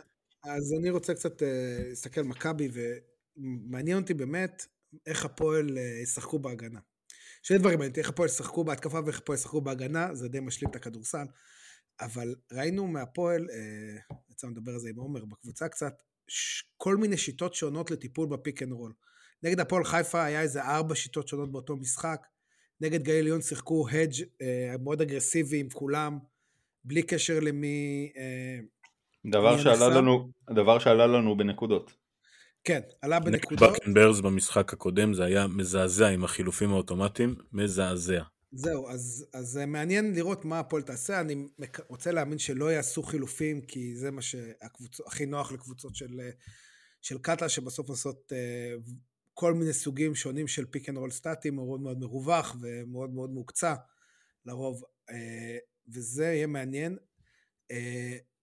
אז 0.45 0.75
אני 0.81 0.91
רוצה 0.91 1.15
קצת 1.15 1.43
uh, 1.43 1.45
להסתכל 1.89 2.21
על 2.21 2.27
מכבי, 2.27 2.69
ומעניין 3.37 3.99
אותי 3.99 4.15
באמת 4.15 4.67
איך 5.07 5.25
הפועל 5.25 5.69
uh, 5.69 6.03
ישחקו 6.03 6.39
בהגנה. 6.39 6.81
שני 7.43 7.59
דברים 7.59 7.79
מעניינים, 7.79 8.01
איך 8.01 8.09
הפועל 8.09 8.29
ישחקו 8.29 8.65
בהתקפה 8.65 9.01
ואיך 9.05 9.19
הפועל 9.19 9.39
ישחקו 9.39 9.61
בהגנה, 9.61 10.15
זה 10.15 10.29
די 10.29 10.41
משלים 10.41 10.71
את 10.71 10.77
הכדורסל. 10.77 11.27
אבל 12.01 12.35
ראינו 12.53 12.87
מהפועל, 12.87 13.47
אה, 13.47 14.15
יצא 14.31 14.47
לדבר 14.47 14.73
על 14.73 14.79
זה 14.79 14.89
עם 14.89 14.97
עומר 14.97 15.25
בקבוצה 15.25 15.69
קצת, 15.69 16.03
ש- 16.29 16.65
כל 16.77 16.97
מיני 16.97 17.17
שיטות 17.17 17.55
שונות 17.55 17.91
לטיפול 17.91 18.29
בפיק 18.29 18.63
אנד 18.63 18.73
רול. 18.73 18.93
נגד 19.43 19.61
הפועל 19.61 19.85
חיפה 19.85 20.25
היה 20.25 20.43
איזה 20.43 20.63
ארבע 20.63 20.95
שיטות 20.95 21.29
שונות 21.29 21.53
באותו 21.53 21.77
משחק. 21.77 22.27
נגד 22.81 23.03
גליל 23.03 23.19
עליון 23.19 23.43
שיחקו 23.43 23.89
hedge 23.89 24.23
אה, 24.43 24.75
מאוד 24.83 25.01
אגרסיבי 25.01 25.61
עם 25.61 25.69
כולם, 25.71 26.19
בלי 26.85 27.03
קשר 27.03 27.41
למי... 27.41 28.11
אה, 28.17 28.59
דבר, 29.31 29.59
שעלה 29.59 29.89
לנו, 29.89 30.31
דבר 30.55 30.79
שעלה 30.79 31.07
לנו 31.07 31.37
בנקודות. 31.37 31.93
כן, 32.65 32.81
עלה 33.03 33.21
בנקודות. 33.21 33.71
בקנברס 33.77 34.21
במשחק 34.21 34.73
הקודם 34.73 35.15
זה 35.15 35.25
היה 35.25 35.47
מזעזע 35.47 36.09
עם 36.09 36.25
החילופים 36.25 36.71
האוטומטיים, 36.71 37.35
מזעזע. 37.53 38.23
זהו, 38.53 38.89
אז, 38.89 39.27
אז 39.35 39.57
מעניין 39.67 40.15
לראות 40.15 40.45
מה 40.45 40.59
הפועל 40.59 40.83
תעשה, 40.83 41.21
אני 41.21 41.47
רוצה 41.89 42.13
להאמין 42.13 42.39
שלא 42.39 42.73
יעשו 42.73 43.03
חילופים, 43.03 43.61
כי 43.61 43.97
זה 43.97 44.11
מה 44.11 44.23
שהכי 44.23 45.27
נוח 45.27 45.53
לקבוצות 45.53 45.95
של, 45.95 46.21
של 47.03 47.19
קטש, 47.19 47.49
שבסוף 47.49 47.89
עושות 47.89 48.33
אה, 48.33 48.91
כל 49.35 49.55
מיני 49.55 49.73
סוגים 49.73 50.15
שונים 50.15 50.49
של 50.49 50.65
פיק 50.65 50.89
אנד 50.89 50.99
רול 50.99 51.11
סטטי, 51.11 51.51
מאוד 51.51 51.81
מאוד 51.81 51.99
מרווח 51.99 52.57
ומאוד 52.61 53.11
מאוד 53.11 53.31
מוקצע 53.31 53.75
לרוב, 54.47 54.83
אה, 55.11 55.15
וזה 55.89 56.25
יהיה 56.25 56.47
מעניין. 56.47 56.99
אה, 57.73 57.77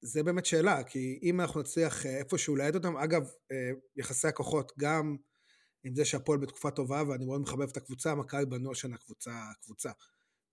זה 0.01 0.23
באמת 0.23 0.45
שאלה, 0.45 0.83
כי 0.83 1.19
אם 1.23 1.41
אנחנו 1.41 1.59
נצליח 1.59 2.05
איפשהו 2.05 2.55
להאט 2.55 2.75
אותם, 2.75 2.97
אגב, 2.97 3.29
יחסי 3.95 4.27
הכוחות, 4.27 4.71
גם 4.79 5.17
עם 5.83 5.95
זה 5.95 6.05
שהפועל 6.05 6.39
בתקופה 6.39 6.71
טובה, 6.71 7.03
ואני 7.07 7.25
מאוד 7.25 7.41
מחבב 7.41 7.69
את 7.69 7.77
הקבוצה, 7.77 8.15
מכבי 8.15 8.45
בנו 8.45 8.71
השנה 8.71 8.97
קבוצה, 8.97 9.31
קבוצה. 9.61 9.91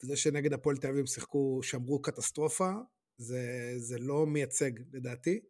וזה 0.03 0.17
שנגד 0.17 0.53
הפועל 0.53 0.77
תל 0.77 0.89
אביב 0.89 1.07
שיחקו, 1.07 1.61
שמרו 1.63 2.03
קטסטרופה, 2.03 2.73
זה, 3.19 3.73
זה 3.77 3.99
לא 3.99 4.27
מייצג 4.27 4.71
לדעתי. 4.93 5.41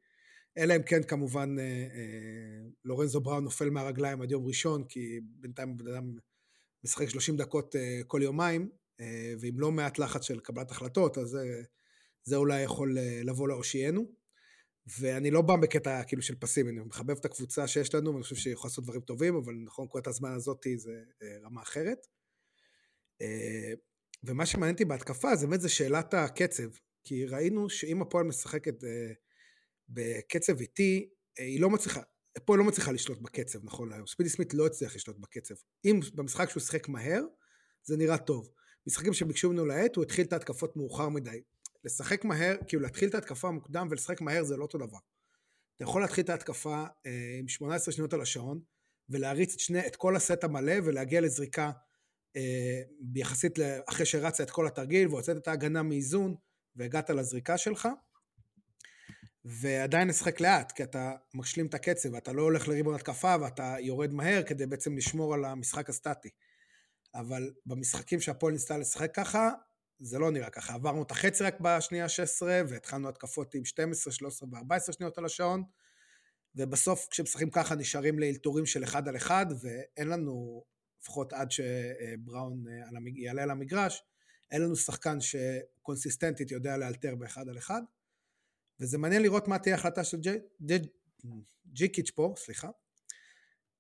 אלא 0.59 0.77
אם 0.77 0.83
כן 0.83 1.03
כמובן 1.03 1.59
אה, 1.59 1.65
אה, 1.65 2.69
לורנזו 2.85 3.21
בראון 3.21 3.45
נופל 3.45 3.71
מהרגליים 3.71 4.23
עד 4.23 4.31
יום 4.31 4.47
ראשון, 4.47 4.85
כי 4.85 5.21
בינתיים 5.23 5.77
בן 5.77 5.87
אדם 5.87 6.15
משחק 6.85 7.09
30 7.09 7.37
דקות 7.37 7.77
אה, 7.77 8.01
כל 8.07 8.21
יומיים, 8.23 8.63
אה, 8.63 8.78
ועם 9.41 9.61
לא 9.61 9.73
מעט 9.73 9.99
לחץ 9.99 10.23
של 10.23 10.41
קבלת 10.41 10.71
החלטות, 10.71 11.19
אז 11.19 11.29
זה, 11.29 11.63
זה 12.25 12.37
אולי 12.37 12.61
יכול 12.61 12.99
אה, 12.99 13.21
לבוא 13.25 13.49
להושיענו. 13.49 14.19
ואני 15.01 15.31
לא 15.31 15.43
בא 15.43 15.57
בקטע 15.57 16.05
כאילו 16.05 16.23
של 16.23 16.35
פסימי, 16.35 16.71
אני 16.71 16.81
מחבב 16.81 17.17
את 17.19 17.25
הקבוצה 17.25 17.69
שיש 17.69 17.95
לנו, 17.95 18.13
ואני 18.13 18.23
חושב 18.23 18.37
שהיא 18.37 18.53
יכולה 18.53 18.71
לעשות 18.71 18.85
דברים 18.85 19.01
טובים, 19.01 19.37
אבל 19.37 19.55
נכון, 19.67 19.85
נקודת 19.85 20.07
הזמן 20.07 20.33
הזאת 20.33 20.67
זה 20.77 21.03
אה, 21.23 21.39
רמה 21.43 21.63
אחרת. 21.63 22.07
אה, 23.23 23.73
ומה 24.25 24.47
שמעניין 24.47 24.75
אותי 24.75 24.85
בהתקפה 24.85 25.37
זה 25.37 25.47
באמת 25.47 25.61
זה 25.61 25.69
שאלת 25.69 26.15
הקצב, 26.15 26.69
כי 27.05 27.27
ראינו 27.27 27.71
שאם 27.71 28.03
הפועל 28.03 28.27
משחקת 28.27 28.85
אה, 28.85 29.13
בקצב 29.89 30.61
איטי, 30.61 31.09
היא 31.39 31.61
לא 31.61 31.71
מצליחה, 31.71 32.01
הפועל 32.37 32.59
לא 32.59 32.65
מצליחה 32.65 32.93
לשלוט 32.93 33.19
בקצב 33.19 33.59
נכון 33.65 33.89
להיום, 33.89 34.07
ספידי 34.07 34.31
סמית 34.31 34.55
לא 34.55 34.67
הצליח 34.67 34.95
לשלוט 34.95 35.17
בקצב. 35.19 35.55
אם 35.85 36.01
במשחק 36.15 36.51
שהוא 36.51 36.61
שיחק 36.61 36.89
מהר, 36.89 37.23
זה 37.85 37.97
נראה 37.97 38.19
טוב. 38.19 38.51
משחקים 38.89 39.13
שביקשו 39.13 39.51
ממנו 39.51 39.67
להאט, 39.67 39.97
הוא 39.97 40.05
התחיל 40.05 40.27
את 40.27 40.33
ההתקפות 40.33 40.77
מאוחר 40.77 41.09
מדי. 41.09 41.41
לשחק 41.85 42.25
מהר, 42.25 42.57
כאילו 42.69 42.83
להתחיל 42.83 43.09
את 43.09 43.15
ההתקפה 43.15 43.51
מוקדם 43.51 43.89
ולשחק 43.91 44.21
מהר 44.21 44.45
זה 44.45 44.57
לא 44.57 44.63
אותו 44.63 44.79
דבר. 44.79 44.99
אתה 45.77 45.85
יכול 45.85 46.01
להתחיל 46.03 46.25
את 46.25 46.31
ההתקפה 46.31 46.85
אה, 47.07 47.37
עם 47.39 47.49
18 47.49 47.95
שניות 47.95 48.13
על 48.13 48.21
השעון, 48.21 48.61
ולהריץ 49.09 49.55
את, 49.55 49.61
שני, 49.61 49.87
את 49.87 49.97
כל 49.97 50.17
הסט 50.17 50.45
המלא 50.45 50.73
ולהגיע 50.85 51.21
לזריקה 51.21 51.71
אה, 52.37 52.83
יחסית 53.15 53.59
אחרי 53.89 54.07
שרצת 54.07 54.41
את 54.41 54.51
כל 54.51 54.67
התרגיל 54.67 55.09
והוצאת 55.09 55.37
את 55.37 55.49
ההגנה 55.49 55.83
מאיזון 55.83 56.35
והגעת 56.77 57.11
לזריקה 57.11 57.59
שלך. 57.59 57.89
ועדיין 59.45 60.09
לשחק 60.09 60.41
לאט, 60.41 60.73
כי 60.73 60.83
אתה 60.83 61.13
משלים 61.35 61.67
את 61.67 61.75
הקצב, 61.75 62.13
ואתה 62.13 62.33
לא 62.33 62.43
הולך 62.43 62.69
לריבון 62.69 62.95
התקפה 62.95 63.35
ואתה 63.41 63.77
יורד 63.81 64.13
מהר 64.13 64.43
כדי 64.43 64.67
בעצם 64.67 64.97
לשמור 64.97 65.35
על 65.35 65.45
המשחק 65.45 65.89
הסטטי. 65.89 66.29
אבל 67.19 67.53
במשחקים 67.67 68.21
שהפועל 68.21 68.53
ניסתה 68.53 68.79
לשחק 68.79 69.15
ככה, 69.15 69.51
זה 70.01 70.19
לא 70.19 70.31
נראה 70.31 70.51
ככה. 70.51 70.75
עברנו 70.75 71.03
את 71.03 71.11
החצי 71.11 71.45
רק 71.45 71.61
בשנייה 71.61 72.09
16, 72.09 72.61
והתחלנו 72.69 73.09
התקפות 73.09 73.55
עם 73.55 73.65
12, 73.65 74.13
13 74.13 74.49
ו-14 74.49 74.93
שניות 74.93 75.19
על 75.19 75.25
השעון, 75.25 75.63
ובסוף 76.55 77.09
כשמשחקים 77.11 77.51
ככה 77.51 77.75
נשארים 77.75 78.19
לאלתורים 78.19 78.67
של 78.67 78.85
אחד 78.85 79.09
על 79.09 79.17
אחד, 79.17 79.47
ואין 79.61 80.09
לנו, 80.09 80.65
לפחות 81.01 81.33
עד 81.33 81.51
שבראון 81.51 82.65
אה, 82.69 82.99
יעלה 83.17 83.43
על 83.43 83.51
המגרש, 83.51 84.03
אין 84.51 84.63
לנו 84.63 84.77
שחקן 84.77 85.19
שקונסיסטנטית 85.21 86.51
יודע 86.51 86.77
לאלתר 86.77 87.15
באחד 87.15 87.49
על 87.49 87.59
אחד, 87.59 87.83
וזה 88.81 88.99
מעניין 88.99 89.23
לראות 89.23 89.49
מה 89.49 89.59
תהיה 89.59 89.75
ההחלטה 89.75 90.05
של 90.05 90.21
ג'י, 90.21 90.39
ג'י, 90.63 90.79
ג'יקיץ' 91.67 92.11
פה, 92.11 92.35
סליחה, 92.37 92.69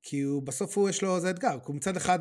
כי 0.02 0.20
הוא 0.20 0.42
בסוף 0.42 0.78
הוא 0.78 0.88
יש 0.88 1.02
לו 1.02 1.16
איזה 1.16 1.30
אתגר, 1.30 1.58
כי 1.66 1.72
מצד 1.72 1.96
אחד 1.96 2.18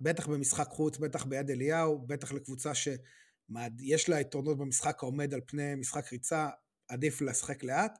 בטח 0.00 0.26
במשחק 0.26 0.68
חוץ, 0.68 0.98
בטח 0.98 1.24
ביד 1.24 1.50
אליהו, 1.50 2.06
בטח 2.06 2.32
לקבוצה 2.32 2.72
שיש 2.74 4.08
לה 4.08 4.20
יתרונות 4.20 4.58
במשחק 4.58 5.02
העומד 5.02 5.34
על 5.34 5.40
פני 5.46 5.74
משחק 5.74 6.12
ריצה, 6.12 6.48
עדיף 6.88 7.22
לשחק 7.22 7.64
לאט. 7.64 7.98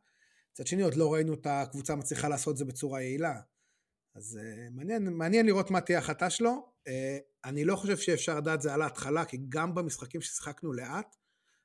מצד 0.53 0.67
שני 0.67 0.83
עוד 0.83 0.95
לא 0.95 1.15
ראינו 1.15 1.35
את 1.35 1.47
הקבוצה 1.51 1.95
מצליחה 1.95 2.29
לעשות 2.29 2.53
את 2.53 2.59
זה 2.59 2.65
בצורה 2.65 3.03
יעילה. 3.03 3.41
אז 4.15 4.39
uh, 4.41 4.75
מעניין, 4.77 5.13
מעניין 5.13 5.47
לראות 5.47 5.71
מה 5.71 5.81
תהיה 5.81 5.99
ההחלטה 5.99 6.31
שלו. 6.31 6.73
אה, 6.89 7.19
אני 7.45 7.65
לא 7.65 7.77
חושב 7.77 7.97
שאפשר 7.97 8.37
לדעת 8.37 8.63
זה 8.63 8.75
על 8.75 8.83
ההתחלה, 8.83 9.25
כי 9.25 9.39
גם 9.49 9.75
במשחקים 9.75 10.21
ששיחקנו 10.21 10.73
לאט, 10.73 11.17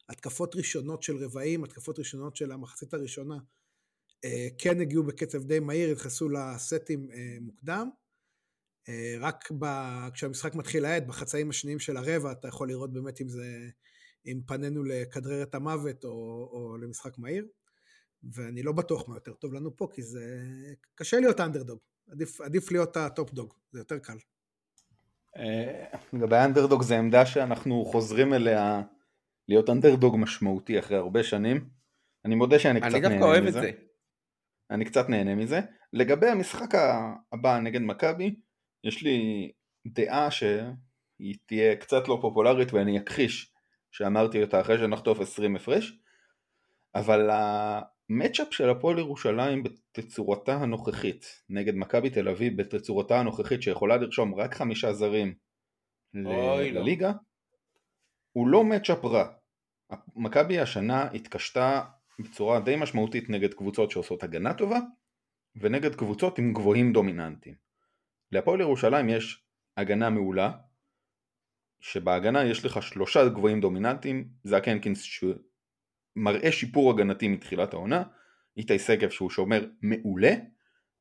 התקפות 0.09 0.55
ראשונות 0.55 1.03
של 1.03 1.17
רבעים, 1.17 1.63
התקפות 1.63 1.99
ראשונות 1.99 2.35
של 2.35 2.51
המחצית 2.51 2.93
הראשונה, 2.93 3.37
כן 4.57 4.81
הגיעו 4.81 5.03
בקצב 5.03 5.43
די 5.43 5.59
מהיר, 5.59 5.91
התכנסו 5.91 6.29
לסטים 6.29 7.11
אה, 7.11 7.37
מוקדם. 7.41 7.89
רק 9.19 9.51
ב... 9.59 9.65
כשהמשחק 10.13 10.55
מתחיל 10.55 10.83
להאט, 10.83 11.07
בחצאים 11.07 11.49
השניים 11.49 11.79
של 11.79 11.97
הרבע, 11.97 12.31
אתה 12.31 12.47
יכול 12.47 12.67
לראות 12.67 12.93
באמת 12.93 13.21
אם 13.21 13.29
זה, 13.29 13.69
אם 14.25 14.39
פנינו 14.45 14.83
לכדרר 14.83 15.43
את 15.43 15.55
המוות 15.55 16.03
או, 16.03 16.09
או 16.51 16.77
למשחק 16.77 17.17
מהיר. 17.17 17.45
ואני 18.23 18.63
לא 18.63 18.71
בטוח 18.71 19.09
מה 19.09 19.15
יותר 19.15 19.33
טוב 19.33 19.53
לנו 19.53 19.75
פה, 19.75 19.87
כי 19.93 20.03
זה 20.03 20.43
קשה 20.95 21.19
להיות 21.19 21.39
אנדרדוג. 21.39 21.79
עדיף, 22.11 22.41
עדיף 22.41 22.71
להיות 22.71 22.97
ה 22.97 23.06
top 23.06 23.33
dog, 23.33 23.53
זה 23.71 23.79
יותר 23.79 23.99
קל. 23.99 24.17
אה, 25.37 25.85
לגבי 26.13 26.35
האנדרדוג 26.35 26.83
זה 26.83 26.97
עמדה 26.97 27.25
שאנחנו 27.25 27.85
חוזרים 27.85 28.33
אליה 28.33 28.81
להיות 29.47 29.69
אנדרדוג 29.69 30.15
משמעותי 30.17 30.79
אחרי 30.79 30.97
הרבה 30.97 31.23
שנים. 31.23 31.69
אני 32.25 32.35
מודה 32.35 32.59
שאני 32.59 32.81
קצת 32.81 32.89
נהנה 32.89 32.99
מזה. 32.99 33.07
אני 33.07 33.19
דווקא 33.19 33.31
אוהב 33.31 33.45
את 33.45 33.53
זה. 33.53 33.71
אני 34.71 34.85
קצת 34.85 35.09
נהנה 35.09 35.35
מזה. 35.35 35.59
לגבי 35.93 36.27
המשחק 36.27 36.75
הבא 37.33 37.59
נגד 37.59 37.81
מכבי, 37.81 38.35
יש 38.83 39.03
לי 39.03 39.51
דעה 39.87 40.31
שהיא 40.31 41.35
תהיה 41.45 41.75
קצת 41.75 42.07
לא 42.07 42.17
פופולרית 42.21 42.73
ואני 42.73 42.99
אכחיש 42.99 43.53
שאמרתי 43.91 44.43
אותה 44.43 44.61
אחרי 44.61 44.77
שנחטוף 44.77 45.19
20 45.19 45.55
הפרש, 45.55 45.99
אבל 46.95 47.29
המצ'אפ 47.31 48.53
של 48.53 48.69
הפועל 48.69 48.99
ירושלים 48.99 49.63
בתצורתה 49.63 50.53
הנוכחית 50.53 51.25
נגד 51.49 51.75
מכבי 51.75 52.09
תל 52.09 52.29
אביב 52.29 52.61
בתצורתה 52.61 53.19
הנוכחית 53.19 53.61
שיכולה 53.61 53.97
לרשום 53.97 54.35
רק 54.35 54.55
חמישה 54.55 54.93
זרים 54.93 55.33
לא. 56.13 56.61
לליגה 56.61 57.07
לא. 57.07 57.13
הוא 58.31 58.47
לא 58.47 58.63
מצ'אפ 58.63 59.05
רע. 59.05 59.25
מכבי 60.15 60.59
השנה 60.59 61.07
התקשתה 61.13 61.81
בצורה 62.19 62.59
די 62.59 62.75
משמעותית 62.75 63.29
נגד 63.29 63.53
קבוצות 63.53 63.91
שעושות 63.91 64.23
הגנה 64.23 64.53
טובה 64.53 64.79
ונגד 65.55 65.95
קבוצות 65.95 66.39
עם 66.39 66.53
גבוהים 66.53 66.93
דומיננטיים. 66.93 67.55
להפועל 68.31 68.61
ירושלים 68.61 69.09
יש 69.09 69.43
הגנה 69.77 70.09
מעולה 70.09 70.51
שבהגנה 71.79 72.45
יש 72.45 72.65
לך 72.65 72.83
שלושה 72.83 73.29
גבוהים 73.29 73.61
דומיננטיים 73.61 74.27
זאק 74.43 74.67
הנקינס 74.67 75.23
מראה 76.15 76.51
שיפור 76.51 76.91
הגנתי 76.91 77.27
מתחילת 77.27 77.73
העונה, 77.73 78.03
איתי 78.57 78.79
שגב 78.79 79.09
שהוא 79.09 79.29
שומר 79.29 79.65
מעולה, 79.81 80.33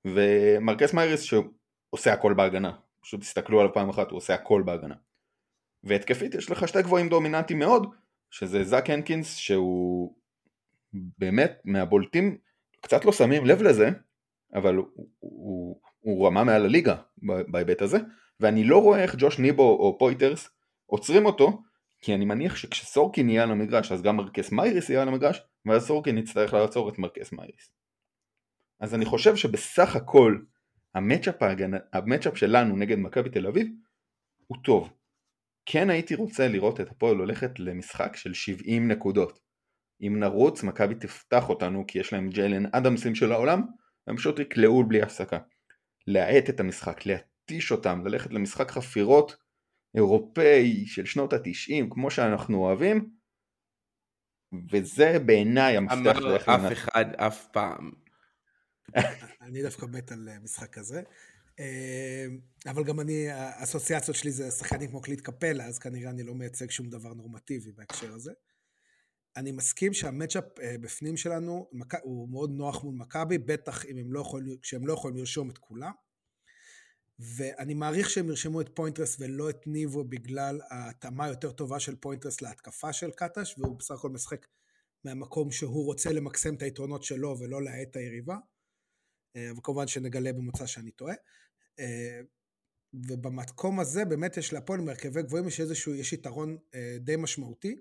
ומרקס 0.05 0.95
מיירס 0.95 1.23
שעושה 1.23 2.12
הכל 2.12 2.35
בהגנה, 2.35 2.73
פשוט 3.01 3.21
תסתכלו 3.21 3.61
עליו 3.61 3.75
פעם 3.75 3.89
אחת, 3.89 4.11
הוא 4.11 4.16
עושה 4.16 4.35
הכל 4.35 4.62
בהגנה. 4.66 4.95
והתקפית 5.85 6.35
יש 6.35 6.51
לך 6.51 6.69
שתי 6.69 6.83
גבוהים 6.83 7.09
דומיננטיים 7.09 7.59
מאוד, 7.59 7.87
שזה 8.31 8.64
זאק 8.64 8.91
הנקינס 8.91 9.37
שהוא 9.37 10.18
באמת 10.93 11.61
מהבולטים, 11.64 12.39
קצת 12.80 13.05
לא 13.05 13.12
שמים 13.12 13.47
לב 13.47 13.62
לזה, 13.62 13.91
אבל 14.55 14.74
הוא, 14.74 14.86
הוא, 15.18 15.80
הוא 16.01 16.26
רמה 16.26 16.45
מעל 16.45 16.64
הליגה 16.64 16.97
בהיבט 17.22 17.82
הזה, 17.82 17.99
ואני 18.41 18.64
לא 18.64 18.82
רואה 18.82 19.03
איך 19.03 19.14
ג'וש 19.18 19.39
ניבו 19.39 19.62
או 19.62 19.97
פויתרס 19.99 20.49
עוצרים 20.86 21.26
אותו, 21.26 21.62
כי 22.01 22.14
אני 22.14 22.24
מניח 22.24 22.57
שכשסורקין 22.57 23.28
יהיה 23.28 23.43
על 23.43 23.51
המגרש 23.51 23.93
אז 23.93 24.03
גם 24.03 24.16
מרקס 24.16 24.53
מייריס 24.53 24.91
יהיה 24.91 25.03
על 25.03 25.09
המגרש 25.09 25.41
ואז 25.66 25.86
סורקין 25.86 26.18
יצטרך 26.18 26.55
לעצור 26.55 26.89
את 26.89 26.99
מרקס 26.99 27.32
מייריס. 27.32 27.70
אז 28.80 28.95
אני 28.95 29.05
חושב 29.05 29.36
שבסך 29.36 29.97
הכל 29.97 30.39
המצ'אפ, 30.95 31.43
ההגנ... 31.43 31.78
המצ'אפ 31.93 32.39
שלנו 32.39 32.76
נגד 32.76 32.99
מכבי 32.99 33.30
תל 33.30 33.47
אביב 33.47 33.66
הוא 34.47 34.59
טוב. 34.64 34.93
כן 35.66 35.91
הייתי 35.91 36.14
רוצה 36.14 36.49
לראות 36.49 36.80
את 36.80 36.91
הפועל 36.91 37.16
הולכת 37.16 37.59
למשחק 37.59 38.16
של 38.16 38.34
70 38.34 38.89
נקודות. 38.89 39.48
אם 40.01 40.19
נרוץ 40.19 40.63
מכבי 40.63 40.95
תפתח 40.95 41.49
אותנו 41.49 41.85
כי 41.89 41.99
יש 41.99 42.13
להם 42.13 42.29
ג'יילן 42.29 42.67
אדמסים 42.73 43.15
של 43.15 43.33
העולם 43.33 43.63
הם 44.07 44.17
פשוט 44.17 44.39
יקלעו 44.39 44.85
בלי 44.85 45.03
הפסקה. 45.03 45.39
להאט 46.07 46.51
את 46.51 46.61
המשחק, 46.61 47.07
להתיש 47.07 47.73
אותם, 47.73 48.07
ללכת 48.07 48.33
למשחק 48.33 48.71
חפירות 48.71 49.37
אירופאי 49.95 50.87
של 50.87 51.05
שנות 51.05 51.33
התשעים 51.33 51.91
כמו 51.91 52.11
שאנחנו 52.11 52.59
אוהבים 52.59 53.11
וזה 54.71 55.19
בעיניי 55.19 55.77
המפתח 55.77 56.19
אמר 56.19 56.37
אף 56.37 56.73
אחד 56.73 57.05
אף 57.17 57.47
פעם. 57.53 57.91
אני 59.41 59.63
דווקא 59.63 59.87
מת 59.87 60.13
על 60.13 60.29
משחק 60.43 60.73
כזה. 60.73 61.03
אה, 61.61 62.27
אבל 62.67 62.85
גם 62.85 63.01
אני, 63.01 63.31
האסוציאציות 63.31 64.17
שלי 64.17 64.31
זה 64.31 64.51
שחקנים 64.51 64.91
כמו 64.91 65.01
קלינט 65.01 65.21
קפלה, 65.21 65.65
אז 65.65 65.79
כנראה 65.79 66.11
אני 66.11 66.23
לא 66.23 66.35
מייצג 66.35 66.71
שום 66.71 66.91
דבר 66.91 67.15
נורמטיבי 67.15 67.73
בהקשר 67.73 68.15
הזה. 68.15 68.33
אני 69.39 69.53
מסכים 69.53 69.95
שה 69.95 70.10
matchup 70.10 70.45
אה, 70.61 70.78
בפנים 70.80 71.16
שלנו 71.16 71.70
הוא 72.03 72.28
מאוד 72.28 72.51
נוח 72.51 72.84
מול 72.84 72.95
מכבי, 72.95 73.39
בטח 73.39 73.86
אם 73.86 73.99
הם 73.99 74.12
לא 74.12 74.20
יכולים, 74.20 74.59
כשהם 74.62 74.86
לא 74.86 74.93
יכולים 74.93 75.16
לרשום 75.16 75.51
את 75.51 75.59
כולם. 75.59 75.93
ואני 77.18 77.74
מעריך 77.74 78.11
שהם 78.11 78.28
ירשמו 78.28 78.61
את 78.61 78.68
פויתרס 78.75 79.16
ולא 79.20 79.51
את 79.51 79.66
ניבו 79.66 80.05
בגלל 80.05 80.61
ההתאמה 80.70 81.24
היותר 81.24 81.53
טובה 81.53 81.80
של 81.80 81.97
פויתרס 81.97 82.43
להתקפה 82.43 82.93
של 82.93 83.11
קטש, 83.11 83.55
והוא 83.59 83.78
בסך 83.78 83.95
הכל 83.95 84.11
משחק 84.11 84.47
מהמקום 85.05 85.51
שהוא 85.51 85.84
רוצה 85.84 86.12
למקסם 86.12 86.55
את 86.55 86.62
היתרונות 86.62 87.03
שלו 87.03 87.36
ולא 87.39 87.62
להאט 87.62 87.89
את 87.91 87.97
היריבה. 87.97 88.36
אה, 89.36 89.51
וכמובן 89.59 89.86
שנגלה 89.86 90.32
במוצא 90.32 90.66
שאני 90.66 90.91
טועה. 90.91 91.14
אה, 91.78 92.20
ובמקום 92.95 93.80
הזה 93.80 94.05
באמת 94.05 94.36
יש 94.36 94.53
להפועל 94.53 94.80
מרכבי 94.80 95.22
גבוהים 95.22 95.49
יש 95.49 95.61
איזשהו, 95.61 95.95
יש 95.95 96.12
יתרון 96.12 96.59
אה, 96.74 96.97
די 97.01 97.16
משמעותי. 97.16 97.76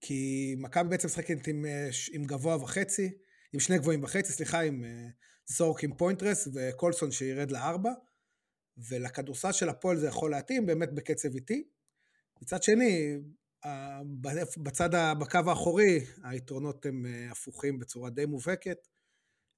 כי 0.00 0.54
מכבי 0.58 0.88
בעצם 0.88 1.08
משחקת 1.08 1.46
עם, 1.46 1.64
עם 2.12 2.24
גבוה 2.24 2.56
וחצי, 2.56 3.10
עם 3.52 3.60
שני 3.60 3.78
גבוהים 3.78 4.04
וחצי, 4.04 4.32
סליחה, 4.32 4.60
עם 4.60 4.84
סורקין 5.50 5.84
עם 5.84 5.94
פויתרס 5.94 6.48
וקולסון 6.54 7.10
שירד 7.10 7.50
לארבע, 7.50 7.90
ולכדורסל 8.88 9.52
של 9.52 9.68
הפועל 9.68 9.96
זה 9.96 10.06
יכול 10.06 10.30
להתאים 10.30 10.66
באמת 10.66 10.92
בקצב 10.94 11.34
איטי. 11.34 11.68
מצד 12.42 12.62
שני, 12.62 13.18
בצד, 14.62 14.90
בקו 15.20 15.38
האחורי, 15.46 16.04
היתרונות 16.24 16.86
הם 16.86 17.06
אה, 17.06 17.30
הפוכים 17.30 17.78
בצורה 17.78 18.10
די 18.10 18.26
מובהקת, 18.26 18.78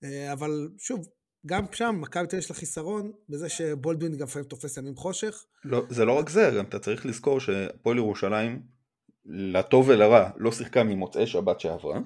אה, 0.04 0.32
אבל 0.32 0.68
שוב, 0.78 1.08
גם 1.46 1.64
שם 1.72 1.96
מכבי 2.00 2.26
תל 2.26 2.36
יש 2.36 2.50
לה 2.50 2.56
חיסרון 2.56 3.12
בזה 3.28 3.48
שבולדווין 3.48 4.16
גם 4.16 4.26
לפעמים 4.26 4.48
תופס 4.48 4.76
ימים 4.76 4.96
חושך. 4.96 5.44
לא, 5.64 5.86
זה 5.90 6.04
לא 6.04 6.18
רק 6.18 6.28
זה, 6.28 6.50
גם 6.58 6.64
אתה 6.64 6.78
צריך 6.78 7.06
לזכור 7.06 7.40
שהפועל 7.40 7.96
ירושלים, 7.96 8.62
לטוב 9.24 9.88
ולרע, 9.88 10.30
לא 10.36 10.52
שיחקה 10.52 10.84
ממוצאי 10.84 11.26
שבת 11.26 11.60
שעברה, 11.60 11.98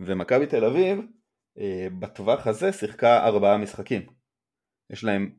ומכבי 0.00 0.46
תל 0.46 0.64
אביב 0.64 0.98
אה, 1.58 1.86
בטווח 1.98 2.46
הזה 2.46 2.72
שיחקה 2.72 3.26
ארבעה 3.26 3.58
משחקים. 3.58 4.02
יש 4.92 5.04
להם, 5.04 5.34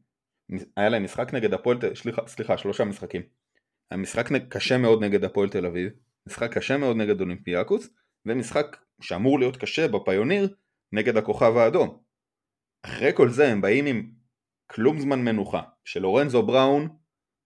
היה 0.78 0.90
להם 0.90 1.04
משחק 1.04 1.34
נגד 1.34 1.54
הפועל, 1.54 1.78
סליחה, 1.96 2.28
סליחה 2.28 2.58
שלושה 2.58 2.86
משחקים. 2.86 3.22
המשחק 3.92 4.26
קשה 4.50 4.78
מאוד 4.78 5.04
נגד 5.04 5.24
הפועל 5.24 5.50
תל 5.50 5.66
אביב, 5.66 5.92
משחק 6.28 6.58
קשה 6.58 6.78
מאוד 6.78 6.98
נגד 6.98 7.22
אולימפיאקוס, 7.22 7.90
ומשחק 8.26 8.78
שאמור 9.02 9.40
להיות 9.40 9.58
קשה 9.58 9.88
בפיוניר 9.88 10.56
נגד 10.92 11.18
הכוכב 11.18 11.58
האדום. 11.58 12.04
אחרי 12.86 13.12
כל 13.16 13.30
זה 13.30 13.52
הם 13.52 13.62
באים 13.62 13.86
עם 13.86 14.12
כלום 14.72 15.00
זמן 15.00 15.22
מנוחה, 15.22 15.62
שלורנזו 15.84 16.44
בראון, 16.44 16.90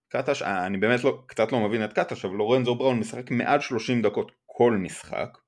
קטש, 0.08 0.42
אה, 0.42 0.66
אני 0.66 0.78
באמת 0.78 1.04
לא, 1.04 1.22
קצת 1.26 1.52
לא 1.52 1.68
מבין 1.68 1.84
את 1.84 1.92
קטש, 1.92 2.24
אבל 2.24 2.34
לורנזו 2.34 2.74
בראון 2.74 2.98
משחק 2.98 3.30
מעל 3.30 3.60
30 3.60 4.02
דקות 4.02 4.32
כל 4.46 4.76
משחק, 4.76 5.38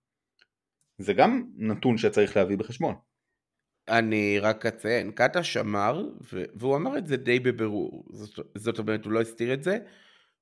זה 0.99 1.13
גם 1.13 1.45
נתון 1.57 1.99
שצריך 1.99 2.37
להביא 2.37 2.57
בחשבון. 2.57 2.95
אני 3.89 4.39
רק 4.39 4.67
אציין, 4.67 5.13
קטש 5.13 5.57
אמר, 5.57 6.03
והוא 6.55 6.77
אמר 6.77 6.99
את 6.99 7.07
זה 7.07 7.17
די 7.17 7.41
בבירור, 7.41 8.05
זאת, 8.13 8.47
זאת 8.55 8.79
אומרת 8.79 9.05
הוא 9.05 9.13
לא 9.13 9.21
הסתיר 9.21 9.55
את 9.55 9.63
זה, 9.63 9.79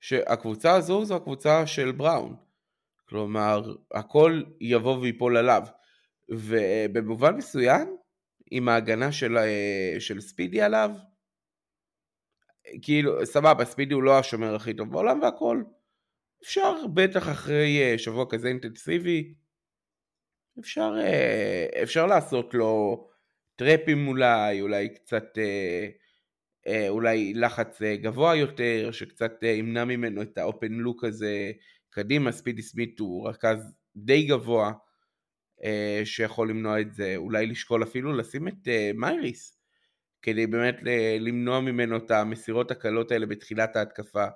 שהקבוצה 0.00 0.74
הזו 0.74 1.04
זו 1.04 1.16
הקבוצה 1.16 1.66
של 1.66 1.92
בראון. 1.92 2.36
כלומר, 3.08 3.74
הכל 3.94 4.42
יבוא 4.60 4.98
ויפול 4.98 5.36
עליו. 5.36 5.62
ובמובן 6.28 7.36
מסוים, 7.36 7.96
עם 8.50 8.68
ההגנה 8.68 9.12
של, 9.12 9.36
של 9.98 10.20
ספידי 10.20 10.62
עליו, 10.62 10.90
כאילו, 12.82 13.26
סבבה, 13.26 13.64
ספידי 13.64 13.94
הוא 13.94 14.02
לא 14.02 14.18
השומר 14.18 14.54
הכי 14.54 14.74
טוב 14.74 14.90
בעולם 14.90 15.22
והכל. 15.22 15.62
אפשר, 16.42 16.86
בטח 16.94 17.28
אחרי 17.28 17.98
שבוע 17.98 18.26
כזה 18.30 18.48
אינטנסיבי, 18.48 19.34
אפשר, 20.60 20.94
אפשר 21.82 22.06
לעשות 22.06 22.54
לו 22.54 23.04
טראפים 23.56 24.08
אולי, 24.08 24.60
אולי 24.60 24.94
קצת, 24.94 25.38
אה, 25.38 25.88
אה, 26.66 26.88
אולי 26.88 27.34
לחץ 27.34 27.82
אה, 27.82 27.96
גבוה 27.96 28.36
יותר, 28.36 28.90
שקצת 28.92 29.32
ימנע 29.42 29.84
ממנו 29.84 30.22
את 30.22 30.38
האופן 30.38 30.72
לוק 30.72 31.04
הזה 31.04 31.52
קדימה, 31.90 32.32
ספידי 32.32 32.62
סמית 32.62 32.98
הוא 32.98 33.28
רכז 33.28 33.74
די 33.96 34.26
גבוה 34.26 34.72
שיכול 36.04 36.50
למנוע 36.50 36.80
את 36.80 36.94
זה, 36.94 37.16
אולי 37.16 37.46
לשקול 37.46 37.82
אפילו 37.82 38.16
לשים 38.16 38.48
את 38.48 38.68
מייריס 38.94 39.57
כדי 40.22 40.46
באמת 40.46 40.76
למנוע 41.20 41.60
ממנו 41.60 41.96
את 41.96 42.10
המסירות 42.10 42.70
הקלות 42.70 43.12
האלה 43.12 43.26
בתחילת 43.26 43.76
ההתקפה. 43.76 44.26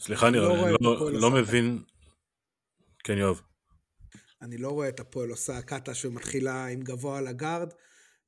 סליחה 0.00 0.30
ניר, 0.30 0.48
לא 0.48 0.54
אני 0.54 0.76
לא, 0.80 1.12
לא 1.12 1.30
מבין... 1.30 1.82
כן 3.04 3.18
יואב. 3.18 3.40
אני 4.42 4.58
לא 4.58 4.70
רואה 4.70 4.88
את 4.88 5.00
הפועל 5.00 5.30
עושה 5.30 5.62
קאטה 5.62 5.94
שמתחילה 5.94 6.66
עם 6.66 6.80
גבוה 6.80 7.18
על 7.18 7.26
הגארד. 7.26 7.72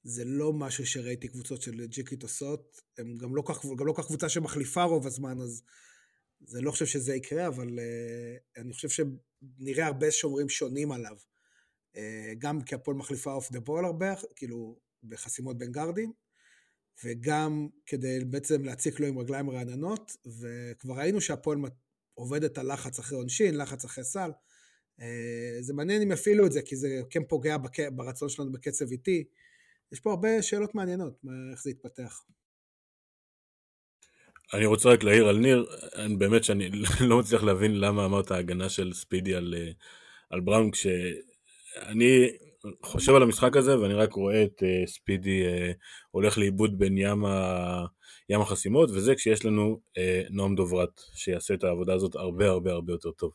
זה 0.02 0.24
לא 0.24 0.52
משהו 0.52 0.86
שראיתי 0.86 1.28
קבוצות 1.28 1.62
של 1.62 1.86
ג'יקיץ' 1.86 2.22
עושות. 2.22 2.80
הם 2.98 3.16
גם 3.16 3.36
לא 3.36 3.42
כך, 3.46 3.64
גם 3.78 3.86
לא 3.86 3.94
כך 3.96 4.06
קבוצה 4.06 4.28
שמחליפה 4.28 4.82
רוב 4.82 5.06
הזמן, 5.06 5.40
אז 5.40 5.62
זה 6.40 6.60
לא 6.60 6.70
חושב 6.70 6.86
שזה 6.86 7.14
יקרה, 7.14 7.46
אבל 7.46 7.68
אה, 7.68 8.60
אני 8.60 8.72
חושב 8.72 8.88
שנראה 8.88 9.86
הרבה 9.86 10.10
שומרים 10.10 10.48
שונים 10.48 10.92
עליו. 10.92 11.16
אה, 11.96 11.98
גם 12.38 12.62
כי 12.62 12.74
הפועל 12.74 12.96
מחליפה 12.96 13.32
off 13.32 13.52
the 13.52 13.60
ball 13.60 13.84
הרבה, 13.84 14.14
כאילו 14.36 14.78
בחסימות 15.04 15.58
בין 15.58 15.72
גארדים, 15.72 16.12
וגם 17.04 17.68
כדי 17.86 18.18
בעצם 18.24 18.64
להציק 18.64 19.00
לו 19.00 19.06
עם 19.06 19.18
רגליים 19.18 19.50
רעננות, 19.50 20.12
וכבר 20.40 20.94
ראינו 20.94 21.20
שהפועל 21.20 21.58
עובדת 22.14 22.58
על 22.58 22.72
לחץ 22.72 22.98
אחרי 22.98 23.18
עונשין, 23.18 23.56
לחץ 23.56 23.84
אחרי 23.84 24.04
סל. 24.04 24.30
Uh, 25.00 25.04
זה 25.60 25.74
מעניין 25.74 26.02
אם 26.02 26.12
יפעילו 26.12 26.46
את 26.46 26.52
זה, 26.52 26.62
כי 26.62 26.76
זה 26.76 27.00
כן 27.10 27.24
פוגע 27.28 27.56
בק... 27.58 27.80
ברצון 27.92 28.28
שלנו 28.28 28.52
בקצב 28.52 28.90
איטי. 28.92 29.24
יש 29.92 30.00
פה 30.00 30.10
הרבה 30.10 30.42
שאלות 30.42 30.74
מעניינות, 30.74 31.20
איך 31.52 31.62
זה 31.62 31.70
יתפתח. 31.70 32.22
אני 34.54 34.66
רוצה 34.66 34.88
רק 34.88 35.02
להעיר 35.02 35.28
על 35.28 35.38
ניר, 35.38 35.66
באמת 36.18 36.44
שאני 36.44 36.70
לא 37.08 37.18
מצליח 37.18 37.42
להבין 37.42 37.80
למה 37.80 38.04
אמרת 38.04 38.30
הגנה 38.30 38.68
של 38.68 38.92
ספידי 38.92 39.34
על, 39.34 39.54
אה, 39.58 39.72
על 40.30 40.40
בראון, 40.40 40.70
כשאני 40.70 42.28
חושב 42.82 43.14
על 43.14 43.22
המשחק 43.22 43.56
הזה 43.56 43.80
ואני 43.80 43.94
רק 43.94 44.12
רואה 44.12 44.42
את 44.44 44.62
uh, 44.62 44.90
ספידי 44.90 45.42
uh, 45.46 45.74
הולך 46.10 46.38
לאיבוד 46.38 46.78
בין 46.78 46.98
ים, 46.98 47.24
ה, 47.24 47.84
ים 48.28 48.40
החסימות, 48.40 48.90
וזה 48.90 49.14
כשיש 49.14 49.44
לנו 49.44 49.80
uh, 49.98 50.00
נועם 50.30 50.54
דוברת 50.54 51.00
שיעשה 51.14 51.54
את 51.54 51.64
העבודה 51.64 51.94
הזאת 51.94 52.14
הרבה 52.14 52.48
הרבה 52.48 52.70
הרבה 52.70 52.92
יותר 52.92 53.10
טוב. 53.10 53.32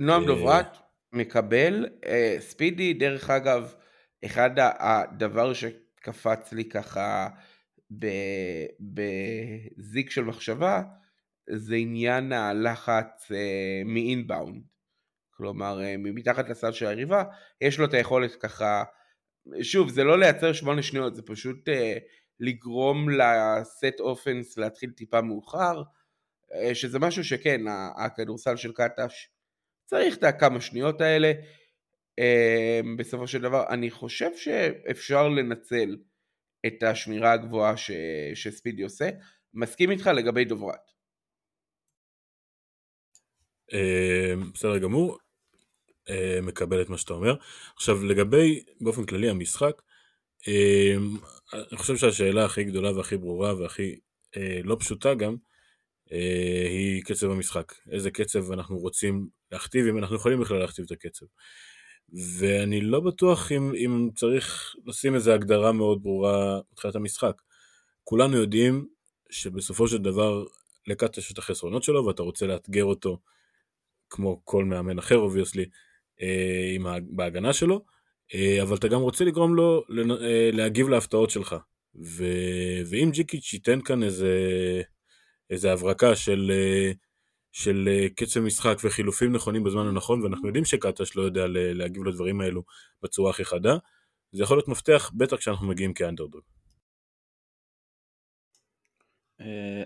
נועם 0.00 0.26
דוברת 0.26 0.76
מקבל, 1.12 1.86
uh, 2.04 2.08
ספידי 2.40 2.94
דרך 2.94 3.30
אגב, 3.30 3.74
אחד 4.24 4.50
הדבר 4.56 5.52
שקפץ 5.52 6.52
לי 6.52 6.68
ככה 6.68 7.28
בזיק 8.80 10.10
של 10.10 10.24
מחשבה, 10.24 10.82
זה 11.50 11.74
עניין 11.74 12.32
הלחץ 12.32 13.32
אה, 13.32 13.82
מאינבאונד. 13.84 14.62
כלומר, 15.36 15.82
אה, 15.82 15.94
מתחת 15.98 16.48
לסל 16.48 16.72
של 16.72 16.86
היריבה, 16.86 17.24
יש 17.60 17.78
לו 17.78 17.84
את 17.84 17.94
היכולת 17.94 18.36
ככה, 18.36 18.84
שוב, 19.62 19.90
זה 19.90 20.04
לא 20.04 20.18
לייצר 20.18 20.52
שמונה 20.52 20.82
שניות, 20.82 21.14
זה 21.14 21.22
פשוט 21.22 21.68
אה, 21.68 21.98
לגרום 22.40 23.10
לסט 23.10 24.00
אופנס 24.00 24.58
להתחיל 24.58 24.90
טיפה 24.90 25.20
מאוחר, 25.20 25.82
שזה 26.74 26.98
משהו 26.98 27.24
שכן, 27.24 27.60
הכדורסל 27.96 28.56
של 28.56 28.72
קטש 28.72 29.28
צריך 29.84 30.16
את 30.16 30.24
הכמה 30.24 30.60
שניות 30.60 31.00
האלה. 31.00 31.32
בסופו 32.98 33.26
של 33.26 33.40
דבר, 33.40 33.64
אני 33.68 33.90
חושב 33.90 34.30
שאפשר 34.36 35.28
לנצל 35.28 35.96
את 36.66 36.82
השמירה 36.82 37.32
הגבוהה 37.32 37.76
ש... 37.76 37.90
שספידי 38.34 38.82
עושה. 38.82 39.08
מסכים 39.54 39.90
איתך 39.90 40.06
לגבי 40.06 40.44
דוברת. 40.44 40.90
אה, 43.72 44.34
בסדר 44.54 44.78
גמור, 44.78 45.12
אה, 45.12 45.25
מקבל 46.42 46.82
את 46.82 46.88
מה 46.88 46.98
שאתה 46.98 47.12
אומר. 47.12 47.34
עכשיו 47.76 48.04
לגבי 48.04 48.62
באופן 48.80 49.04
כללי 49.04 49.28
המשחק, 49.28 49.82
אה, 50.48 50.94
אני 51.52 51.78
חושב 51.78 51.96
שהשאלה 51.96 52.44
הכי 52.44 52.64
גדולה 52.64 52.96
והכי 52.96 53.16
ברורה 53.16 53.54
והכי 53.54 53.98
לא 54.64 54.76
פשוטה 54.80 55.14
גם, 55.14 55.36
היא 56.70 57.02
קצב 57.02 57.30
המשחק. 57.30 57.72
איזה 57.90 58.10
קצב 58.10 58.52
אנחנו 58.52 58.78
רוצים 58.78 59.28
להכתיב, 59.52 59.86
אם 59.86 59.98
אנחנו 59.98 60.16
יכולים 60.16 60.40
בכלל 60.40 60.58
להכתיב 60.58 60.84
את 60.84 60.90
הקצב. 60.90 61.26
ואני 62.38 62.80
לא 62.80 63.00
בטוח 63.00 63.52
אם, 63.52 63.72
אם 63.74 64.08
צריך 64.14 64.74
לשים 64.86 65.14
איזו 65.14 65.32
הגדרה 65.32 65.72
מאוד 65.72 66.02
ברורה 66.02 66.60
בתחילת 66.72 66.96
המשחק. 66.96 67.42
כולנו 68.04 68.36
יודעים 68.36 68.88
שבסופו 69.30 69.88
של 69.88 69.98
דבר 69.98 70.44
לקטש 70.86 71.18
יש 71.18 71.32
את 71.32 71.38
החסרונות 71.38 71.82
שלו 71.82 72.04
ואתה 72.06 72.22
רוצה 72.22 72.46
לאתגר 72.46 72.84
אותו 72.84 73.18
כמו 74.10 74.40
כל 74.44 74.64
מאמן 74.64 74.98
אחר 74.98 75.16
obviously 75.16 75.64
אה, 76.22 76.76
בהגנה 77.10 77.52
שלו, 77.52 77.84
אה, 78.34 78.62
אבל 78.62 78.76
אתה 78.76 78.88
גם 78.88 79.00
רוצה 79.00 79.24
לגרום 79.24 79.54
לו 79.54 79.84
אה, 80.22 80.50
להגיב 80.52 80.88
להפתעות 80.88 81.30
שלך. 81.30 81.56
ו, 82.04 82.24
ואם 82.90 83.10
ג'יקיץ' 83.12 83.52
ייתן 83.52 83.80
כאן 83.80 84.02
איזה, 84.02 84.32
איזה 85.50 85.72
הברקה 85.72 86.16
של 86.16 86.52
של 87.52 87.88
קצב 88.16 88.40
משחק 88.40 88.76
וחילופים 88.84 89.32
נכונים 89.32 89.64
בזמן 89.64 89.86
הנכון, 89.86 90.22
ואנחנו 90.22 90.46
יודעים 90.46 90.64
שקטש 90.64 91.16
לא 91.16 91.22
יודע 91.22 91.46
להגיב 91.48 92.04
לדברים 92.04 92.40
האלו 92.40 92.62
בצורה 93.02 93.30
הכי 93.30 93.44
חדה, 93.44 93.76
זה 94.32 94.42
יכול 94.42 94.56
להיות 94.56 94.68
מפתח, 94.68 95.10
בטח 95.14 95.36
כשאנחנו 95.36 95.66
מגיעים 95.66 95.94
כאנדרדוג. 95.94 96.42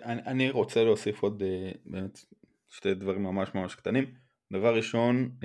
אני 0.05 0.51
רוצה 0.51 0.85
להוסיף 0.85 1.23
עוד 1.23 1.43
באמת 1.85 2.25
שתי 2.69 2.95
דברים 2.95 3.23
ממש 3.23 3.55
ממש 3.55 3.75
קטנים. 3.75 4.30
דבר 4.53 4.77
ראשון, 4.77 5.37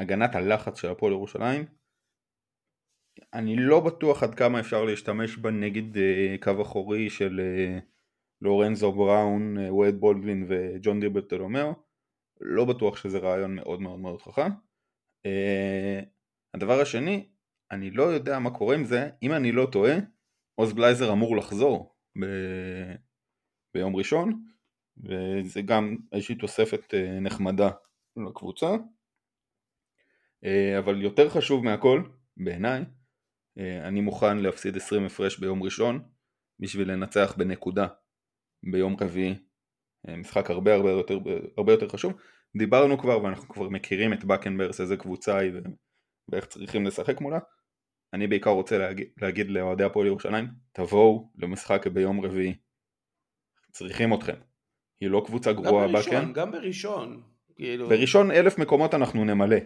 הגנת 0.00 0.34
הלחץ 0.34 0.80
של 0.80 0.88
הפועל 0.88 1.12
ירושלים. 1.12 1.64
אני 3.34 3.56
לא 3.56 3.80
בטוח 3.80 4.22
עד 4.22 4.34
כמה 4.34 4.60
אפשר 4.60 4.84
להשתמש 4.84 5.36
בה 5.36 5.50
נגד 5.50 5.98
קו 6.42 6.62
אחורי 6.62 7.10
של 7.10 7.40
לורנזו 8.44 8.92
בראון, 8.92 9.58
אה, 9.58 9.74
וייד 9.74 9.94
בולדווין 9.94 10.46
וג'ון 10.48 11.00
די 11.00 11.08
ברטולומיאו, 11.08 11.72
לא 12.40 12.64
בטוח 12.64 12.96
שזה 12.96 13.18
רעיון 13.18 13.54
מאוד 13.54 13.80
מאוד 13.80 13.98
מאוד 13.98 14.22
חכם. 14.22 14.50
הדבר 16.54 16.80
השני, 16.80 17.28
אני 17.70 17.90
לא 17.90 18.02
יודע 18.02 18.38
מה 18.38 18.50
קורה 18.50 18.74
עם 18.74 18.84
זה, 18.84 19.10
אם 19.22 19.32
אני 19.32 19.52
לא 19.52 19.66
טועה, 19.72 19.94
עוז 20.54 20.74
גלייזר 20.74 21.12
אמור 21.12 21.36
לחזור 21.36 21.96
ב... 22.20 22.24
ביום 23.74 23.96
ראשון, 23.96 24.44
וזה 24.96 25.62
גם 25.62 25.96
איזושהי 26.12 26.34
תוספת 26.34 26.94
uh, 26.94 27.20
נחמדה 27.20 27.70
לקבוצה. 28.16 28.70
Uh, 30.44 30.78
אבל 30.78 31.02
יותר 31.02 31.28
חשוב 31.28 31.64
מהכל, 31.64 32.02
בעיניי, 32.36 32.82
uh, 32.82 33.62
אני 33.84 34.00
מוכן 34.00 34.38
להפסיד 34.38 34.76
20 34.76 35.04
הפרש 35.04 35.38
ביום 35.38 35.62
ראשון 35.62 36.02
בשביל 36.60 36.90
לנצח 36.90 37.34
בנקודה 37.36 37.86
ביום 38.70 38.96
רביעי, 39.00 39.34
אה, 40.08 40.16
משחק 40.16 40.50
הרבה 40.50 40.74
הרבה 40.74 40.90
יותר, 40.90 41.18
הרבה 41.58 41.72
יותר 41.72 41.88
חשוב. 41.88 42.12
דיברנו 42.58 42.98
כבר 42.98 43.22
ואנחנו 43.22 43.48
כבר 43.48 43.68
מכירים 43.68 44.12
את 44.12 44.24
בקנברס 44.24 44.80
איזה 44.80 44.96
קבוצה 44.96 45.38
היא 45.38 45.52
ואיך 46.28 46.46
צריכים 46.46 46.86
לשחק 46.86 47.20
מולה. 47.20 47.38
אני 48.12 48.26
בעיקר 48.26 48.50
רוצה 48.50 48.78
להגיד, 48.78 49.08
להגיד 49.22 49.50
לאוהדי 49.50 49.84
הפועל 49.84 50.06
ירושלים, 50.06 50.46
תבואו 50.72 51.32
למשחק 51.36 51.86
ביום 51.86 52.20
רביעי. 52.20 52.54
צריכים 53.72 54.14
אתכם. 54.14 54.53
היא 55.04 55.10
לא 55.10 55.22
קבוצה 55.26 55.52
גרועה 55.52 55.88
בקן. 55.88 56.32
גם 56.32 56.50
בראשון. 56.52 57.22
כאילו... 57.56 57.88
בראשון 57.88 58.30
אלף 58.30 58.58
מקומות 58.58 58.94
אנחנו 58.94 59.24
נמלא. 59.24 59.56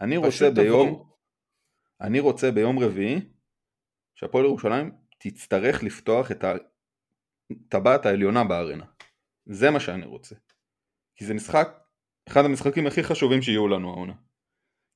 אני 0.00 0.16
רוצה 0.16 0.50
ביום... 0.50 1.04
אני 2.00 2.20
רוצה 2.20 2.50
ביום 2.50 2.78
רביעי 2.78 3.20
שהפועל 4.14 4.44
ירושלים 4.44 4.92
תצטרך 5.18 5.82
לפתוח 5.82 6.30
את 6.30 6.44
הטבעת 7.50 8.06
העליונה 8.06 8.44
בארנה. 8.44 8.84
זה 9.46 9.70
מה 9.70 9.80
שאני 9.80 10.06
רוצה. 10.06 10.34
כי 11.16 11.24
זה 11.24 11.34
משחק, 11.34 11.68
אחד 12.28 12.44
המשחקים 12.44 12.86
הכי 12.86 13.02
חשובים 13.02 13.42
שיהיו 13.42 13.68
לנו 13.68 13.90
העונה. 13.90 14.14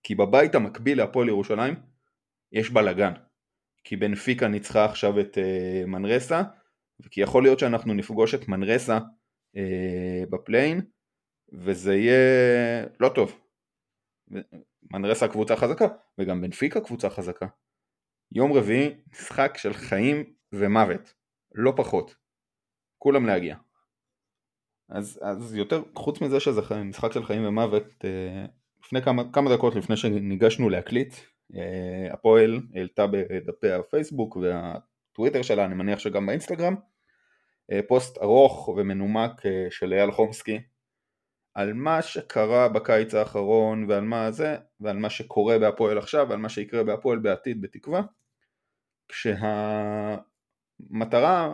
כי 0.02 0.14
בבית 0.14 0.54
המקביל 0.54 0.98
להפועל 0.98 1.28
ירושלים 1.28 1.74
יש 2.52 2.70
בלאגן. 2.70 3.12
כי 3.84 3.96
בנפיקה 3.96 4.48
ניצחה 4.48 4.84
עכשיו 4.84 5.20
את 5.20 5.38
uh, 5.38 5.86
מנרסה, 5.86 6.42
וכי 7.00 7.20
יכול 7.20 7.42
להיות 7.42 7.58
שאנחנו 7.58 7.94
נפגוש 7.94 8.34
את 8.34 8.48
מנרסה 8.48 8.98
בפליין, 10.30 10.80
וזה 11.52 11.94
יהיה 11.94 12.86
לא 13.00 13.08
טוב. 13.08 13.40
מנרסה 14.92 15.28
קבוצה 15.28 15.56
חזקה, 15.56 15.86
וגם 16.18 16.40
בנפיקה 16.42 16.80
קבוצה 16.80 17.10
חזקה. 17.10 17.46
יום 18.32 18.52
רביעי 18.52 18.94
משחק 19.12 19.58
של 19.58 19.72
חיים 19.72 20.24
ומוות, 20.52 21.14
לא 21.54 21.72
פחות. 21.76 22.14
כולם 22.98 23.26
להגיע. 23.26 23.56
אז, 24.88 25.20
אז 25.22 25.54
יותר, 25.54 25.82
חוץ 25.94 26.20
מזה 26.20 26.40
שזה 26.40 26.60
משחק 26.84 27.12
של 27.12 27.24
חיים 27.24 27.44
ומוות, 27.44 28.04
אה, 28.04 28.46
לפני 28.84 29.02
כמה, 29.02 29.22
כמה 29.32 29.54
דקות 29.54 29.74
לפני 29.74 29.96
שניגשנו 29.96 30.68
להקליט, 30.68 31.14
אה, 31.54 32.12
הפועל 32.12 32.60
העלתה 32.74 33.06
בדפי 33.06 33.70
הפייסבוק 33.72 34.36
והטוויטר 34.36 35.42
שלה, 35.42 35.64
אני 35.64 35.74
מניח 35.74 35.98
שגם 35.98 36.26
באינסטגרם, 36.26 36.74
אה, 36.74 36.80
פוסט 37.88 38.18
ארוך 38.18 38.68
ומנומק 38.68 39.42
של 39.70 39.92
אייל 39.92 40.10
חומסקי 40.10 40.60
על 41.56 41.74
מה 41.74 42.02
שקרה 42.02 42.68
בקיץ 42.68 43.14
האחרון 43.14 43.86
ועל 43.88 44.04
מה 44.04 44.30
זה, 44.30 44.56
ועל 44.80 44.96
מה 44.96 45.10
שקורה 45.10 45.58
בהפועל 45.58 45.98
עכשיו 45.98 46.26
ועל 46.28 46.38
מה 46.38 46.48
שיקרה 46.48 46.84
בהפועל 46.84 47.18
בעתיד 47.18 47.60
בתקווה. 47.60 48.02
כשהמטרה 49.08 50.26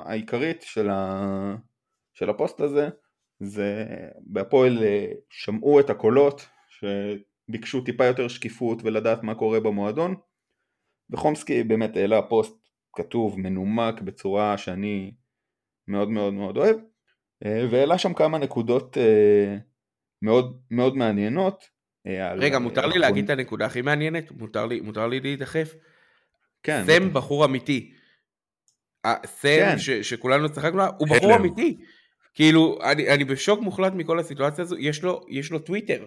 העיקרית 0.05 0.63
של, 0.63 0.91
ה... 0.91 1.57
של 2.15 2.31
הפוסט 2.31 2.61
הזה 2.61 2.89
זה 3.41 3.87
בהפועל 4.21 4.83
אה, 4.83 5.13
שמעו 5.31 5.81
את 5.81 5.91
הקולות 5.91 6.49
שביקשו 6.69 7.81
טיפה 7.81 8.05
יותר 8.05 8.29
שקיפות 8.29 8.79
ולדעת 8.83 9.23
מה 9.23 9.35
קורה 9.35 9.61
במועדון 9.61 10.15
וחומסקי 11.11 11.63
באמת 11.63 11.97
העלה 11.97 12.23
פוסט 12.23 12.69
כתוב 12.93 13.41
מנומק 13.41 14.01
בצורה 14.01 14.59
שאני 14.59 15.15
מאוד 15.89 16.09
מאוד 16.11 16.35
מאוד 16.35 16.57
אוהב 16.57 16.77
אה, 17.45 17.67
והעלה 17.71 17.99
שם 17.99 18.15
כמה 18.15 18.39
נקודות 18.39 18.99
אה, 18.99 19.57
מאוד 20.23 20.61
מאוד 20.71 20.97
מעניינות. 20.97 21.65
רגע, 22.37 22.59
מותר 22.59 22.87
לי 22.87 22.99
להגיד 22.99 23.25
את 23.25 23.31
הנקודה 23.31 23.67
הכי 23.67 23.83
מעניינת? 23.83 24.31
מותר 24.31 24.67
לי, 24.67 24.81
מותר 24.81 25.07
לי 25.07 25.21
להידחף? 25.21 25.75
כן. 26.63 26.83
סם 26.87 27.13
בחור 27.13 27.45
אמיתי. 27.45 27.93
סם 29.27 29.49
כן. 29.49 29.79
ש, 29.79 29.91
שכולנו 29.91 30.53
צחקנו 30.53 30.83
הוא 30.99 31.09
בחור 31.09 31.37
אמיתי. 31.37 31.79
כאילו, 32.35 32.79
אני, 32.83 33.15
אני 33.15 33.25
בשוק 33.25 33.61
מוחלט 33.61 33.93
מכל 33.93 34.19
הסיטואציה 34.19 34.63
הזו, 34.63 34.77
יש 34.79 35.03
לו, 35.03 35.21
יש 35.29 35.51
לו 35.51 35.59
טוויטר. 35.59 36.07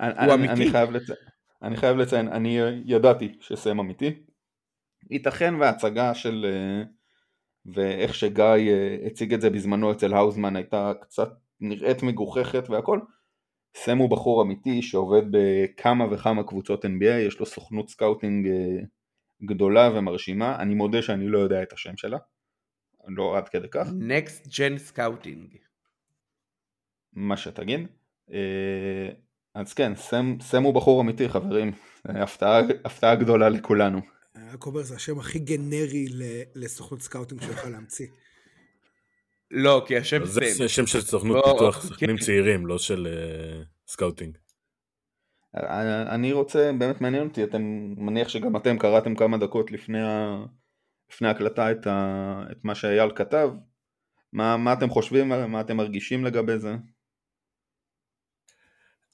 אני, 0.00 0.12
הוא 0.12 0.34
אני, 0.34 0.34
אמיתי. 0.34 0.52
אני 0.52 0.70
חייב, 0.70 0.90
לציין, 0.90 1.18
אני 1.62 1.76
חייב 1.76 1.96
לציין, 1.96 2.28
אני 2.28 2.58
ידעתי 2.84 3.38
שסם 3.40 3.80
אמיתי. 3.80 4.22
ייתכן 5.10 5.54
וההצגה 5.54 6.14
של, 6.14 6.46
אה, 6.48 6.84
ואיך 7.66 8.14
שגיא 8.14 8.44
אה, 8.44 8.96
הציג 9.06 9.34
את 9.34 9.40
זה 9.40 9.50
בזמנו 9.50 9.92
אצל 9.92 10.14
האוזמן 10.14 10.56
הייתה 10.56 10.92
קצת 11.00 11.28
נראית 11.60 12.02
מגוחכת 12.02 12.70
והכל. 12.70 13.00
סם 13.74 13.98
הוא 13.98 14.10
בחור 14.10 14.42
אמיתי 14.42 14.82
שעובד 14.82 15.22
בכמה 15.30 16.06
וכמה 16.10 16.42
קבוצות 16.42 16.84
NBA, 16.84 17.18
יש 17.26 17.40
לו 17.40 17.46
סוכנות 17.46 17.90
scouting 17.90 18.46
אה, 18.46 18.82
גדולה 19.42 19.90
ומרשימה, 19.94 20.56
אני 20.56 20.74
מודה 20.74 21.02
שאני 21.02 21.28
לא 21.28 21.38
יודע 21.38 21.62
את 21.62 21.72
השם 21.72 21.96
שלה, 21.96 22.18
לא 23.08 23.36
עד 23.36 23.48
כדי 23.48 23.68
כך. 23.70 23.88
Next 23.88 24.46
Gen 24.48 24.96
Scouting. 24.96 25.56
מה 27.12 27.36
שתגיד. 27.36 27.86
אה, 28.32 29.08
אז 29.54 29.74
כן, 29.74 29.94
סם, 29.94 30.36
סם 30.40 30.62
הוא 30.62 30.74
בחור 30.74 31.00
אמיתי 31.00 31.28
חברים, 31.28 31.72
הפתעה, 32.04 32.60
הפתעה 32.84 33.14
גדולה 33.14 33.48
לכולנו. 33.48 34.00
אומר 34.66 34.82
זה 34.82 34.94
השם 34.94 35.18
הכי 35.18 35.38
גנרי 35.38 36.06
לסוכנות 36.54 37.02
scouting 37.02 37.42
שיכול 37.42 37.70
להמציא. 37.70 38.06
לא, 39.50 39.84
כי 39.86 39.96
השם 39.96 40.26
סם. 40.26 40.40
זה 40.50 40.68
שם 40.68 40.86
של 40.86 41.00
סוכנות 41.00 41.36
לא, 41.36 41.52
פיתוח 41.52 41.88
שחקנים 41.88 42.16
כן. 42.16 42.24
צעירים, 42.24 42.66
לא 42.66 42.78
של 42.78 43.06
אה, 43.06 43.92
scouting. 43.92 44.38
אני 46.08 46.32
רוצה, 46.32 46.70
באמת 46.78 47.00
מעניין 47.00 47.28
אותי, 47.28 47.44
אתם, 47.44 47.62
מניח 47.96 48.28
שגם 48.28 48.56
אתם 48.56 48.78
קראתם 48.78 49.14
כמה 49.14 49.38
דקות 49.38 49.70
לפני, 49.70 50.02
ה, 50.02 50.44
לפני 51.12 51.28
ההקלטה 51.28 51.72
את, 51.72 51.86
ה, 51.86 52.42
את 52.52 52.64
מה 52.64 52.74
שאייל 52.74 53.10
כתב. 53.16 53.50
מה, 54.32 54.56
מה 54.56 54.72
אתם 54.72 54.90
חושבים, 54.90 55.28
מה 55.28 55.60
אתם 55.60 55.76
מרגישים 55.76 56.24
לגבי 56.24 56.58
זה? 56.58 56.74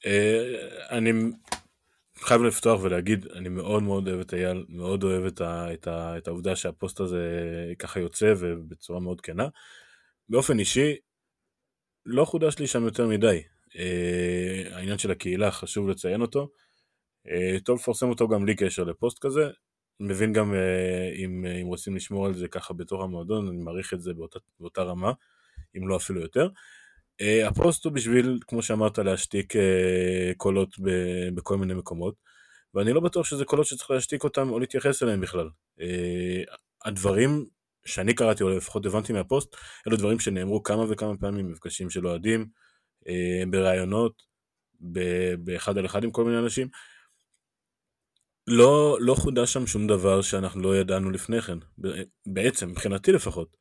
אה, 0.05 0.91
אני 0.91 1.13
חייב 2.19 2.43
לפתוח 2.43 2.81
ולהגיד, 2.83 3.27
אני 3.27 3.49
מאוד 3.49 3.83
מאוד 3.83 4.09
אוהב 4.09 4.21
את 4.21 4.35
אייל, 4.35 4.65
מאוד 4.69 5.05
אוהב 5.05 5.25
את, 5.25 5.41
ה, 5.41 5.73
את, 5.73 5.87
ה, 5.87 6.19
את 6.19 6.29
העובדה 6.29 6.57
שהפוסט 6.57 7.01
הזה 7.01 7.21
ככה 7.79 8.01
יוצא 8.01 8.35
ובצורה 8.39 9.01
מאוד 9.01 9.21
כנה. 9.21 9.49
באופן 10.29 10.59
אישי, 10.59 10.97
לא 12.07 12.25
חודש 12.25 12.59
לי 12.59 12.67
שם 12.67 12.85
יותר 12.85 13.07
מדי. 13.07 13.43
Uh, 13.69 14.75
העניין 14.75 14.99
של 14.99 15.11
הקהילה, 15.11 15.51
חשוב 15.51 15.89
לציין 15.89 16.21
אותו. 16.23 16.49
Uh, 17.27 17.61
טוב 17.65 17.79
לפרסם 17.79 18.09
אותו 18.09 18.29
גם 18.29 18.43
בלי 18.43 18.57
קשר 18.57 18.85
לפוסט 18.85 19.19
כזה. 19.19 19.51
מבין 20.01 20.33
גם 20.33 20.53
uh, 20.53 21.17
אם, 21.17 21.45
uh, 21.47 21.63
אם 21.63 21.67
רוצים 21.67 21.97
לשמור 21.97 22.27
על 22.27 22.35
זה 22.35 22.49
ככה 22.49 22.75
בתוך 22.75 23.03
המועדון, 23.03 23.49
אני 23.49 23.57
מעריך 23.57 23.95
את 23.95 24.01
זה 24.01 24.15
באותה, 24.15 24.39
באותה 24.61 24.83
רמה, 24.83 25.13
אם 25.77 25.89
לא 25.89 25.97
אפילו 25.97 26.21
יותר. 26.21 26.47
Uh, 26.47 26.86
הפוסט 27.47 27.85
הוא 27.85 27.93
בשביל, 27.93 28.39
כמו 28.47 28.63
שאמרת, 28.63 28.99
להשתיק 28.99 29.57
uh, 29.57 29.59
קולות 30.37 30.77
בכל 31.35 31.57
מיני 31.57 31.75
מקומות, 31.75 32.15
ואני 32.75 32.93
לא 32.93 33.01
בטוח 33.01 33.27
שזה 33.27 33.45
קולות 33.45 33.67
שצריך 33.67 33.91
להשתיק 33.91 34.25
אותם 34.25 34.51
או 34.51 34.59
להתייחס 34.59 35.03
אליהם 35.03 35.21
בכלל. 35.21 35.49
Uh, 35.81 36.55
הדברים 36.85 37.45
שאני 37.87 38.15
קראתי, 38.15 38.43
או 38.43 38.49
לפחות 38.49 38.87
הבנתי 38.87 39.13
מהפוסט, 39.13 39.57
אלו 39.89 39.97
דברים 39.97 40.21
שנאמרו 40.21 40.63
כמה 40.63 40.85
וכמה 40.89 41.17
פעמים 41.17 41.47
במפגשים 41.47 41.91
של 41.91 42.07
אוהדים, 42.07 42.47
אה, 43.09 43.43
בראיונות, 43.51 44.23
באחד 45.39 45.79
על 45.79 45.87
אחד 45.87 46.05
עם 46.05 46.11
כל 46.11 46.25
מיני 46.25 46.39
אנשים. 46.39 46.69
לא, 48.47 48.99
לא 49.01 49.15
חודש 49.15 49.53
שם 49.53 49.67
שום 49.67 49.87
דבר 49.87 50.23
שאנחנו 50.23 50.63
לא 50.63 50.77
ידענו 50.77 51.11
לפני 51.11 51.41
כן, 51.41 51.59
בעצם, 52.27 52.69
מבחינתי 52.69 53.13
לפחות. 53.13 53.57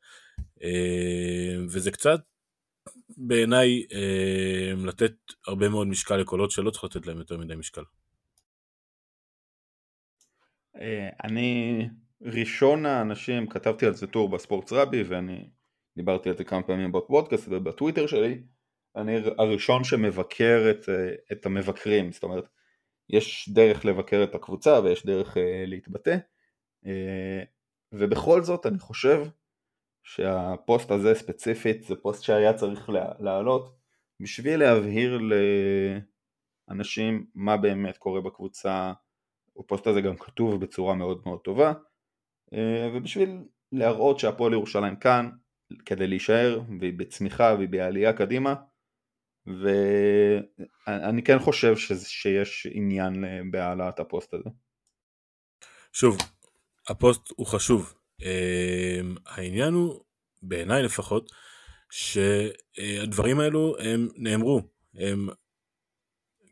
אה, 0.62 1.56
וזה 1.70 1.90
קצת, 1.90 2.20
בעיניי, 3.16 3.86
אה, 3.92 4.72
לתת 4.86 5.12
הרבה 5.46 5.68
מאוד 5.68 5.86
משקל 5.86 6.16
לקולות 6.16 6.50
שלא 6.50 6.70
צריך 6.70 6.84
לתת 6.84 7.06
להם 7.06 7.18
יותר 7.18 7.38
מדי 7.38 7.54
משקל. 7.54 7.82
אני 11.24 11.82
ראשון 12.22 12.86
האנשים, 12.86 13.46
כתבתי 13.46 13.86
על 13.86 13.94
זה 13.94 14.06
טור 14.06 14.28
בספורטס 14.28 14.72
רבי 14.72 15.02
ואני 15.02 15.50
דיברתי 15.96 16.28
על 16.28 16.36
זה 16.36 16.44
כמה 16.44 16.62
פעמים 16.62 16.92
בפודקאסט 16.92 17.48
ובטוויטר 17.50 18.06
שלי, 18.06 18.42
אני 18.96 19.16
הראשון 19.38 19.84
שמבקר 19.84 20.70
את, 20.70 20.88
את 21.32 21.46
המבקרים, 21.46 22.12
זאת 22.12 22.22
אומרת 22.22 22.44
יש 23.08 23.48
דרך 23.52 23.84
לבקר 23.84 24.24
את 24.24 24.34
הקבוצה 24.34 24.80
ויש 24.80 25.06
דרך 25.06 25.36
להתבטא 25.66 26.16
ובכל 27.92 28.42
זאת 28.42 28.66
אני 28.66 28.78
חושב 28.78 29.26
שהפוסט 30.06 30.90
הזה 30.90 31.14
ספציפית 31.14 31.84
זה 31.84 31.96
פוסט 31.96 32.22
שהיה 32.22 32.54
צריך 32.54 32.90
לעלות 33.18 33.76
בשביל 34.20 34.60
להבהיר 34.60 35.18
לאנשים 36.68 37.26
מה 37.34 37.56
באמת 37.56 37.98
קורה 37.98 38.20
בקבוצה, 38.20 38.92
הפוסט 39.58 39.86
הזה 39.86 40.00
גם 40.00 40.16
כתוב 40.16 40.60
בצורה 40.60 40.94
מאוד 40.94 41.22
מאוד 41.26 41.40
טובה 41.40 41.72
אה, 42.52 42.90
ובשביל 42.94 43.38
להראות 43.72 44.18
שהפועל 44.18 44.52
ירושלים 44.52 44.96
כאן 44.96 45.30
כדי 45.86 46.06
להישאר 46.06 46.60
והיא 46.80 46.98
בצמיחה 46.98 47.54
והיא 47.56 47.68
בעלייה 47.68 48.12
קדימה 48.12 48.54
ואני 49.46 51.22
כן 51.22 51.38
חושב 51.38 51.76
שיש 51.76 52.66
עניין 52.70 53.24
בהעלאת 53.50 54.00
הפוסט 54.00 54.34
הזה. 54.34 54.50
שוב, 55.92 56.16
הפוסט 56.88 57.32
הוא 57.36 57.46
חשוב. 57.46 58.05
אה, 58.22 59.00
העניין 59.26 59.74
הוא, 59.74 60.00
בעיניי 60.42 60.82
לפחות, 60.82 61.30
שהדברים 61.90 63.40
האלו 63.40 63.76
הם 63.78 64.08
נאמרו. 64.16 64.62
הם 64.94 65.28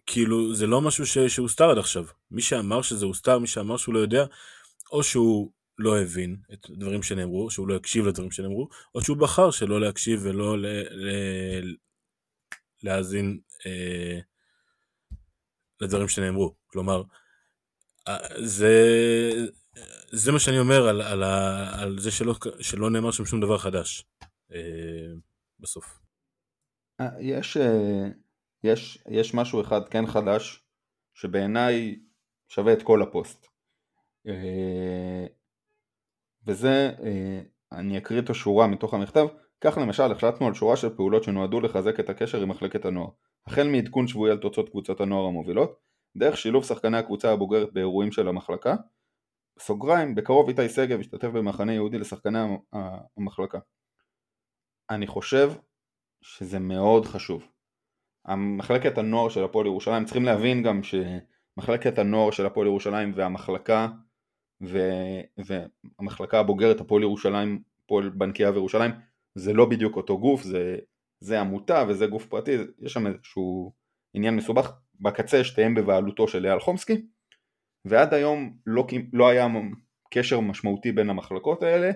כאילו 0.06 0.54
זה 0.54 0.66
לא 0.66 0.80
משהו 0.80 1.28
שהוסתר 1.28 1.70
עד 1.70 1.78
עכשיו. 1.78 2.04
מי 2.30 2.42
שאמר 2.42 2.82
שזה 2.82 3.06
הוסתר, 3.06 3.38
מי 3.38 3.46
שאמר 3.46 3.76
שהוא 3.76 3.94
לא 3.94 3.98
יודע, 3.98 4.24
או 4.92 5.02
שהוא 5.02 5.50
לא 5.78 6.00
הבין 6.00 6.36
את 6.52 6.70
הדברים 6.70 7.02
שנאמרו, 7.02 7.50
שהוא 7.50 7.68
לא 7.68 7.76
הקשיב 7.76 8.06
לדברים 8.06 8.30
שנאמרו, 8.30 8.68
או 8.94 9.02
שהוא 9.02 9.16
בחר 9.16 9.50
שלא 9.50 9.80
להקשיב 9.80 10.20
ולא 10.22 10.58
ל, 10.58 10.66
ל, 10.90 11.76
להאזין 12.82 13.38
אה, 13.66 14.18
לדברים 15.80 16.08
שנאמרו. 16.08 16.54
כלומר, 16.66 17.02
אה, 18.08 18.18
זה, 18.44 18.72
זה 20.14 20.32
מה 20.32 20.38
שאני 20.38 20.58
אומר 20.58 20.88
על, 20.88 21.02
על, 21.02 21.22
על 21.80 21.98
זה 21.98 22.10
שלא, 22.10 22.34
שלא 22.60 22.90
נאמר 22.90 23.10
שם 23.10 23.24
שום 23.24 23.40
דבר 23.40 23.58
חדש 23.58 24.04
אה, 24.52 25.14
בסוף. 25.60 26.00
אה, 27.00 27.08
יש, 27.20 27.56
יש, 28.64 29.04
יש 29.10 29.34
משהו 29.34 29.60
אחד 29.60 29.88
כן 29.88 30.06
חדש 30.06 30.62
שבעיניי 31.14 31.98
שווה 32.48 32.72
את 32.72 32.82
כל 32.82 33.02
הפוסט. 33.02 33.46
וזה, 36.46 36.92
אה, 37.02 37.40
אני 37.72 37.98
אקריא 37.98 38.20
את 38.20 38.30
השורה 38.30 38.66
מתוך 38.66 38.94
המכתב, 38.94 39.26
כך 39.60 39.78
למשל 39.78 40.12
החלטנו 40.12 40.46
על 40.46 40.54
שורה 40.54 40.76
של 40.76 40.96
פעולות 40.96 41.24
שנועדו 41.24 41.60
לחזק 41.60 42.00
את 42.00 42.08
הקשר 42.08 42.42
עם 42.42 42.48
מחלקת 42.48 42.84
הנוער, 42.84 43.08
החל 43.46 43.68
מעדכון 43.68 44.06
שבועי 44.06 44.32
על 44.32 44.38
תוצאות 44.38 44.68
קבוצות 44.68 45.00
הנוער 45.00 45.26
המובילות, 45.26 45.80
דרך 46.16 46.36
שילוב 46.36 46.64
שחקני 46.64 46.98
הקבוצה 46.98 47.32
הבוגרת 47.32 47.72
באירועים 47.72 48.12
של 48.12 48.28
המחלקה, 48.28 48.74
סוגריים, 49.58 50.14
בקרוב 50.14 50.48
איתי 50.48 50.68
שגב 50.68 51.00
ישתתף 51.00 51.28
במחנה 51.28 51.74
יהודי 51.74 51.98
לשחקני 51.98 52.38
המחלקה. 53.16 53.58
אני 54.90 55.06
חושב 55.06 55.52
שזה 56.22 56.58
מאוד 56.58 57.06
חשוב. 57.06 57.46
מחלקת 58.58 58.98
הנוער 58.98 59.28
של 59.28 59.44
הפועל 59.44 59.66
ירושלים, 59.66 60.04
צריכים 60.04 60.24
להבין 60.24 60.62
גם 60.62 60.80
שמחלקת 60.82 61.98
הנוער 61.98 62.30
של 62.30 62.46
הפועל 62.46 62.66
ירושלים 62.66 63.12
והמחלקה 63.16 63.88
ו, 64.62 64.78
והמחלקה 65.46 66.40
הבוגרת 66.40 66.80
הפועל 66.80 67.02
ירושלים, 67.02 67.62
פועל 67.86 68.08
בנקיה 68.08 68.50
וירושלים, 68.50 68.90
זה 69.34 69.52
לא 69.52 69.66
בדיוק 69.66 69.96
אותו 69.96 70.18
גוף, 70.18 70.42
זה, 70.42 70.76
זה 71.20 71.40
עמותה 71.40 71.84
וזה 71.88 72.06
גוף 72.06 72.26
פרטי, 72.26 72.56
יש 72.78 72.92
שם 72.92 73.06
איזשהו 73.06 73.72
עניין 74.14 74.36
מסובך, 74.36 74.72
בקצה 75.00 75.44
שתיהם 75.44 75.74
בבעלותו 75.74 76.28
של 76.28 76.46
אייל 76.46 76.60
חומסקי, 76.60 77.06
ועד 77.84 78.14
היום 78.14 78.56
לא, 78.66 78.86
לא 79.12 79.28
היה 79.28 79.46
קשר 80.10 80.40
משמעותי 80.40 80.92
בין 80.92 81.10
המחלקות 81.10 81.62
האלה, 81.62 81.90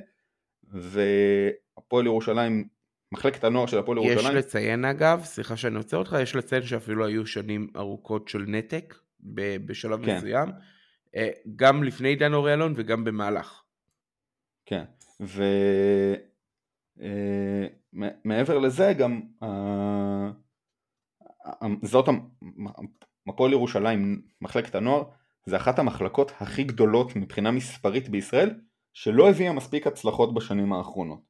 והפועל 0.64 2.06
ירושלים, 2.06 2.68
מחלקת 3.12 3.44
הנוער 3.44 3.66
של 3.66 3.78
הפועל 3.78 3.98
ירושלים... 3.98 4.38
יש 4.38 4.44
לציין 4.44 4.84
אגב, 4.84 5.20
סליחה 5.24 5.56
שאני 5.56 5.76
עוצר 5.76 5.96
אותך, 5.96 6.16
יש 6.22 6.36
לציין 6.36 6.62
שאפילו 6.62 7.06
היו 7.06 7.26
שנים 7.26 7.70
ארוכות 7.76 8.28
של 8.28 8.44
נתק 8.48 8.94
בשלב 9.66 10.06
כן. 10.06 10.16
מסוים, 10.16 10.48
אה, 11.16 11.28
גם 11.56 11.84
לפני 11.84 12.08
עידן 12.08 12.34
אורי 12.34 12.54
אלון 12.54 12.72
וגם 12.76 13.04
במהלך. 13.04 13.62
כן, 14.66 14.84
ומעבר 17.94 18.56
אה, 18.56 18.60
לזה 18.60 18.92
גם 18.98 19.20
זאת 21.82 22.08
הפועל 23.28 23.52
ירושלים, 23.52 24.22
מחלקת 24.40 24.74
הנוער, 24.74 25.02
זה 25.48 25.56
אחת 25.56 25.78
המחלקות 25.78 26.32
הכי 26.40 26.64
גדולות 26.64 27.16
מבחינה 27.16 27.50
מספרית 27.50 28.08
בישראל, 28.08 28.50
שלא 28.92 29.30
הביאה 29.30 29.52
מספיק 29.52 29.86
הצלחות 29.86 30.34
בשנים 30.34 30.72
האחרונות. 30.72 31.20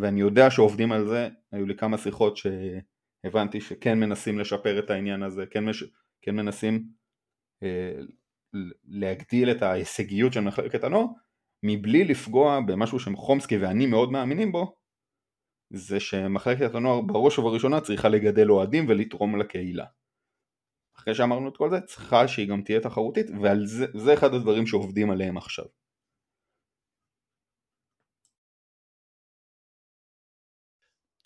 ואני 0.00 0.20
יודע 0.20 0.50
שעובדים 0.50 0.92
על 0.92 1.06
זה, 1.06 1.28
היו 1.52 1.66
לי 1.66 1.76
כמה 1.76 1.98
שיחות 1.98 2.36
שהבנתי 2.36 3.60
שכן 3.60 4.00
מנסים 4.00 4.38
לשפר 4.38 4.78
את 4.78 4.90
העניין 4.90 5.22
הזה, 5.22 5.44
כן, 5.50 5.64
מש... 5.64 5.84
כן 6.22 6.36
מנסים 6.36 6.88
אה, 7.62 7.92
להגדיל 8.84 9.50
את 9.50 9.62
ההישגיות 9.62 10.32
של 10.32 10.40
מחלקת 10.40 10.84
הנוער, 10.84 11.06
מבלי 11.62 12.04
לפגוע 12.04 12.60
במשהו 12.60 12.98
שחומסקי 13.00 13.58
ואני 13.58 13.86
מאוד 13.86 14.12
מאמינים 14.12 14.52
בו, 14.52 14.76
זה 15.72 16.00
שמחלקת 16.00 16.74
הנוער 16.74 17.00
בראש 17.00 17.38
ובראשונה 17.38 17.80
צריכה 17.80 18.08
לגדל 18.08 18.50
אוהדים 18.50 18.84
ולתרום 18.88 19.40
לקהילה. 19.40 19.84
אחרי 21.04 21.14
שאמרנו 21.14 21.48
את 21.48 21.56
כל 21.56 21.70
זה, 21.70 21.80
צריכה 21.80 22.28
שהיא 22.28 22.48
גם 22.48 22.62
תהיה 22.62 22.80
תחרותית, 22.80 23.26
ועל 23.42 23.66
זה, 23.66 23.86
זה 23.94 24.14
אחד 24.14 24.34
הדברים 24.34 24.66
שעובדים 24.66 25.10
עליהם 25.10 25.36
עכשיו. 25.36 25.64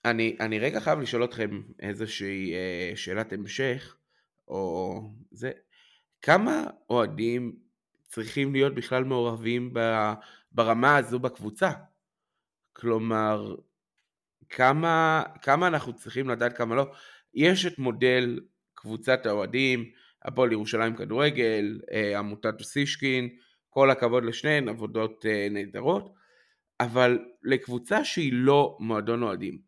אני, 0.04 0.36
אני 0.40 0.58
רגע 0.58 0.80
חייב 0.80 0.98
לשאול 1.00 1.24
אתכם 1.24 1.62
איזושהי 1.80 2.54
אה, 2.54 2.92
שאלת 2.96 3.32
המשך, 3.32 3.96
או 4.48 5.00
זה, 5.30 5.50
כמה 6.22 6.64
אוהדים 6.90 7.56
צריכים 8.06 8.52
להיות 8.52 8.74
בכלל 8.74 9.04
מעורבים 9.04 9.74
ברמה 10.52 10.96
הזו 10.96 11.18
בקבוצה? 11.18 11.70
כלומר, 12.72 13.54
כמה, 14.48 15.22
כמה 15.42 15.66
אנחנו 15.66 15.96
צריכים 15.96 16.28
לדעת, 16.28 16.56
כמה 16.56 16.74
לא. 16.74 16.92
יש 17.34 17.66
את 17.66 17.78
מודל 17.78 18.40
קבוצת 18.80 19.26
האוהדים, 19.26 19.90
הפועל 20.24 20.52
ירושלים 20.52 20.96
כדורגל, 20.96 21.80
אה, 21.92 22.18
עמותת 22.18 22.54
אוסישקין, 22.60 23.28
כל 23.70 23.90
הכבוד 23.90 24.24
לשניהן, 24.24 24.68
עבודות 24.68 25.26
אה, 25.26 25.48
נהדרות, 25.50 26.14
אבל 26.80 27.18
לקבוצה 27.42 28.04
שהיא 28.04 28.32
לא 28.32 28.76
מועדון 28.80 29.22
אוהדים, 29.22 29.58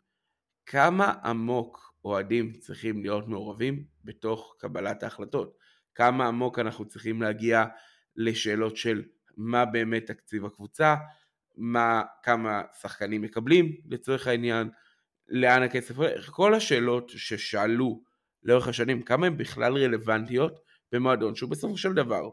כמה 0.67 1.15
עמוק 1.25 1.95
אוהדים 2.05 2.53
צריכים 2.53 3.03
להיות 3.03 3.29
מעורבים 3.29 3.85
בתוך 4.05 4.57
קבלת 4.59 5.03
ההחלטות? 5.03 5.57
כמה 5.95 6.27
עמוק 6.27 6.59
אנחנו 6.59 6.85
צריכים 6.85 7.23
להגיע 7.23 7.65
לשאלות 8.17 8.77
של 8.77 9.03
מה 9.37 9.65
באמת 9.65 10.07
תקציב 10.07 10.45
הקבוצה, 10.45 10.95
מה, 11.57 12.03
כמה 12.23 12.63
שחקנים 12.81 13.23
מקבלים 13.23 13.77
לצורך 13.89 14.27
העניין, 14.27 14.71
לאן 15.29 15.63
הכסף 15.63 15.97
הולך, 15.97 16.31
כל 16.31 16.55
השאלות 16.55 17.09
ששאלו 17.09 18.10
לאורך 18.43 18.69
השנים, 18.69 19.03
כמה 19.03 19.27
הן 19.27 19.37
בכלל 19.37 19.77
רלוונטיות 19.77 20.61
במועדון 20.93 21.35
שהוא 21.35 21.51
בסופו 21.51 21.77
של 21.77 21.93
דבר 21.93 22.31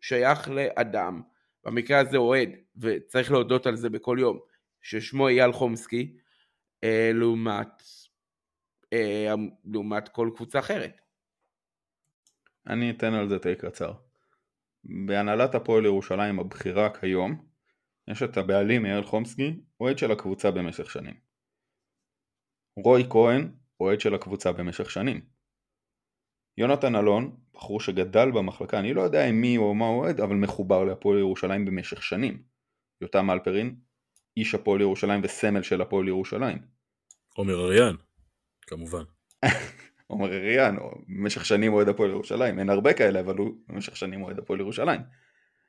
שייך 0.00 0.48
לאדם, 0.48 1.22
במקרה 1.64 2.00
הזה 2.00 2.16
אוהד, 2.16 2.48
וצריך 2.76 3.32
להודות 3.32 3.66
על 3.66 3.76
זה 3.76 3.90
בכל 3.90 4.16
יום, 4.20 4.38
ששמו 4.82 5.28
אייל 5.28 5.52
חומסקי, 5.52 6.16
אה, 6.84 7.10
לעומת, 7.14 7.82
אה, 8.92 9.34
לעומת 9.64 10.08
כל 10.08 10.30
קבוצה 10.36 10.58
אחרת. 10.58 11.00
אני 12.66 12.90
אתן 12.90 13.14
על 13.14 13.28
זה 13.28 13.38
תה 13.38 13.54
קצר. 13.54 13.92
בהנהלת 14.84 15.54
הפועל 15.54 15.84
ירושלים 15.84 16.40
הבכירה 16.40 16.94
כיום, 17.00 17.46
יש 18.08 18.22
את 18.22 18.36
הבעלים 18.36 18.86
אייל 18.86 19.02
חומסקי, 19.02 19.60
אוהד 19.80 19.98
של 19.98 20.12
הקבוצה 20.12 20.50
במשך 20.50 20.90
שנים. 20.90 21.14
רוי 22.76 23.04
כהן, 23.10 23.52
אוהד 23.80 24.00
של 24.00 24.14
הקבוצה 24.14 24.52
במשך 24.52 24.90
שנים. 24.90 25.33
יונתן 26.58 26.96
אלון, 26.96 27.36
בחור 27.54 27.80
שגדל 27.80 28.30
במחלקה, 28.30 28.78
אני 28.78 28.94
לא 28.94 29.00
יודע 29.02 29.28
עם 29.28 29.40
מי 29.40 29.56
או 29.56 29.74
מה 29.74 29.86
הוא 29.86 29.98
אוהד, 29.98 30.20
אבל 30.20 30.36
מחובר 30.36 30.84
להפועל 30.84 31.18
ירושלים 31.18 31.64
במשך 31.64 32.02
שנים. 32.02 32.42
יותם 33.00 33.30
אלפרין, 33.30 33.76
איש 34.36 34.54
הפועל 34.54 34.80
ירושלים 34.80 35.20
וסמל 35.24 35.62
של 35.62 35.80
הפועל 35.80 36.08
ירושלים. 36.08 36.58
עומר 37.34 37.64
אריאן, 37.64 37.94
כמובן. 38.62 39.02
עומר 40.06 40.32
אריאן, 40.32 40.76
במשך 41.08 41.46
שנים 41.46 41.72
אוהד 41.72 41.88
הפועל 41.88 42.10
ירושלים, 42.10 42.58
אין 42.58 42.70
הרבה 42.70 42.92
כאלה, 42.92 43.20
אבל 43.20 43.36
הוא 43.36 43.54
במשך 43.68 43.96
שנים 43.96 44.22
אוהד 44.22 44.38
הפועל 44.38 44.60
ירושלים. 44.60 45.00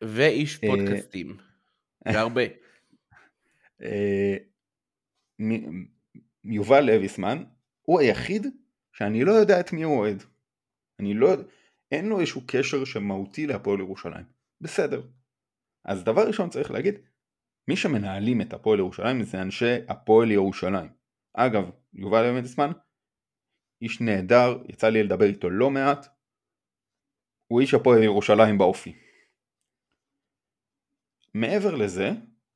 ואיש 0.01 0.63
אה, 0.63 0.69
פודקאסטים, 0.69 1.37
והרבה. 2.05 2.43
אה, 3.81 4.37
יובל 6.43 6.81
לויסמן, 6.81 7.43
הוא 7.81 7.99
היחיד 7.99 8.47
שאני 8.93 9.23
לא 9.23 9.31
יודע 9.31 9.59
את 9.59 9.73
מי 9.73 9.83
הוא 9.83 9.97
אוהד. 9.97 10.23
אני 10.99 11.13
לא 11.13 11.27
יודע, 11.27 11.43
אין 11.91 12.05
לו 12.05 12.19
איזשהו 12.19 12.41
קשר 12.47 12.85
שמהותי 12.85 13.47
להפועל 13.47 13.79
ירושלים. 13.79 14.25
בסדר. 14.61 15.01
אז 15.85 16.03
דבר 16.03 16.27
ראשון 16.27 16.49
צריך 16.49 16.71
להגיד, 16.71 16.95
מי 17.69 17.75
שמנהלים 17.77 18.41
את 18.41 18.53
הפועל 18.53 18.79
ירושלים 18.79 19.23
זה 19.23 19.41
אנשי 19.41 19.75
הפועל 19.89 20.31
ירושלים. 20.31 20.93
אגב, 21.33 21.71
יובל 21.93 22.23
לויסמן, 22.23 22.71
איש 23.81 24.01
נהדר, 24.01 24.63
יצא 24.69 24.89
לי 24.89 25.03
לדבר 25.03 25.25
איתו 25.25 25.49
לא 25.49 25.69
מעט, 25.69 26.05
הוא 27.47 27.61
איש 27.61 27.73
הפועל 27.73 28.03
ירושלים 28.03 28.57
באופי. 28.57 28.95
מעבר 31.33 31.75
לזה, 31.75 32.09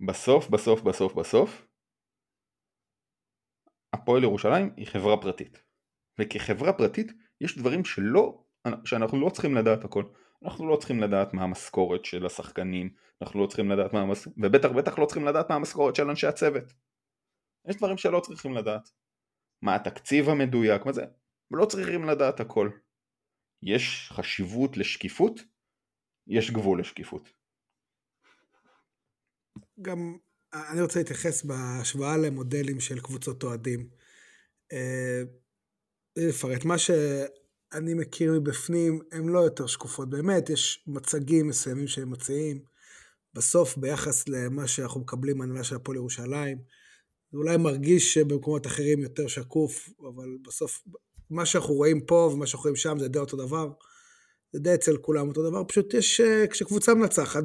בסוף 0.07 0.49
בסוף 0.49 0.81
בסוף 0.81 1.13
בסוף, 1.13 1.67
הפועל 3.93 4.23
ירושלים 4.23 4.73
היא 4.77 4.87
חברה 4.87 5.21
פרטית. 5.21 5.63
וכחברה 6.19 6.73
פרטית 6.73 7.11
יש 7.41 7.57
דברים 7.57 7.85
שלא, 7.85 8.43
שאנחנו 8.85 9.21
לא 9.21 9.29
צריכים 9.29 9.55
לדעת 9.55 9.83
הכל. 9.83 10.03
אנחנו 10.45 10.69
לא 10.69 10.75
צריכים 10.75 10.99
לדעת 10.99 11.33
מה 11.33 11.43
המשכורת 11.43 12.05
של 12.05 12.25
השחקנים, 12.25 12.89
אנחנו 13.21 13.41
לא 13.41 13.47
צריכים 13.47 13.71
לדעת 13.71 13.93
מה 13.93 14.01
המשכורת, 14.01 14.35
ובטח 14.37 14.69
בטח 14.69 14.99
לא 14.99 15.05
צריכים 15.05 15.25
לדעת 15.25 15.49
מה 15.49 15.55
המשכורת 15.55 15.95
של 15.95 16.09
אנשי 16.09 16.27
הצוות. 16.27 16.63
יש 17.67 17.75
דברים 17.75 17.97
שלא 17.97 18.19
צריכים 18.19 18.53
לדעת. 18.53 18.89
מה 19.61 19.75
התקציב 19.75 20.29
המדויק, 20.29 20.85
מה 20.85 20.93
זה, 20.93 21.05
לא 21.51 21.65
צריכים 21.65 22.05
לדעת 22.05 22.39
הכל. 22.39 22.69
יש 23.63 24.09
חשיבות 24.13 24.77
לשקיפות, 24.77 25.39
יש 26.27 26.51
גבול 26.51 26.79
לשקיפות. 26.79 27.29
גם 29.81 30.17
אני 30.53 30.81
רוצה 30.81 30.99
להתייחס 30.99 31.43
בהשוואה 31.43 32.17
למודלים 32.17 32.79
של 32.79 32.99
קבוצות 32.99 33.43
אוהדים. 33.43 33.89
אה, 36.18 36.28
לפרט, 36.28 36.66
מה 36.66 36.78
שאני 36.78 37.93
מכיר 37.93 38.34
מבפנים, 38.34 38.99
הן 39.12 39.30
לא 39.30 39.39
יותר 39.39 39.68
שקופות. 39.68 40.10
באמת, 40.10 40.49
יש 40.49 40.84
מצגים 40.88 41.47
מסוימים 41.47 41.88
שהם 41.88 42.12
מציעים. 42.12 42.60
בסוף, 43.34 43.78
ביחס 43.78 44.28
למה 44.28 44.68
שאנחנו 44.68 45.01
מקבלים 45.01 45.38
מהנהלה 45.38 45.64
של 45.64 45.76
הפועל 45.76 45.97
ירושלים, 45.97 46.57
זה 47.32 47.38
אולי 47.38 47.57
מרגיש 47.57 48.14
שבמקומות 48.14 48.68
אחרים 48.68 48.99
יותר 48.99 49.28
שקוף, 49.28 49.89
אבל 50.14 50.38
בסוף, 50.47 50.82
מה 51.30 51.45
שאנחנו 51.45 51.74
רואים 51.74 52.01
פה 52.05 52.30
ומה 52.34 52.47
שאנחנו 52.47 52.64
רואים 52.64 52.76
שם 52.76 52.99
זה 52.99 53.07
די 53.07 53.20
אותו 53.20 53.38
דבר. 53.38 53.72
זה 54.53 54.60
די 54.60 54.74
אצל 54.74 54.97
כולם 54.97 55.28
אותו 55.28 55.49
דבר, 55.49 55.64
פשוט 55.64 55.93
יש, 55.93 56.22
אה, 56.22 56.47
כשקבוצה 56.47 56.93
מנצחת 56.93 57.43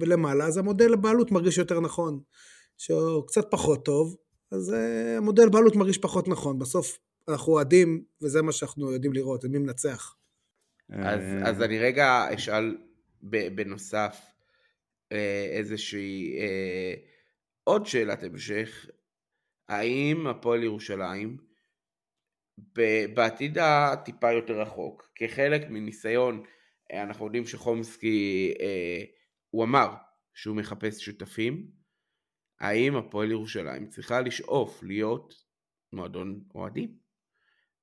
ולמעלה, 0.00 0.46
אז 0.46 0.56
המודל 0.56 0.92
הבעלות 0.92 1.30
מרגיש 1.30 1.58
יותר 1.58 1.80
נכון. 1.80 2.20
שהוא 2.78 3.26
קצת 3.26 3.46
פחות 3.50 3.84
טוב, 3.84 4.16
אז 4.52 4.70
uh, 4.70 5.18
המודל 5.18 5.48
בעלות 5.48 5.76
מרגיש 5.76 5.98
פחות 5.98 6.28
נכון. 6.28 6.58
בסוף 6.58 6.98
אנחנו 7.28 7.52
אוהדים, 7.52 8.04
וזה 8.22 8.42
מה 8.42 8.52
שאנחנו 8.52 8.92
יודעים 8.92 9.12
לראות, 9.12 9.44
מי 9.44 9.58
מנצח. 9.58 10.16
אז, 10.92 11.22
אז 11.44 11.62
אני 11.62 11.78
רגע 11.78 12.34
אשאל 12.34 12.76
בנוסף 13.22 14.26
אה, 15.12 15.46
איזושהי 15.50 16.38
אה, 16.38 16.94
עוד 17.64 17.86
שאלת 17.86 18.22
המשך, 18.22 18.86
האם 19.68 20.26
הפועל 20.26 20.62
ירושלים 20.62 21.36
בעתיד 23.14 23.58
הטיפה 23.58 24.32
יותר 24.32 24.60
רחוק, 24.60 25.10
כחלק 25.14 25.70
מניסיון, 25.70 26.42
אנחנו 26.92 27.24
יודעים 27.24 27.46
שחומסקי, 27.46 28.54
הוא 29.50 29.64
אמר 29.64 29.88
שהוא 30.34 30.56
מחפש 30.56 31.04
שותפים, 31.04 31.70
האם 32.60 32.96
הפועל 32.96 33.30
ירושלים 33.30 33.88
צריכה 33.88 34.20
לשאוף 34.20 34.82
להיות 34.82 35.44
מועדון 35.92 36.40
אוהדים? 36.54 37.09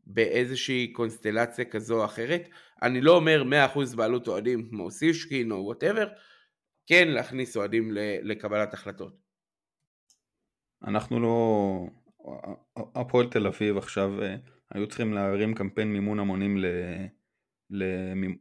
באיזושהי 0.09 0.93
קונסטלציה 0.93 1.65
כזו 1.65 1.99
או 1.99 2.05
אחרת. 2.05 2.49
אני 2.81 3.01
לא 3.01 3.15
אומר 3.15 3.43
100% 3.93 3.95
בעלות 3.95 4.27
אוהדים 4.27 4.69
כמו 4.69 4.91
סישקין 4.91 5.51
או 5.51 5.57
whatever, 5.57 6.07
כן 6.87 7.07
להכניס 7.07 7.57
אוהדים 7.57 7.91
לקבלת 8.23 8.73
החלטות. 8.73 9.17
אנחנו 10.87 11.19
לא... 11.19 11.87
הפועל 12.95 13.27
תל 13.29 13.47
אביב 13.47 13.77
עכשיו 13.77 14.23
אה, 14.23 14.35
היו 14.71 14.87
צריכים 14.87 15.13
להרים 15.13 15.53
קמפיין 15.53 15.93
מימון 15.93 16.19
המונים 16.19 16.57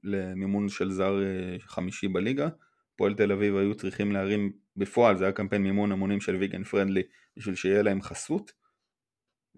למימון 0.04 0.68
של 0.68 0.90
זר 0.90 1.22
אה, 1.22 1.56
חמישי 1.60 2.08
בליגה. 2.08 2.48
הפועל 2.94 3.14
תל 3.14 3.32
אביב 3.32 3.56
היו 3.56 3.74
צריכים 3.74 4.12
להרים 4.12 4.52
בפועל, 4.76 5.16
זה 5.16 5.24
היה 5.24 5.32
קמפיין 5.32 5.62
מימון 5.62 5.92
המונים 5.92 6.20
של 6.20 6.36
ויגן 6.36 6.64
פרנדלי 6.64 7.02
בשביל 7.36 7.54
שיהיה 7.54 7.82
להם 7.82 8.02
חסות. 8.02 8.52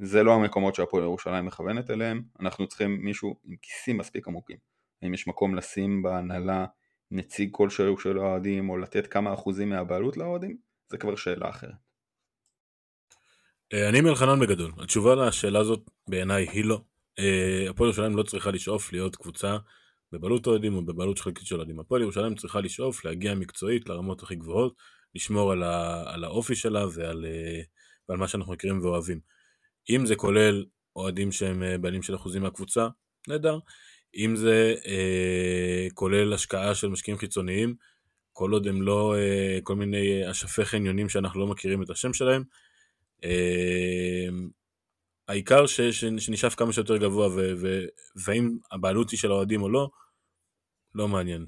זה 0.00 0.22
לא 0.22 0.32
המקומות 0.34 0.74
שהפועל 0.74 1.04
ירושלים 1.04 1.46
מכוונת 1.46 1.90
אליהם, 1.90 2.22
אנחנו 2.40 2.66
צריכים 2.66 2.98
מישהו 3.00 3.36
עם 3.44 3.56
כיסים 3.62 3.98
מספיק 3.98 4.28
עמוקים. 4.28 4.56
האם 5.02 5.14
יש 5.14 5.28
מקום 5.28 5.54
לשים 5.54 6.02
בהנהלה 6.02 6.66
נציג 7.10 7.48
כלשהו 7.52 7.98
של 7.98 8.18
האוהדים 8.18 8.70
או 8.70 8.78
לתת 8.78 9.06
כמה 9.06 9.34
אחוזים 9.34 9.68
מהבעלות 9.68 10.16
לאוהדים? 10.16 10.56
זה 10.88 10.98
כבר 10.98 11.16
שאלה 11.16 11.48
אחרת. 11.48 11.70
אה, 13.72 13.88
אני 13.88 14.00
מאלחנן 14.00 14.40
בגדול. 14.40 14.72
התשובה 14.78 15.14
לשאלה 15.14 15.58
הזאת 15.58 15.90
בעיניי 16.08 16.48
היא 16.52 16.64
לא. 16.64 16.80
אה, 17.18 17.70
הפועל 17.70 17.88
ירושלים 17.88 18.16
לא 18.16 18.22
צריכה 18.22 18.50
לשאוף 18.50 18.92
להיות 18.92 19.16
קבוצה 19.16 19.56
בבעלות 20.12 20.46
אוהדים 20.46 20.74
או 20.74 20.82
בבעלות 20.82 21.18
חלקית 21.18 21.46
של 21.46 21.56
אוהדים. 21.56 21.80
הפועל 21.80 22.02
ירושלים 22.02 22.34
צריכה 22.34 22.60
לשאוף 22.60 23.04
להגיע 23.04 23.34
מקצועית 23.34 23.88
לרמות 23.88 24.22
הכי 24.22 24.36
גבוהות, 24.36 24.74
לשמור 25.14 25.52
על, 25.52 25.62
ה, 25.62 26.04
על 26.06 26.24
האופי 26.24 26.54
שלה 26.54 26.84
ועל, 26.94 27.26
אה, 27.28 27.60
ועל 28.08 28.18
מה 28.18 28.28
שאנחנו 28.28 28.52
מכירים 28.52 28.80
ואוהבים. 28.80 29.20
אם 29.90 30.06
זה 30.06 30.16
כולל 30.16 30.64
אוהדים 30.96 31.32
שהם 31.32 31.62
בעלים 31.80 32.02
של 32.02 32.14
אחוזים 32.14 32.42
מהקבוצה, 32.42 32.88
נהדר. 33.28 33.58
אם 34.16 34.36
זה 34.36 34.74
אה, 34.86 35.86
כולל 35.94 36.32
השקעה 36.32 36.74
של 36.74 36.88
משקיעים 36.88 37.18
חיצוניים, 37.18 37.74
כל 38.32 38.52
עוד 38.52 38.66
הם 38.66 38.82
לא 38.82 39.14
אה, 39.16 39.58
כל 39.62 39.76
מיני 39.76 40.30
אשפי 40.30 40.64
חניונים 40.64 41.08
שאנחנו 41.08 41.40
לא 41.40 41.46
מכירים 41.46 41.82
את 41.82 41.90
השם 41.90 42.12
שלהם, 42.12 42.42
אמ, 43.24 44.48
העיקר 45.28 45.66
ש, 45.66 45.80
ש, 45.80 46.04
שנשאף 46.04 46.54
כמה 46.54 46.72
שיותר 46.72 46.96
גבוה, 46.96 47.28
ו, 47.28 47.52
ו, 47.60 47.84
והאם 48.16 48.58
הבעלות 48.72 49.10
היא 49.10 49.18
של 49.18 49.30
האוהדים 49.30 49.62
או 49.62 49.68
לא, 49.68 49.90
לא 50.94 51.08
מעניין. 51.08 51.46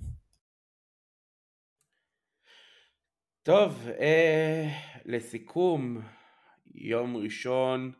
טוב, 3.42 3.86
אה, 4.00 4.68
לסיכום, 5.04 6.00
יום 6.74 7.16
ראשון, 7.16 7.92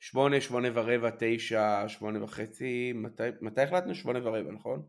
שמונה, 0.00 0.40
שמונה 0.40 0.68
ורבע, 0.74 1.10
תשע, 1.18 1.88
שמונה 1.88 2.24
וחצי, 2.24 2.92
מתי, 2.94 3.22
מתי 3.40 3.60
החלטנו? 3.60 3.94
שמונה 3.94 4.18
ורבע, 4.28 4.52
נכון? 4.52 4.82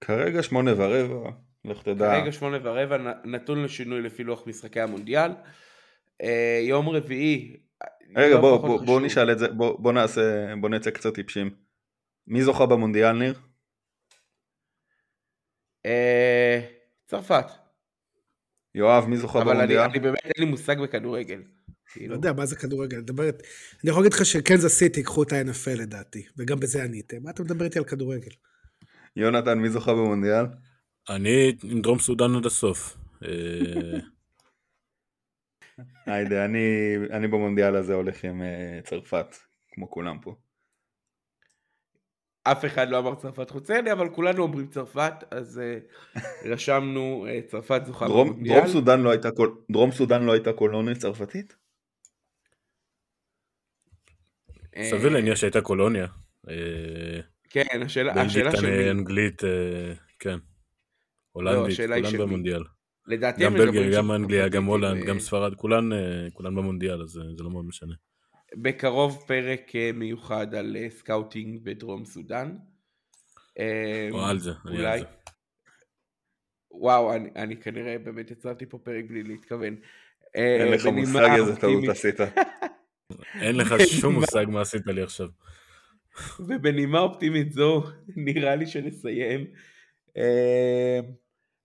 כרגע 0.00 0.42
שמונה 0.42 0.70
ורבע, 0.76 1.30
לך 1.64 1.82
תדע. 1.82 2.10
כרגע 2.10 2.32
שמונה 2.32 2.58
ורבע, 2.62 2.96
נתון 3.24 3.64
לשינוי 3.64 4.02
לפי 4.02 4.24
לוח 4.24 4.46
משחקי 4.46 4.80
המונדיאל. 4.80 5.30
אה, 6.22 6.60
יום 6.62 6.88
רביעי. 6.88 7.56
רגע 8.16 8.34
לא 8.34 8.40
בוא, 8.40 8.56
בוא, 8.56 8.86
בוא 8.86 9.00
נשאל 9.00 9.32
את 9.32 9.38
זה, 9.38 9.48
בוא, 9.48 9.80
בוא 9.80 9.92
נעשה, 9.92 10.54
בוא 10.60 10.68
נצא 10.68 10.90
קצת 10.90 11.14
טיפשים. 11.14 11.50
מי 12.26 12.42
זוכה 12.42 12.66
במונדיאל 12.66 13.12
ניר? 13.12 13.34
אה, 15.86 16.60
צרפת. 17.06 17.46
יואב, 18.74 19.06
מי 19.06 19.16
זוכה 19.16 19.40
במונדיאל? 19.40 19.78
אבל 19.78 19.90
אני 19.90 19.98
באמת 19.98 20.24
אין 20.24 20.44
לי 20.44 20.44
מושג 20.44 20.78
בכדורגל. 20.78 21.42
לא 21.96 22.14
יודע 22.14 22.32
מה 22.32 22.46
זה 22.46 22.56
כדורגל, 22.56 22.98
מדברת, 22.98 23.42
אני 23.82 23.90
יכול 23.90 24.02
להגיד 24.02 24.14
לך 24.14 24.26
שקנזס 24.26 24.78
סיטי 24.78 25.00
ייקחו 25.00 25.22
את 25.22 25.32
ה-NFL 25.32 25.78
לדעתי, 25.78 26.26
וגם 26.36 26.60
בזה 26.60 26.84
עניתם, 26.84 27.22
מה 27.22 27.30
אתה 27.30 27.42
מדבר 27.42 27.64
איתי 27.64 27.78
על 27.78 27.84
כדורגל? 27.84 28.30
יונתן, 29.16 29.58
מי 29.58 29.70
זוכה 29.70 29.92
במונדיאל? 29.92 30.44
אני 31.08 31.56
עם 31.62 31.80
דרום 31.80 31.98
סודאן 31.98 32.36
עד 32.36 32.46
הסוף. 32.46 32.96
אה, 33.24 34.00
היידה, 36.06 36.44
אני, 36.44 36.96
אני 37.10 37.28
במונדיאל 37.28 37.76
הזה 37.76 37.94
הולך 37.94 38.24
עם 38.24 38.42
uh, 38.42 38.88
צרפת, 38.88 39.36
כמו 39.72 39.90
כולם 39.90 40.18
פה. 40.22 40.34
אף 42.42 42.64
אחד 42.64 42.88
לא 42.88 42.98
אמר 42.98 43.14
צרפת 43.14 43.50
חוץ 43.50 43.70
ממני, 43.70 43.92
אבל 43.92 44.08
כולנו 44.08 44.42
אומרים 44.42 44.66
צרפת, 44.66 45.14
אז 45.30 45.60
uh, 45.60 46.20
רשמנו 46.52 47.26
צרפת 47.46 47.82
זוכה 47.86 48.06
דרום, 48.06 48.28
במונדיאל. 48.28 48.56
דרום 48.56 48.68
סודאן 48.68 49.00
לא 49.00 49.10
הייתה, 49.10 49.28
דרום 49.70 49.92
סודאן 49.92 50.22
לא 50.22 50.32
הייתה 50.32 50.52
קולוניה 50.52 50.94
צרפתית? 50.94 51.56
סביר 54.82 55.08
להניח 55.08 55.36
שהייתה 55.36 55.60
קולוניה. 55.60 56.06
כן, 57.50 57.82
השאלה, 57.82 58.12
השאלה 58.12 58.56
שלי... 58.56 58.90
אנגלית, 58.90 59.42
כן. 60.18 60.38
הולנדית, 61.32 61.78
לא, 61.78 62.00
כולן 62.00 62.18
במונדיאל. 62.18 62.62
לדעתי 63.06 63.44
גם 63.44 63.54
בלגיה, 63.54 63.90
גם 63.96 64.12
אנגליה, 64.12 64.48
גם 64.48 64.64
הולנד, 64.64 65.04
גם 65.04 65.18
ספרד, 65.18 65.54
כולן, 65.54 65.92
אה, 65.92 66.28
כולן 66.32 66.54
במונדיאל, 66.54 67.02
אז 67.02 67.18
אה, 67.18 67.22
זה 67.36 67.42
לא 67.42 67.50
מאוד 67.50 67.64
משנה. 67.64 67.94
בקרוב 68.56 69.24
פרק 69.26 69.76
אה, 69.76 69.90
מיוחד 69.94 70.54
על 70.54 70.76
scouting 70.88 71.60
בדרום 71.62 72.04
סודאן. 72.04 72.56
או 74.10 74.24
על 74.24 74.38
זה, 74.38 74.50
אני 74.66 74.86
על 74.86 74.98
זה. 74.98 75.04
וואו, 76.70 77.14
אני, 77.14 77.30
אני 77.36 77.56
כנראה 77.56 77.98
באמת 77.98 78.30
יצרתי 78.30 78.66
פה 78.66 78.78
פרק 78.78 79.04
בלי 79.08 79.22
להתכוון. 79.22 79.76
אין 80.34 80.72
לך 80.72 80.86
מושג 80.86 81.28
איזה 81.36 81.56
טעות 81.56 81.88
עשית. 81.88 82.20
אין 83.40 83.56
לך 83.56 83.74
שום 84.00 84.14
מושג 84.14 84.46
מה 84.48 84.60
עשית 84.60 84.86
לי 84.86 85.02
עכשיו. 85.02 85.28
ובנימה 86.40 86.98
אופטימית 86.98 87.52
זו, 87.52 87.84
נראה 88.16 88.56
לי 88.56 88.66
שנסיים. 88.66 89.46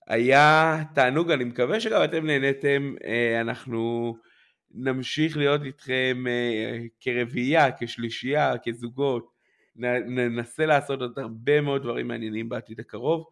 היה 0.08 0.78
תענוג, 0.96 1.32
אני 1.32 1.43
מקווה 1.43 1.80
שגם 1.80 2.04
אתם 2.04 2.26
נהניתם, 2.26 2.96
אה, 3.06 3.41
אנחנו 3.41 4.16
נמשיך 4.72 5.38
להיות 5.38 5.64
איתכם 5.64 6.26
אה, 6.28 6.80
כרביעייה, 7.02 7.68
כשלישייה, 7.80 8.54
כזוגות, 8.66 9.36
ננסה 9.76 10.66
לעשות 10.66 11.02
עוד 11.02 11.20
הרבה 11.20 11.62
מאוד 11.62 11.82
דברים 11.82 12.08
מעניינים 12.08 12.50
בעתיד 12.50 12.80
הקרוב. 12.80 13.26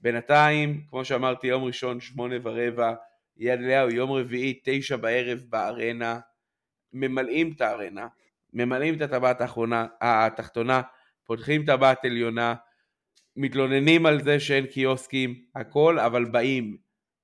בינתיים, 0.00 0.82
כמו 0.90 1.04
שאמרתי, 1.04 1.46
יום 1.46 1.64
ראשון, 1.64 2.00
שמונה 2.00 2.34
ורבע, 2.42 2.94
יד 3.36 3.60
אליהו, 3.60 3.90
יום 3.90 4.12
רביעי, 4.12 4.60
תשע 4.64 4.96
בערב 4.96 5.38
בארנה, 5.48 6.18
ממלאים 6.92 7.52
את 7.56 7.60
הארנה, 7.60 8.06
ממלאים 8.52 8.94
את 8.94 9.02
הטבעת 9.02 9.40
האחרונה, 9.40 9.86
התחתונה, 10.00 10.80
פותחים 11.24 11.64
טבעת 11.66 12.04
עליונה, 12.04 12.54
מתלוננים 13.36 14.06
על 14.06 14.22
זה 14.22 14.40
שאין 14.40 14.66
קיוסקים, 14.66 15.34
הכל, 15.54 15.98
אבל 15.98 16.24
באים, 16.24 16.76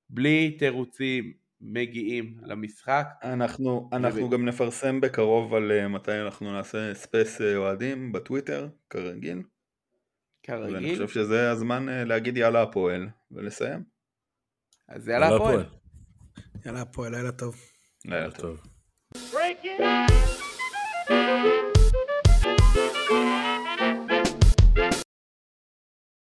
בלי 0.09 0.55
תירוצים, 0.59 1.33
מגיעים 1.61 2.37
למשחק. 2.41 3.07
אנחנו, 3.23 3.89
אנחנו. 3.93 4.29
גם 4.29 4.45
נפרסם 4.45 5.01
בקרוב 5.01 5.53
על 5.53 5.71
אה, 5.71 5.87
מתי 5.87 6.21
אנחנו 6.21 6.53
נעשה 6.53 6.93
space 6.93 7.41
אה, 7.41 7.43
אוהדים 7.55 8.11
בטוויטר, 8.11 8.67
כרגיל. 8.89 9.41
כרגיל. 10.43 10.75
ואני 10.75 10.91
חושב 10.91 11.07
שזה 11.07 11.51
הזמן 11.51 11.89
uh, 11.89 11.91
להגיד 11.91 12.37
יאללה 12.37 12.61
הפועל, 12.61 13.09
ולסיים. 13.31 13.83
אז 14.87 15.07
יאללה 15.07 15.35
הפועל. 15.35 15.65
יאללה 16.65 16.81
הפועל, 16.81 17.15
לילה 17.15 17.31
טוב. 17.31 17.55
לילה 18.05 18.31
טוב. 18.31 18.74
טוב. 19.77 20.24